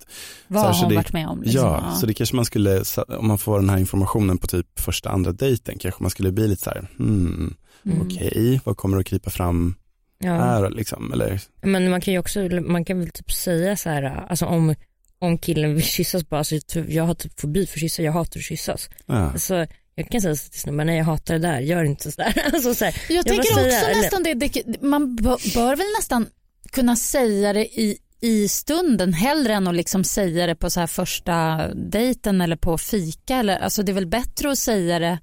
Vad 0.49 0.61
Så 0.63 0.67
här, 0.67 0.75
har 0.75 0.81
hon 0.81 0.89
det- 0.91 0.97
varit 0.97 1.13
med 1.13 1.29
om? 1.29 1.43
Liksom? 1.43 1.61
Ja, 1.61 1.95
så 2.01 2.07
det 2.07 2.15
kanske 2.15 2.37
man 2.37 2.45
skulle, 2.45 2.83
om 3.09 3.29
man 3.29 3.39
får 3.39 3.61
den 3.61 3.71
här 3.71 3.79
informationen 3.79 4.39
på 4.39 4.47
typ 4.47 4.81
första, 4.81 5.11
andra 5.11 5.33
dejten, 5.33 5.79
kanske 5.79 6.03
man 6.03 6.11
skulle 6.11 6.33
bli 6.33 6.49
lite 6.49 6.63
så 6.63 6.71
här, 6.71 6.89
hmm, 6.99 7.55
Mm. 7.87 8.01
okej, 8.07 8.61
vad 8.65 8.77
kommer 8.77 8.99
att 8.99 9.07
krypa 9.07 9.31
fram 9.31 9.75
Ja. 10.19 10.33
här 10.35 10.71
liksom? 10.71 11.13
Eller, 11.13 11.41
Men 11.63 11.91
man 11.91 12.01
kan 12.01 12.15
ju 12.15 12.21
också, 12.21 12.41
man 12.67 12.85
kan 12.85 12.99
väl 13.01 13.11
typ 13.11 13.33
säga 13.33 13.77
så 13.77 13.89
här, 13.89 14.25
alltså 14.29 14.47
om, 14.47 14.75
om 15.19 15.39
killen 15.39 15.75
vill 15.75 15.85
kyssas 15.85 16.29
bara, 16.29 16.39
alltså, 16.39 16.55
jag 16.89 17.05
har 17.05 17.15
typ 17.15 17.41
fobi 17.41 17.67
för 17.67 17.79
kyssar, 17.79 18.03
jag 18.05 18.13
hatar 18.13 18.41
att 18.41 18.45
kyssas. 18.45 18.91
ja. 19.07 19.15
Alltså, 19.15 19.67
jag 19.99 20.09
kan 20.09 20.21
säga 20.21 20.35
till 20.35 20.61
snubben, 20.61 20.87
nej 20.87 20.97
jag 20.97 21.05
hatar 21.05 21.35
det 21.35 21.41
där, 21.41 21.61
gör 21.61 21.85
inte 21.85 22.13
sådär. 22.13 22.43
Alltså, 22.55 22.75
så 22.75 22.85
här, 22.85 22.95
Jag 23.09 23.27
tänker 23.27 23.41
också 23.43 23.55
säga, 23.55 23.81
eller- 23.89 24.01
nästan 24.03 24.23
det, 24.23 24.35
det, 24.35 24.83
man 24.83 25.17
bör, 25.17 25.77
väl 25.77 25.87
nästan 25.99 26.27
kunna 26.73 26.97
säga 26.97 27.53
det 27.53 27.65
i, 27.81 27.99
i 28.21 28.49
stunden 28.49 29.13
hellre 29.13 29.55
än 29.55 29.67
att 29.69 29.75
liksom 29.75 30.05
säga 30.05 30.47
det 30.47 30.55
på 30.55 30.71
så 30.71 30.81
här 30.81 30.87
första 30.87 31.69
dejten 31.75 32.41
eller 32.41 32.57
på 32.57 32.79
fika. 32.79 33.37
Eller, 33.37 33.59
alltså 33.59 33.83
det 33.83 33.93
är 33.93 33.95
väl 33.95 34.07
bättre 34.07 34.51
att 34.51 34.59
säga 34.59 34.99
det 34.99 35.19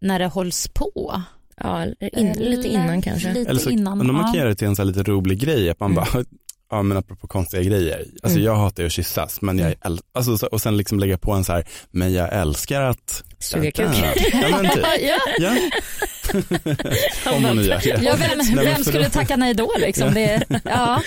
när 0.00 0.18
det 0.18 0.26
hålls 0.26 0.68
på. 0.74 1.22
Ja, 1.56 1.84
in, 2.12 2.32
lite 2.32 2.68
innan 2.68 3.02
kanske. 3.02 3.32
Lite 3.32 3.50
Eller 3.50 3.60
så, 3.60 3.70
innan. 3.70 3.98
man 3.98 4.16
ja. 4.16 4.22
kan 4.22 4.34
göra 4.34 4.48
det 4.48 4.54
till 4.54 4.66
en 4.68 4.76
så 4.76 4.82
här 4.82 4.86
lite 4.86 5.02
rolig 5.02 5.38
grej, 5.40 5.70
att 5.70 5.80
man 5.80 5.92
Mm. 5.92 6.04
bara, 6.12 6.24
ja 6.70 6.82
men 6.82 6.96
apropå 6.96 7.26
konstiga 7.28 7.62
grejer, 7.62 7.98
alltså 7.98 8.38
Mm. 8.38 8.42
jag 8.44 8.56
hatar 8.56 8.82
ju 8.82 8.86
att 8.86 8.92
kyssas, 8.92 9.40
men 9.42 9.58
jag 9.58 9.72
äl- 9.72 10.00
alltså, 10.14 10.38
så- 10.38 10.46
och 10.46 10.60
sen 10.60 10.76
liksom 10.76 10.98
lägga 11.00 11.18
på 11.18 11.32
en 11.32 11.44
så 11.44 11.52
här, 11.52 11.64
men 11.90 12.12
jag 12.12 12.32
älskar 12.32 12.80
att 12.82 13.24
Suga 13.38 13.70
kuk. 13.70 13.86
Ja 14.32 14.48
men 14.62 14.70
typ, 14.70 14.84
Ja, 15.00 15.18
ja. 15.38 15.56
Om 17.36 17.42
man 17.42 17.56
nu 17.56 17.62
gör 17.62 17.80
det. 17.82 17.98
ja, 18.02 18.14
vem, 18.18 18.56
vem 18.64 18.84
skulle 18.84 19.10
tacka 19.10 19.36
nej 19.36 19.54
då 19.54 19.72
liksom? 19.78 20.14
Det, 20.14 20.42
ja. 20.64 21.02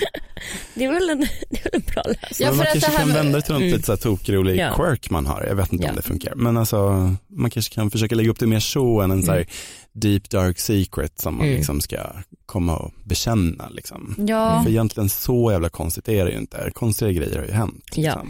Det 0.74 0.84
är 0.84 0.92
väl 0.92 1.10
en, 1.10 1.20
det 1.50 1.58
är 1.58 1.70
väl 1.70 1.72
en 1.72 1.82
bra 1.94 2.02
lösning. 2.06 2.46
Ja, 2.46 2.48
men 2.48 2.56
man 2.56 2.66
för 2.66 2.76
att 2.76 2.82
kanske 2.82 2.90
det 2.90 2.96
här 2.98 3.04
kan 3.06 3.14
vända 3.14 3.38
det 3.38 3.42
till 3.42 3.52
något 3.52 3.60
Mm. 3.62 3.72
lite 3.72 3.86
så 3.86 3.92
här 3.92 3.96
tokrolig 3.96 4.56
Ja. 4.58 4.74
quirk 4.76 5.10
man 5.10 5.26
har, 5.26 5.44
jag 5.48 5.54
vet 5.54 5.72
inte 5.72 5.84
Ja. 5.84 5.90
om 5.90 5.96
det 5.96 6.02
funkar, 6.02 6.34
men 6.34 6.56
alltså 6.56 6.78
man 7.28 7.50
kanske 7.50 7.74
kan 7.74 7.90
försöka 7.90 8.14
lägga 8.14 8.30
upp 8.30 8.38
det 8.38 8.46
mer 8.46 8.60
så 8.60 9.00
än 9.00 9.10
en 9.10 9.22
så 9.22 9.32
här 9.32 9.46
deep 9.92 10.30
dark 10.30 10.58
secret 10.58 11.18
som 11.20 11.36
man 11.36 11.46
Mm. 11.46 11.56
liksom 11.56 11.80
ska 11.80 11.96
komma 12.46 12.76
och 12.76 12.92
bekänna 13.04 13.68
liksom. 13.68 14.14
Ja. 14.28 14.62
För 14.62 14.70
egentligen 14.70 15.08
så 15.08 15.50
jävla 15.52 15.68
konstigt 15.68 16.08
är 16.08 16.24
det 16.24 16.30
ju 16.30 16.38
inte, 16.38 16.70
konstiga 16.74 17.12
grejer 17.12 17.36
har 17.38 17.44
ju 17.44 17.52
hänt. 17.52 17.84
Liksom. 17.96 18.02
Ja, 18.04 18.24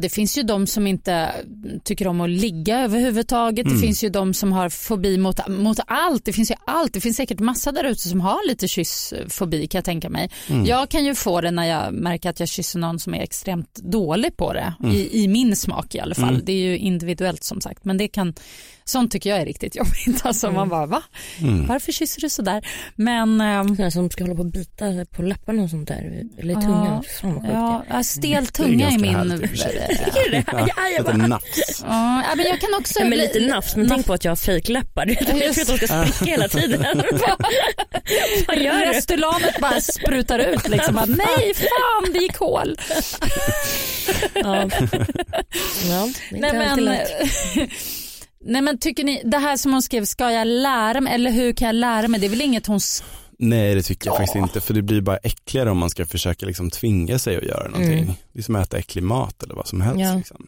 det 0.00 0.08
finns 0.08 0.38
ju 0.38 0.42
de 0.42 0.66
som 0.66 0.86
inte 0.86 1.32
tycker 1.84 2.06
om 2.06 2.20
att 2.20 2.30
ligga 2.30 2.80
överhuvudtaget. 2.80 3.66
Mm. 3.66 3.76
Det 3.76 3.86
finns 3.86 4.04
ju 4.04 4.08
de 4.08 4.34
som 4.34 4.52
har 4.52 4.68
fobi 4.68 5.18
mot, 5.18 5.48
mot 5.48 5.78
allt. 5.86 6.24
Det 6.24 6.32
finns 6.32 6.50
ju 6.50 6.54
allt. 6.66 6.92
Det 6.92 7.00
finns 7.00 7.16
säkert 7.16 7.38
massa 7.38 7.72
där 7.72 7.84
ute 7.84 8.08
som 8.08 8.20
har 8.20 8.48
lite 8.48 8.68
kyssfobi 8.68 9.66
kan 9.66 9.78
jag 9.78 9.84
tänka 9.84 10.10
mig. 10.10 10.30
Mm. 10.48 10.66
Jag 10.66 10.88
kan 10.88 11.04
ju 11.04 11.14
få 11.14 11.40
det 11.40 11.50
när 11.50 11.66
jag 11.66 11.94
märker 11.94 12.30
att 12.30 12.40
jag 12.40 12.48
kysser 12.48 12.78
någon 12.78 12.98
som 12.98 13.14
är 13.14 13.20
extremt 13.20 13.74
dålig 13.74 14.36
på 14.36 14.52
det. 14.52 14.74
Mm. 14.80 14.94
I, 14.94 15.22
I 15.24 15.28
min 15.28 15.56
smak 15.56 15.94
i 15.94 16.00
alla 16.00 16.14
fall. 16.14 16.42
Det 16.44 16.52
är 16.52 16.56
ju 16.56 16.78
individuellt 16.78 17.44
som 17.44 17.60
sagt. 17.60 17.84
Men 17.84 17.96
det 17.96 18.08
kan, 18.08 18.34
sånt 18.90 19.12
tycker 19.12 19.30
jag 19.30 19.38
är 19.40 19.46
riktigt 19.46 19.76
jobbigt. 19.76 20.20
Alltså 20.24 20.50
man 20.50 20.68
bara 20.68 20.86
va? 20.86 21.02
Mm. 21.40 21.66
Varför 21.66 21.92
kysser 21.92 22.20
du 22.20 22.28
sådär? 22.28 22.66
Men 22.94 23.40
ehm, 23.40 23.68
Sådana 23.76 23.90
som 23.90 24.10
ska 24.10 24.24
hålla 24.24 24.34
på 24.34 24.40
och 24.40 24.46
bita 24.52 24.84
på 25.10 25.22
läpparna 25.22 25.62
och 25.62 25.70
sånt 25.70 25.88
där. 25.88 26.22
Eller 26.38 26.54
Ja. 26.54 26.60
tungan. 26.60 27.02
Fan 27.20 27.34
sjukt 27.40 27.52
ja, 27.52 27.84
ja, 27.90 28.02
stel 28.02 28.30
Det 28.30 28.36
är 28.36 28.46
tunga 28.46 28.88
är 28.88 28.98
min... 28.98 29.42
i 29.44 29.48
för 29.48 29.56
sig. 29.56 30.02
Ja, 30.52 30.88
jag 30.96 31.06
Lite 31.06 31.16
nafs. 31.16 31.84
Ja, 31.88 32.22
men 32.36 32.46
jag 32.46 32.60
kan 32.60 32.74
också... 32.78 32.98
Ja, 32.98 33.04
men 33.04 33.18
lite 33.18 33.40
nafs, 33.46 33.76
men 33.76 33.88
tänk 33.88 34.06
på 34.06 34.12
att 34.12 34.24
jag 34.24 34.30
har 34.30 34.36
fejkläppar. 34.36 35.06
Jag 35.18 35.26
tror 35.26 35.42
att 35.50 35.80
de 35.80 35.86
ska 35.86 35.86
spricka 35.86 36.30
hela 36.30 36.48
tiden. 36.48 36.84
Vad 38.48 38.58
gör 38.58 38.86
du? 38.86 38.92
Restylane 38.92 39.52
bara 39.60 39.80
sprutar 39.80 40.38
ut 40.38 40.68
liksom. 40.68 40.94
Bara, 40.94 41.06
Nej 41.06 41.54
fan 41.54 42.12
det 42.12 42.18
gick 42.18 42.36
hål. 42.36 42.76
Ja. 44.34 44.68
Ja, 45.90 46.08
det 46.30 46.36
är 46.36 46.40
Nej 46.40 46.52
men, 46.52 46.84
lätt. 46.84 47.10
Nej 48.44 48.62
men 48.62 48.78
tycker 48.78 49.04
ni, 49.04 49.22
det 49.24 49.38
här 49.38 49.56
som 49.56 49.72
hon 49.72 49.82
skrev, 49.82 50.04
ska 50.04 50.30
jag 50.30 50.46
lära 50.46 51.00
mig 51.00 51.14
eller 51.14 51.30
hur 51.30 51.52
kan 51.52 51.66
jag 51.66 51.74
lära 51.74 52.08
mig? 52.08 52.20
Det 52.20 52.26
är 52.26 52.30
väl 52.30 52.40
inget 52.40 52.66
hon... 52.66 52.80
Nej 53.38 53.74
det 53.74 53.82
tycker 53.82 54.10
jag 54.10 54.16
faktiskt 54.16 54.36
inte 54.36 54.60
för 54.60 54.74
det 54.74 54.82
blir 54.82 55.00
bara 55.00 55.16
äckligare 55.16 55.70
om 55.70 55.78
man 55.78 55.90
ska 55.90 56.06
försöka 56.06 56.46
liksom 56.46 56.70
tvinga 56.70 57.18
sig 57.18 57.36
att 57.36 57.42
göra 57.42 57.68
någonting. 57.68 57.98
Mm. 57.98 58.14
Det 58.32 58.38
är 58.38 58.42
som 58.42 58.56
att 58.56 58.66
äta 58.66 58.78
äcklig 58.78 59.02
mat 59.02 59.42
eller 59.42 59.54
vad 59.54 59.66
som 59.66 59.80
helst. 59.80 60.00
Ja. 60.00 60.14
Liksom. 60.14 60.46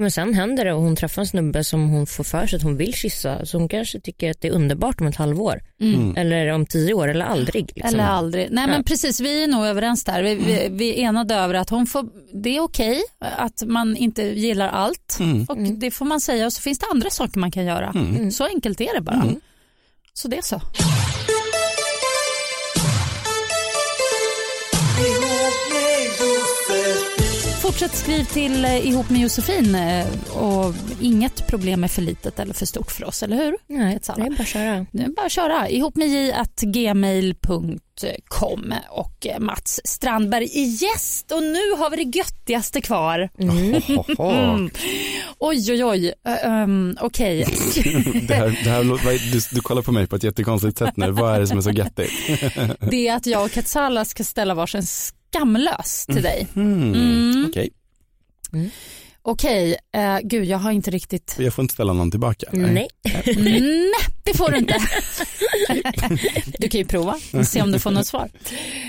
Men 0.00 0.10
sen 0.10 0.34
händer 0.34 0.64
det 0.64 0.72
och 0.72 0.82
hon 0.82 0.96
träffar 0.96 1.22
en 1.22 1.26
snubbe 1.26 1.64
som 1.64 1.88
hon 1.90 2.06
får 2.06 2.24
för 2.24 2.46
sig 2.46 2.56
att 2.56 2.62
hon 2.62 2.76
vill 2.76 2.94
kyssa. 2.94 3.46
Så 3.46 3.58
hon 3.58 3.68
kanske 3.68 4.00
tycker 4.00 4.30
att 4.30 4.40
det 4.40 4.48
är 4.48 4.52
underbart 4.52 5.00
om 5.00 5.06
ett 5.06 5.16
halvår. 5.16 5.62
Mm. 5.80 6.16
Eller 6.16 6.48
om 6.48 6.66
tio 6.66 6.94
år 6.94 7.08
eller 7.08 7.24
aldrig. 7.24 7.70
Liksom. 7.74 7.94
Eller 7.94 8.04
aldrig. 8.04 8.48
Nej 8.50 8.66
men 8.66 8.76
Ja. 8.76 8.82
precis, 8.86 9.20
vi 9.20 9.42
är 9.42 9.48
nog 9.48 9.66
överens 9.66 10.04
där. 10.04 10.22
Vi, 10.22 10.34
vi, 10.34 10.68
vi 10.70 10.90
är 10.90 11.08
enade 11.08 11.34
över 11.34 11.54
att 11.54 11.70
hon 11.70 11.86
får, 11.86 12.08
det 12.42 12.56
är 12.56 12.60
okej 12.60 13.00
att 13.18 13.62
man 13.66 13.96
inte 13.96 14.22
gillar 14.22 14.68
allt. 14.68 15.16
Mm. 15.20 15.44
Och 15.44 15.56
det 15.58 15.90
får 15.90 16.04
man 16.04 16.20
säga 16.20 16.46
och 16.46 16.52
så 16.52 16.60
finns 16.60 16.78
det 16.78 16.86
andra 16.92 17.10
saker 17.10 17.38
man 17.38 17.50
kan 17.50 17.64
göra. 17.64 17.92
Mm. 17.94 18.30
Så 18.30 18.44
enkelt 18.44 18.80
är 18.80 18.94
det 18.94 19.00
bara. 19.00 19.24
Så 20.14 20.28
det 20.28 20.36
är 20.38 20.42
så. 20.42 20.60
Fortsätt 27.68 27.94
skriv 27.94 28.24
till 28.24 28.64
eh, 28.64 28.88
ihop 28.88 29.10
med 29.10 29.20
Josefin 29.20 29.74
eh, 29.74 30.06
och 30.36 30.74
inget 31.00 31.46
problem 31.46 31.84
är 31.84 31.88
för 31.88 32.02
litet 32.02 32.38
eller 32.38 32.54
för 32.54 32.66
stort 32.66 32.90
för 32.90 33.04
oss, 33.04 33.22
eller 33.22 33.36
hur? 33.36 33.56
Nej, 33.66 33.98
det 34.02 34.12
är 34.12 34.30
bara 34.30 34.42
att 34.42 34.48
köra. 34.48 34.86
Det 34.92 35.02
är 35.02 35.08
bara 35.08 35.26
att 35.26 35.32
köra. 35.32 35.68
Ihop 35.68 35.96
med 35.96 36.08
j.gmail.com 36.08 37.44
och 38.90 39.26
eh, 39.26 39.38
Mats 39.38 39.80
Strandberg 39.84 40.44
är 40.44 40.82
gäst 40.82 41.32
och 41.32 41.42
nu 41.42 41.72
har 41.78 41.90
vi 41.90 42.04
det 42.04 42.18
göttigaste 42.18 42.80
kvar. 42.80 43.28
Mm. 43.38 43.82
Hohoho. 43.86 44.68
Oj 45.38 45.72
oj 45.72 45.84
oj, 45.84 46.12
um, 46.44 46.96
okej. 47.00 47.44
det 48.28 48.34
här, 48.34 48.60
det 48.64 48.70
här, 48.70 49.32
du, 49.32 49.40
du 49.52 49.60
kollar 49.60 49.82
på 49.82 49.92
mig 49.92 50.06
på 50.06 50.16
ett 50.16 50.24
jättekonstigt 50.24 50.78
sätt 50.78 50.96
nu, 50.96 51.10
vad 51.10 51.34
är 51.34 51.40
det 51.40 51.46
som 51.46 51.58
är 51.58 51.62
så 51.62 51.70
göttigt? 51.70 52.12
Det 52.90 53.08
är 53.08 53.16
att 53.16 53.26
jag 53.26 53.44
och 53.44 53.50
Katsala 53.50 54.04
ska 54.04 54.24
ställa 54.24 54.54
varsin 54.54 54.82
skamlös 55.30 56.06
till 56.06 56.22
dig. 56.22 56.46
Mm. 56.56 56.94
Mm. 56.94 57.46
Okej, 57.48 57.70
Okej, 59.22 59.76
eh, 59.94 60.18
gud 60.22 60.44
jag 60.44 60.58
har 60.58 60.70
inte 60.70 60.90
riktigt 60.90 61.34
jag 61.38 61.54
får 61.54 61.62
inte 61.62 61.74
ställa 61.74 61.92
någon 61.92 62.10
tillbaka? 62.10 62.46
Nej. 62.52 62.88
Nej, 63.36 63.92
det 64.24 64.36
får 64.36 64.50
du 64.50 64.58
inte. 64.58 64.74
Du 66.58 66.68
kan 66.68 66.78
ju 66.80 66.84
prova 66.86 67.16
och 67.32 67.46
se 67.46 67.62
om 67.62 67.72
du 67.72 67.78
får 67.78 67.90
något 67.90 68.06
svar. 68.06 68.30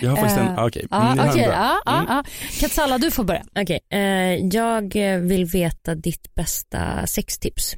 Jag 0.01 0.09
har 0.09 0.17
faktiskt 0.17 0.37
en, 0.39 0.47
Eh, 0.47 0.59
ah, 0.59 0.67
okej, 0.67 0.87
Ja, 0.91 0.97
Mm, 1.01 1.17
jag 1.17 1.23
har 1.23 1.29
en 1.29 1.33
okej, 1.35 1.47
bra. 1.47 1.55
ja, 1.55 1.81
ja, 1.85 1.97
Mm. 1.99 2.05
ja. 2.09 2.23
Katsala, 2.59 2.97
du 2.97 3.11
får 3.11 3.23
börja. 3.23 3.43
Okej, 3.55 3.79
eh, 3.89 3.99
jag 4.47 4.93
vill 5.21 5.45
veta 5.45 5.95
ditt 5.95 6.35
bästa 6.35 7.07
sextips. 7.07 7.75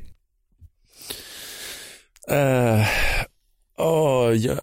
Uh, 2.32 2.86
oh, 3.78 4.34
ja, 4.38 4.54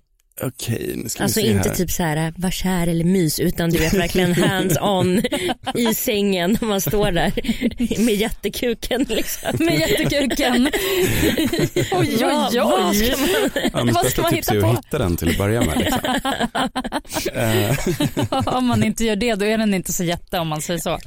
Okej, 0.43 0.93
nu 0.97 1.09
ska 1.09 1.23
Alltså 1.23 1.41
vi 1.41 1.47
se 1.47 1.53
inte 1.53 1.69
här. 1.69 1.77
typ 1.77 1.91
så 1.91 2.03
här 2.03 2.35
var 2.37 2.51
kär 2.51 2.87
eller 2.87 3.05
mys 3.05 3.41
utan 3.41 3.71
du 3.71 3.79
vet 3.79 3.95
verkligen 3.95 4.35
hands 4.35 4.77
on 4.81 5.23
i 5.75 5.95
sängen 5.95 6.59
när 6.61 6.69
man 6.69 6.81
står 6.81 7.11
där 7.13 7.33
med 8.05 8.15
jättekuken 8.15 9.07
liksom. 9.09 9.51
Med 9.67 9.79
jättekuken. 9.81 10.67
oj, 11.77 11.91
oj, 11.93 12.19
Vad- 12.23 12.55
vad 12.55 12.91
oj. 12.91 13.05
ska 13.05 13.17
man- 13.21 13.89
Ja, 13.89 13.93
Vad 13.95 14.07
ska 14.07 14.23
man 14.23 14.35
hitta 14.35 14.55
är 14.55 14.61
på? 14.61 14.67
att 14.69 14.79
hitta 14.79 14.99
den 14.99 15.17
till 15.17 15.31
att 15.31 15.39
börja 15.39 15.61
med. 15.65 15.79
Liksom. 15.79 15.99
Om 18.47 18.67
man 18.67 18.83
inte 18.83 19.05
gör 19.05 19.17
det 19.17 19.35
då 19.35 19.45
är 19.45 19.59
den 19.59 19.75
inte 19.75 19.93
så 19.93 20.05
jätte 20.05 20.39
om 20.39 20.49
man 20.49 20.63
säger 20.63 20.81
så. 20.81 20.99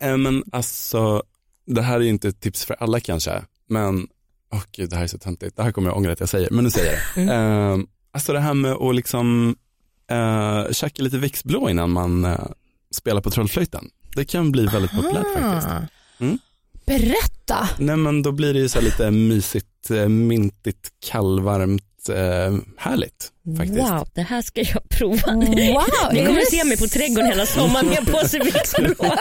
eh, 0.00 0.16
men 0.16 0.44
alltså, 0.52 1.22
det 1.66 1.82
här 1.82 1.96
är 1.96 2.00
ju 2.00 2.08
inte 2.08 2.28
ett 2.28 2.40
tips 2.40 2.64
för 2.64 2.76
alla 2.82 3.00
kanske, 3.00 3.42
men 3.68 4.06
åh 4.52 4.62
gud, 4.72 4.90
det 4.90 4.96
här 4.96 5.02
är 5.02 5.06
så 5.08 5.18
töntigt. 5.18 5.56
Det 5.56 5.62
här 5.62 5.72
kommer 5.72 5.88
jag 5.88 5.96
ångra 5.96 6.12
att 6.12 6.20
jag 6.20 6.28
säger, 6.28 6.50
men 6.50 6.64
nu 6.64 6.70
säger 6.70 6.92
jag 6.92 7.26
det. 7.26 7.32
Eh, 7.34 7.78
alltså 8.12 8.32
det 8.32 8.40
här 8.40 8.54
med 8.54 8.72
att 8.72 8.94
liksom 8.94 9.56
uh, 10.12 10.72
käka 10.72 11.02
lite 11.02 11.18
växtblå 11.18 11.70
innan 11.70 11.90
man 11.90 12.24
eh, 12.24 12.38
spelar 12.90 13.20
på 13.20 13.30
trollflöjten. 13.30 13.90
Det 14.16 14.24
kan 14.24 14.52
bli 14.52 14.66
väldigt 14.66 14.90
populärt 14.90 15.26
faktiskt. 15.34 15.68
Ah. 15.68 15.82
Berätta. 16.86 17.68
Nej 17.78 17.96
men 17.96 18.22
då 18.22 18.32
blir 18.32 18.54
det 18.54 18.60
ju 18.60 18.68
så 18.68 18.78
här 18.78 18.84
lite 18.84 19.10
mysigt, 19.10 19.90
eh, 19.90 20.08
mintigt, 20.08 20.88
kallvarmt, 21.06 22.08
eh, 22.08 22.58
härligt 22.78 23.30
faktiskt. 23.58 23.78
Wow, 23.78 24.08
det 24.14 24.22
här 24.22 24.42
ska 24.42 24.60
jag 24.60 24.88
prova. 24.88 25.32
Wow, 25.34 25.44
Ni 26.12 26.26
kommer 26.26 26.40
det 26.40 26.46
se 26.50 26.64
mig 26.64 26.76
på 26.76 26.86
trädgården 26.86 27.26
hela 27.26 27.46
sommaren 27.46 27.86
med 27.86 28.06
på 28.06 28.28
sig 28.28 28.40
växtblå. 28.52 29.16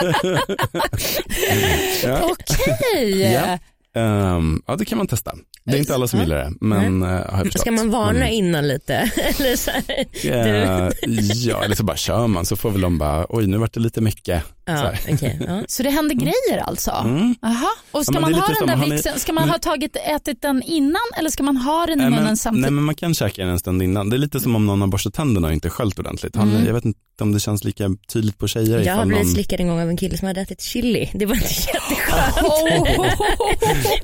Ja. 2.03 2.29
Okej. 2.31 3.59
Um, 3.95 4.61
ja, 4.67 4.75
det 4.75 4.85
kan 4.85 4.97
man 4.97 5.07
testa. 5.07 5.35
Det 5.65 5.71
är 5.75 5.79
inte 5.79 5.95
alla 5.95 6.07
som 6.07 6.19
gillar 6.19 6.37
det, 6.37 6.51
men 6.61 7.03
eh, 7.03 7.07
har 7.09 7.17
jag 7.17 7.39
förstått. 7.41 7.61
Ska 7.61 7.71
man 7.71 7.89
varna 7.91 8.19
Men, 8.19 8.27
innan 8.27 8.67
lite? 8.67 8.93
Eller 9.39 9.55
så 9.55 9.71
här, 9.71 9.83
eh, 10.23 10.89
ja, 11.33 11.63
eller 11.63 11.75
så 11.75 11.83
bara 11.83 11.97
kör 11.97 12.27
man 12.27 12.45
så 12.45 12.55
får 12.55 12.71
väl 12.71 12.81
de 12.81 12.97
bara, 12.97 13.25
oj 13.29 13.47
nu 13.47 13.57
vart 13.57 13.73
det 13.73 13.79
lite 13.79 14.01
mycket. 14.01 14.43
Så 14.43 14.51
ja, 14.65 14.73
här. 14.73 14.99
okej, 15.11 15.39
ja. 15.47 15.61
Så 15.67 15.83
det 15.83 15.89
händer 15.89 16.15
grejer 16.15 16.63
alltså? 16.63 16.91
Mm. 16.91 17.35
Aha. 17.41 17.69
Och 17.91 18.03
ska 18.05 18.13
Ja, 18.13 18.19
man 18.19 18.33
ha 18.33 18.47
den 18.59 18.67
där 18.79 18.89
vixen, 18.89 19.19
ska 19.19 19.33
man 19.33 19.41
men- 19.43 19.49
ha 19.51 19.59
tagit, 19.59 19.95
ätit 20.15 20.41
den 20.41 20.61
innan 20.63 21.01
eller 21.17 21.29
ska 21.29 21.43
man 21.43 21.57
ha 21.57 21.85
den 21.85 21.93
i 21.99 22.01
Nej, 22.01 22.09
munnen 22.09 22.23
men, 22.23 22.37
samtidigt? 22.37 22.61
nej 22.61 22.71
men 22.71 22.83
man 22.83 22.95
kan 22.95 23.13
käka 23.13 23.41
den 23.41 23.51
en 23.51 23.59
stund 23.59 23.81
innan. 23.83 24.09
Det 24.09 24.15
är 24.15 24.17
lite 24.17 24.39
som 24.39 24.55
om 24.55 24.65
någon 24.65 24.81
har 24.81 24.87
borstat 24.87 25.13
tänderna 25.13 25.47
och 25.47 25.53
inte 25.53 25.69
sköljt 25.69 25.99
ordentligt. 25.99 26.35
Mm. 26.35 26.65
Jag 26.65 26.73
vet 26.73 26.85
inte 26.85 26.99
om 27.21 27.31
det 27.31 27.39
känns 27.39 27.63
lika 27.63 27.89
tydligt 28.13 28.37
på 28.37 28.47
tjejer. 28.47 28.79
Jag 28.79 28.95
har 28.95 29.05
blivit 29.05 29.25
någon... 29.25 29.33
slickad 29.33 29.59
en 29.59 29.67
gång 29.67 29.81
av 29.81 29.89
en 29.89 29.97
kille 29.97 30.17
som 30.17 30.27
hade 30.27 30.41
ätit 30.41 30.61
chili. 30.61 31.09
Det 31.13 31.25
var 31.25 31.35
inte 31.35 31.47
jätteskönt. 31.73 32.37
Oh. 32.37 33.07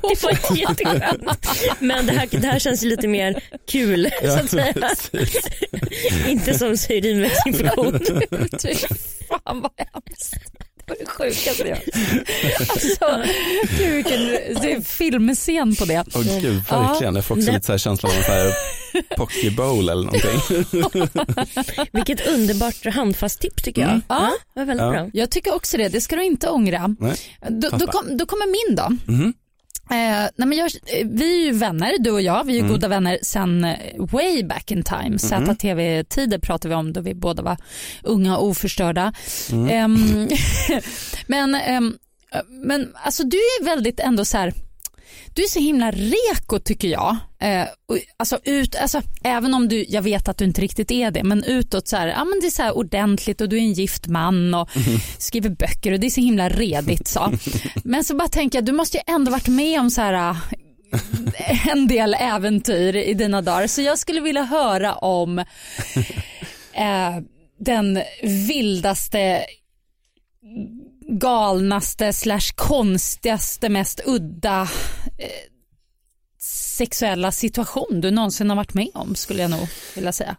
Det 0.02 0.22
var 0.22 0.30
inte 0.30 0.60
jätteskönt. 0.60 1.46
Men 1.78 2.06
det 2.06 2.12
här, 2.12 2.28
det 2.30 2.46
här 2.46 2.58
känns 2.58 2.84
ju 2.84 2.88
lite 2.88 3.08
mer 3.08 3.42
kul 3.70 4.10
så 4.22 4.30
att 4.30 4.50
säga. 4.50 4.74
Inte 6.28 6.58
som 6.58 6.68
urinvägsinfektion. 6.68 8.00
Fy 8.62 8.74
fan 9.28 9.60
vad 9.60 9.70
hemskt. 9.76 10.34
Det 10.86 10.92
var 10.92 10.96
det 10.98 11.06
sjukaste 11.34 11.68
jag 11.68 11.78
Alltså, 12.68 13.22
gud 13.78 13.94
vilken 13.94 14.20
det 14.62 14.72
är 14.72 14.80
filmscen 14.80 15.74
på 15.76 15.84
det. 15.84 16.04
Åh 16.14 16.40
gud, 16.40 16.62
verkligen. 16.70 17.14
Jag 17.14 17.24
får 17.24 17.36
också 17.36 17.52
lite 17.52 17.66
så 17.66 17.72
här 17.72 17.78
känslan 17.78 18.12
av 18.12 18.18
en 18.18 18.24
så 18.24 18.32
här 18.32 18.54
pokebowl 19.16 19.88
eller 19.88 20.04
någonting. 20.04 21.86
Vilket 21.92 22.26
underbart 22.26 22.86
handfast 22.94 23.40
tips 23.40 23.62
tycker 23.62 23.80
jag. 23.80 23.90
Mm. 23.90 24.02
Ja, 24.08 24.30
det 24.54 24.60
var 24.60 24.66
väldigt 24.66 24.84
Ja. 24.86 24.90
bra. 24.90 25.10
Jag 25.12 25.30
tycker 25.30 25.54
också 25.54 25.76
det, 25.76 25.88
det 25.88 26.00
ska 26.00 26.16
du 26.16 26.24
inte 26.24 26.48
ångra. 26.48 26.96
Nej. 27.00 27.16
Då, 27.48 27.68
då, 27.68 27.86
kom, 27.86 28.16
då 28.16 28.26
kommer 28.26 28.46
min 28.68 28.76
då. 28.76 29.12
Mhm. 29.12 29.34
Eh, 29.90 30.28
nej 30.36 30.48
men 30.48 30.52
jag, 30.52 30.66
eh, 30.86 31.06
vi 31.10 31.40
är 31.42 31.44
ju 31.46 31.52
vänner, 31.52 31.98
du 31.98 32.10
och 32.10 32.22
jag. 32.22 32.44
Vi 32.44 32.54
är 32.56 32.60
Mm. 32.60 32.72
goda 32.72 32.88
vänner 32.88 33.18
sen 33.22 33.64
eh, 33.64 33.76
way 33.98 34.44
back 34.44 34.70
in 34.70 34.82
time. 34.82 35.18
ZTV-tider 35.18 36.38
pratar 36.38 36.68
vi 36.68 36.74
om 36.74 36.92
då 36.92 37.00
vi 37.00 37.14
båda 37.14 37.42
var 37.42 37.56
unga 38.02 38.36
och 38.36 38.46
oförstörda. 38.46 39.12
Mm. 39.52 39.68
Ehm, 39.68 40.28
men, 41.26 41.54
ehm, 41.54 41.94
men 42.48 42.92
alltså 43.04 43.24
du 43.24 43.36
är 43.36 43.64
väldigt 43.64 44.00
ändå 44.00 44.24
så 44.24 44.38
här 44.38 44.52
du 45.34 45.42
är 45.42 45.48
så 45.48 45.60
himla 45.60 45.90
reko 45.90 46.58
tycker 46.58 46.88
jag. 46.88 47.16
Eh, 47.42 47.66
och, 47.88 47.98
alltså, 48.16 48.38
ut, 48.44 48.76
alltså, 48.76 49.02
även 49.22 49.54
om 49.54 49.68
du, 49.68 49.84
jag 49.88 50.02
vet 50.02 50.28
att 50.28 50.38
du 50.38 50.44
inte 50.44 50.60
riktigt 50.60 50.90
är 50.90 51.10
det, 51.10 51.24
men 51.24 51.44
utåt 51.44 51.88
så 51.88 51.96
här, 51.96 52.08
ja, 52.08 52.24
men 52.24 52.40
det 52.40 52.46
är 52.46 52.50
så 52.50 52.62
här 52.62 52.76
ordentligt 52.76 53.40
och 53.40 53.48
du 53.48 53.56
är 53.56 53.60
en 53.60 53.72
gift 53.72 54.06
man 54.06 54.54
och 54.54 54.70
skriver 55.18 55.50
böcker 55.50 55.92
och 55.92 56.00
det 56.00 56.06
är 56.06 56.10
så 56.10 56.20
himla 56.20 56.48
redigt. 56.48 57.08
Så. 57.08 57.32
Men 57.84 58.04
så 58.04 58.14
bara 58.14 58.28
tänker 58.28 58.58
jag, 58.58 58.64
du 58.64 58.72
måste 58.72 58.96
ju 58.96 59.02
ändå 59.14 59.30
varit 59.30 59.48
med 59.48 59.80
om 59.80 59.90
så 59.90 60.00
här 60.00 60.36
eh, 61.34 61.68
en 61.68 61.86
del 61.86 62.14
äventyr 62.14 62.96
i 62.96 63.14
dina 63.14 63.42
dagar. 63.42 63.66
Så 63.66 63.82
jag 63.82 63.98
skulle 63.98 64.20
vilja 64.20 64.42
höra 64.42 64.94
om 64.94 65.38
eh, 66.72 67.18
den 67.58 68.02
vildaste 68.22 69.46
galnaste 71.10 72.12
slash 72.12 72.54
konstigaste, 72.54 73.68
mest 73.68 74.00
udda 74.06 74.68
sexuella 76.80 77.32
situation 77.32 78.00
du 78.00 78.10
någonsin 78.10 78.50
har 78.50 78.56
varit 78.56 78.74
med 78.74 78.88
om 78.94 79.14
skulle 79.14 79.42
jag 79.42 79.50
nog 79.50 79.68
vilja 79.94 80.12
säga. 80.12 80.36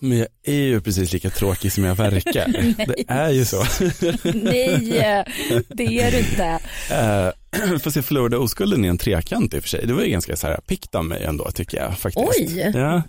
Men 0.00 0.18
jag 0.18 0.28
är 0.42 0.62
ju 0.62 0.80
precis 0.80 1.12
lika 1.12 1.30
tråkig 1.30 1.72
som 1.72 1.84
jag 1.84 1.94
verkar. 1.94 2.48
det 2.86 3.04
är 3.08 3.30
ju 3.30 3.44
så. 3.44 3.64
Nej, 4.34 5.24
det 5.68 6.00
är 6.00 6.10
du 6.10 6.18
inte. 6.18 6.58
Uh, 7.62 7.78
fast 7.78 7.96
jag 7.96 8.04
förlorade 8.04 8.36
oskulden 8.36 8.84
i 8.84 8.88
en 8.88 8.98
trekant 8.98 9.54
i 9.54 9.58
och 9.58 9.62
för 9.62 9.68
sig. 9.68 9.86
Det 9.86 9.92
var 9.92 10.02
ju 10.02 10.10
ganska 10.10 10.36
så 10.36 10.46
här 10.46 10.56
pikt 10.56 10.94
av 10.94 11.04
mig 11.04 11.24
ändå 11.24 11.50
tycker 11.50 11.78
jag 11.78 11.98
faktiskt. 11.98 12.28
Oj. 12.38 12.72
Ja, 12.74 13.02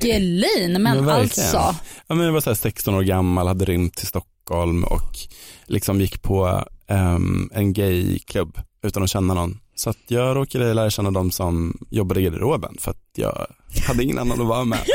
Piggelin, 0.00 0.82
men 0.82 0.82
Men 0.82 1.08
alltså. 1.08 1.74
ja, 2.06 2.14
men 2.14 2.20
jag 2.20 2.32
var 2.32 2.40
så 2.40 2.50
här 2.50 2.54
16 2.54 2.94
år 2.94 3.02
gammal, 3.02 3.46
hade 3.46 3.64
rymt 3.64 3.94
till 3.94 4.06
Stockholm 4.06 4.84
och 4.84 5.18
liksom 5.66 6.00
gick 6.00 6.22
på 6.22 6.64
ehm, 6.86 7.50
en 7.52 7.72
gayklubb 7.72 8.58
utan 8.82 9.02
att 9.02 9.10
känna 9.10 9.34
någon. 9.34 9.58
Så 9.82 9.90
att 9.90 9.98
jag 10.08 10.36
råkade 10.36 10.74
lära 10.74 10.90
känna 10.90 11.10
de 11.10 11.30
som 11.30 11.78
jobbade 11.90 12.20
i 12.20 12.24
garderoben 12.24 12.76
för 12.80 12.90
att 12.90 13.02
jag 13.16 13.46
hade 13.86 14.02
ingen 14.04 14.18
annan 14.18 14.40
att 14.40 14.46
vara 14.46 14.64
med. 14.64 14.78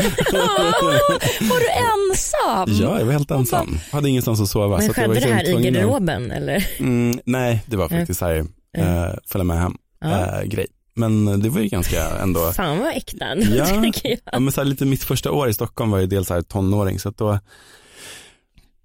Var 1.42 1.60
du 1.60 1.68
ensam? 2.12 2.86
ja, 2.86 3.00
jag 3.00 3.06
var 3.06 3.12
helt 3.14 3.32
ensam. 3.32 3.78
Hade 3.92 4.10
ingenstans 4.10 4.42
att 4.42 4.50
sova. 4.50 4.78
Men 4.78 4.86
jag 4.86 4.96
skedde 4.96 5.14
det 5.14 5.34
här 5.34 5.44
i 5.44 5.46
tvungen 5.54 5.76
att- 5.76 5.82
garderoben 5.82 6.32
eller? 6.32 6.68
Mm, 6.80 7.20
nej, 7.26 7.64
det 7.66 7.78
var 7.78 7.90
faktiskt 7.90 8.22
här, 8.22 8.36
eh, 8.78 9.10
följa 9.28 9.44
med 9.44 9.60
hem 9.60 9.78
Ja. 10.02 10.40
eh, 10.42 10.44
grej. 10.48 10.68
Men 10.96 11.40
det 11.42 11.50
var 11.50 11.62
ju 11.62 11.68
ganska 11.68 12.10
ändå, 12.18 12.52
Fan 12.52 12.80
vad 12.80 12.98
äkta 12.98 13.26
Ja. 13.38 13.84
jag. 14.04 14.18
ja, 14.32 14.40
men 14.40 14.52
så 14.54 14.62
här, 14.62 14.66
lite 14.66 14.86
mitt 14.86 15.04
första 15.04 15.32
år 15.32 15.50
i 15.50 15.54
Stockholm 15.54 15.92
var 15.92 16.00
ju 16.00 16.06
dels 16.06 16.28
så 16.28 16.34
här 16.34 16.42
tonåring 16.42 17.00
så 17.00 17.10
att 17.10 17.18
då, 17.18 17.40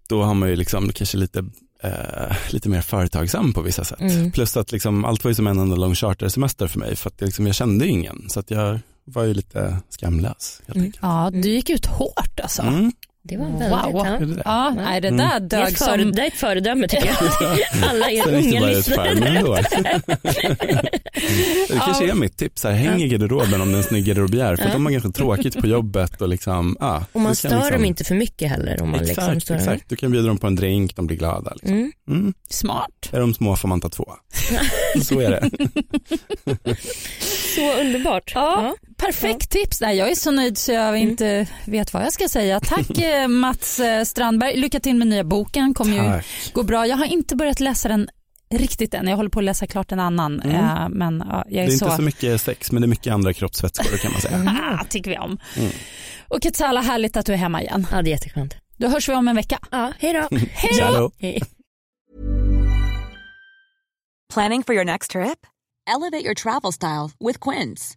då 0.09 0.22
har 0.22 0.34
man 0.34 0.48
ju 0.48 0.57
liksom 0.57 0.92
kanske 0.92 1.16
lite, 1.16 1.44
eh, 1.83 2.37
lite 2.51 2.68
mer 2.68 2.80
företagsam 2.80 3.53
på 3.53 3.62
vissa 3.62 3.85
sätt. 3.85 4.01
Mm. 4.01 4.33
Plus 4.33 4.57
att 4.57 4.72
liksom, 4.72 5.05
allt 5.05 5.24
var 5.24 5.30
ju 5.30 5.35
som 5.35 5.47
en 5.47 5.59
enda 5.59 5.76
lång 5.76 5.95
chartersemester 5.95 6.66
för 6.66 6.78
mig 6.78 6.97
för 6.97 7.11
att 7.11 7.14
jag, 7.18 7.26
liksom, 7.26 7.47
jag 7.47 7.55
kände 7.55 7.87
ingen 7.87 8.26
så 8.28 8.41
att 8.41 8.51
jag 8.51 8.80
var 9.05 9.24
ju 9.24 9.35
lite 9.35 9.76
skamlös 9.89 10.62
Mm. 10.74 10.93
Ja, 11.03 11.30
du 11.33 11.49
gick 11.49 11.70
ut 11.70 11.87
hårt 11.87 12.41
alltså. 12.43 12.62
Mm. 12.62 12.93
Det 13.25 13.37
var 13.37 13.45
väldigt, 13.47 13.70
Wow. 13.70 14.07
ja. 14.07 14.18
Det 14.18 14.25
är 14.25 14.27
det. 14.37 14.43
Ja, 14.45 14.70
nej, 14.77 15.01
det 15.01 15.11
där 15.11 15.41
dög 15.41 15.79
som... 15.79 16.12
det 16.12 16.23
är 16.23 16.27
ett 16.27 16.35
föredöme 16.35 16.89
tycker 16.89 17.07
jag. 17.07 17.16
Alla 17.91 18.11
er 18.11 18.29
unga 18.35 18.61
lyssnare. 18.66 19.14
Det 21.68 21.79
kanske 21.85 22.11
är 22.11 22.14
mitt 22.14 22.37
tips, 22.37 22.64
här, 22.64 22.73
häng 22.73 23.03
i 23.03 23.09
garderoben 23.09 23.61
om 23.61 23.68
det 23.73 23.77
är 23.77 23.79
en 23.79 23.83
snygg 23.85 24.05
garderobiär 24.05 24.57
för 24.57 24.64
Ja. 24.64 24.73
de 24.73 24.85
har 24.87 24.93
ganska 24.93 25.11
tråkigt 25.11 25.61
på 25.61 25.66
jobbet 25.66 26.20
och 26.23 26.29
liksom, 26.29 26.77
ah, 26.81 27.01
Och 27.12 27.20
man 27.20 27.37
stör 27.37 27.49
liksom, 27.49 27.73
dem 27.73 27.85
inte 27.85 28.05
för 28.05 28.14
mycket 28.14 28.51
heller 28.51 28.83
om 28.83 28.91
man 28.91 29.01
liksom 29.01 29.25
Exakt, 29.25 29.43
står 29.43 29.55
exakt. 29.55 29.89
Du 29.89 29.97
kan 29.97 30.11
bjuda 30.11 30.29
dem 30.29 30.39
på 30.39 30.47
en 30.47 30.57
drink, 30.57 30.97
de 30.97 31.07
blir 31.07 31.16
glada. 31.16 31.53
Liksom. 31.55 31.73
Mm. 31.73 31.93
Mm. 32.09 32.35
Smart. 32.51 33.09
Är 33.12 33.20
de 33.20 33.35
små 33.35 33.57
får 33.57 33.68
man 33.68 33.81
ta 33.81 33.89
två. 33.89 34.12
Så 35.05 35.20
är 35.20 35.31
det. 35.31 35.51
Så 37.57 37.81
underbart. 37.81 38.33
Ja, 38.35 38.75
perfekt 39.07 39.50
tips. 39.50 39.80
Nej, 39.80 39.96
jag 39.96 40.11
är 40.11 40.14
så 40.14 40.30
nöjd 40.30 40.59
så 40.59 40.72
jag 40.72 40.98
inte 40.98 41.46
vet 41.64 41.92
vad 41.92 42.03
jag 42.03 42.12
ska 42.12 42.28
säga. 42.28 42.61
Tack 42.61 42.98
eh, 42.98 43.28
Mats 43.28 43.80
eh, 43.80 44.05
Strandberg. 44.05 44.57
Lycka 44.57 44.80
till 44.80 44.94
med 44.96 45.07
nya 45.07 45.24
boken. 45.24 45.74
kommer 45.74 45.94
ju 46.16 46.22
gå 46.53 46.62
bra. 46.62 46.86
Jag 46.86 46.96
har 46.96 47.05
inte 47.05 47.36
börjat 47.36 47.61
läsa 47.61 47.88
den 47.88 48.09
riktigt 48.55 48.94
än. 48.94 49.09
Jag 49.09 49.16
håller 49.16 49.30
på 49.30 49.38
att 49.38 49.44
läsa 49.44 49.66
klart 49.66 49.92
en 49.92 50.00
annan. 50.00 50.40
Mm. 50.40 50.57
Eh, 50.57 50.88
men 50.88 51.24
ja, 51.28 51.44
jag 51.48 51.64
är, 51.64 51.66
Det 51.68 51.72
är 51.72 51.78
så... 51.78 51.84
inte 51.84 51.96
så 51.96 52.03
mycket 52.03 52.40
sex 52.40 52.72
men 52.72 52.82
det 52.82 52.86
är 52.86 52.88
mycket 52.88 53.12
andra 53.12 53.32
kroppsvätskor 53.32 53.96
kan 53.96 54.12
man 54.12 54.20
säga. 54.20 54.59
Ah, 54.80 54.84
tycker 54.84 55.11
vi 55.11 55.18
om. 55.18 55.38
Mm. 55.57 55.70
Och 56.28 56.38
Ketsala, 56.42 56.80
härligt 56.80 57.16
att 57.16 57.26
du 57.26 57.32
är 57.32 57.36
hemma 57.36 57.62
igen. 57.62 57.86
Ja, 57.90 58.03
det 58.03 58.11
är 58.11 58.12
jätteskönt. 58.12 58.55
Då 58.76 58.88
hörs 58.88 59.09
vi 59.09 59.12
om 59.14 59.28
en 59.28 59.36
vecka. 59.36 59.59
Ja, 59.70 59.92
hej 59.98 60.12
då. 60.12 60.36
Hej 60.36 60.70
Ja 60.78 60.92
då! 60.92 60.98
då. 60.98 61.11
Hej. 61.18 61.42
Planning 64.34 64.62
for 64.62 64.74
your 64.74 64.84
next 64.84 65.11
trip? 65.11 65.38
Elevate 65.96 66.24
your 66.24 66.34
travel 66.34 66.72
style 66.72 67.11
with 67.28 67.38
Quince. 67.50 67.96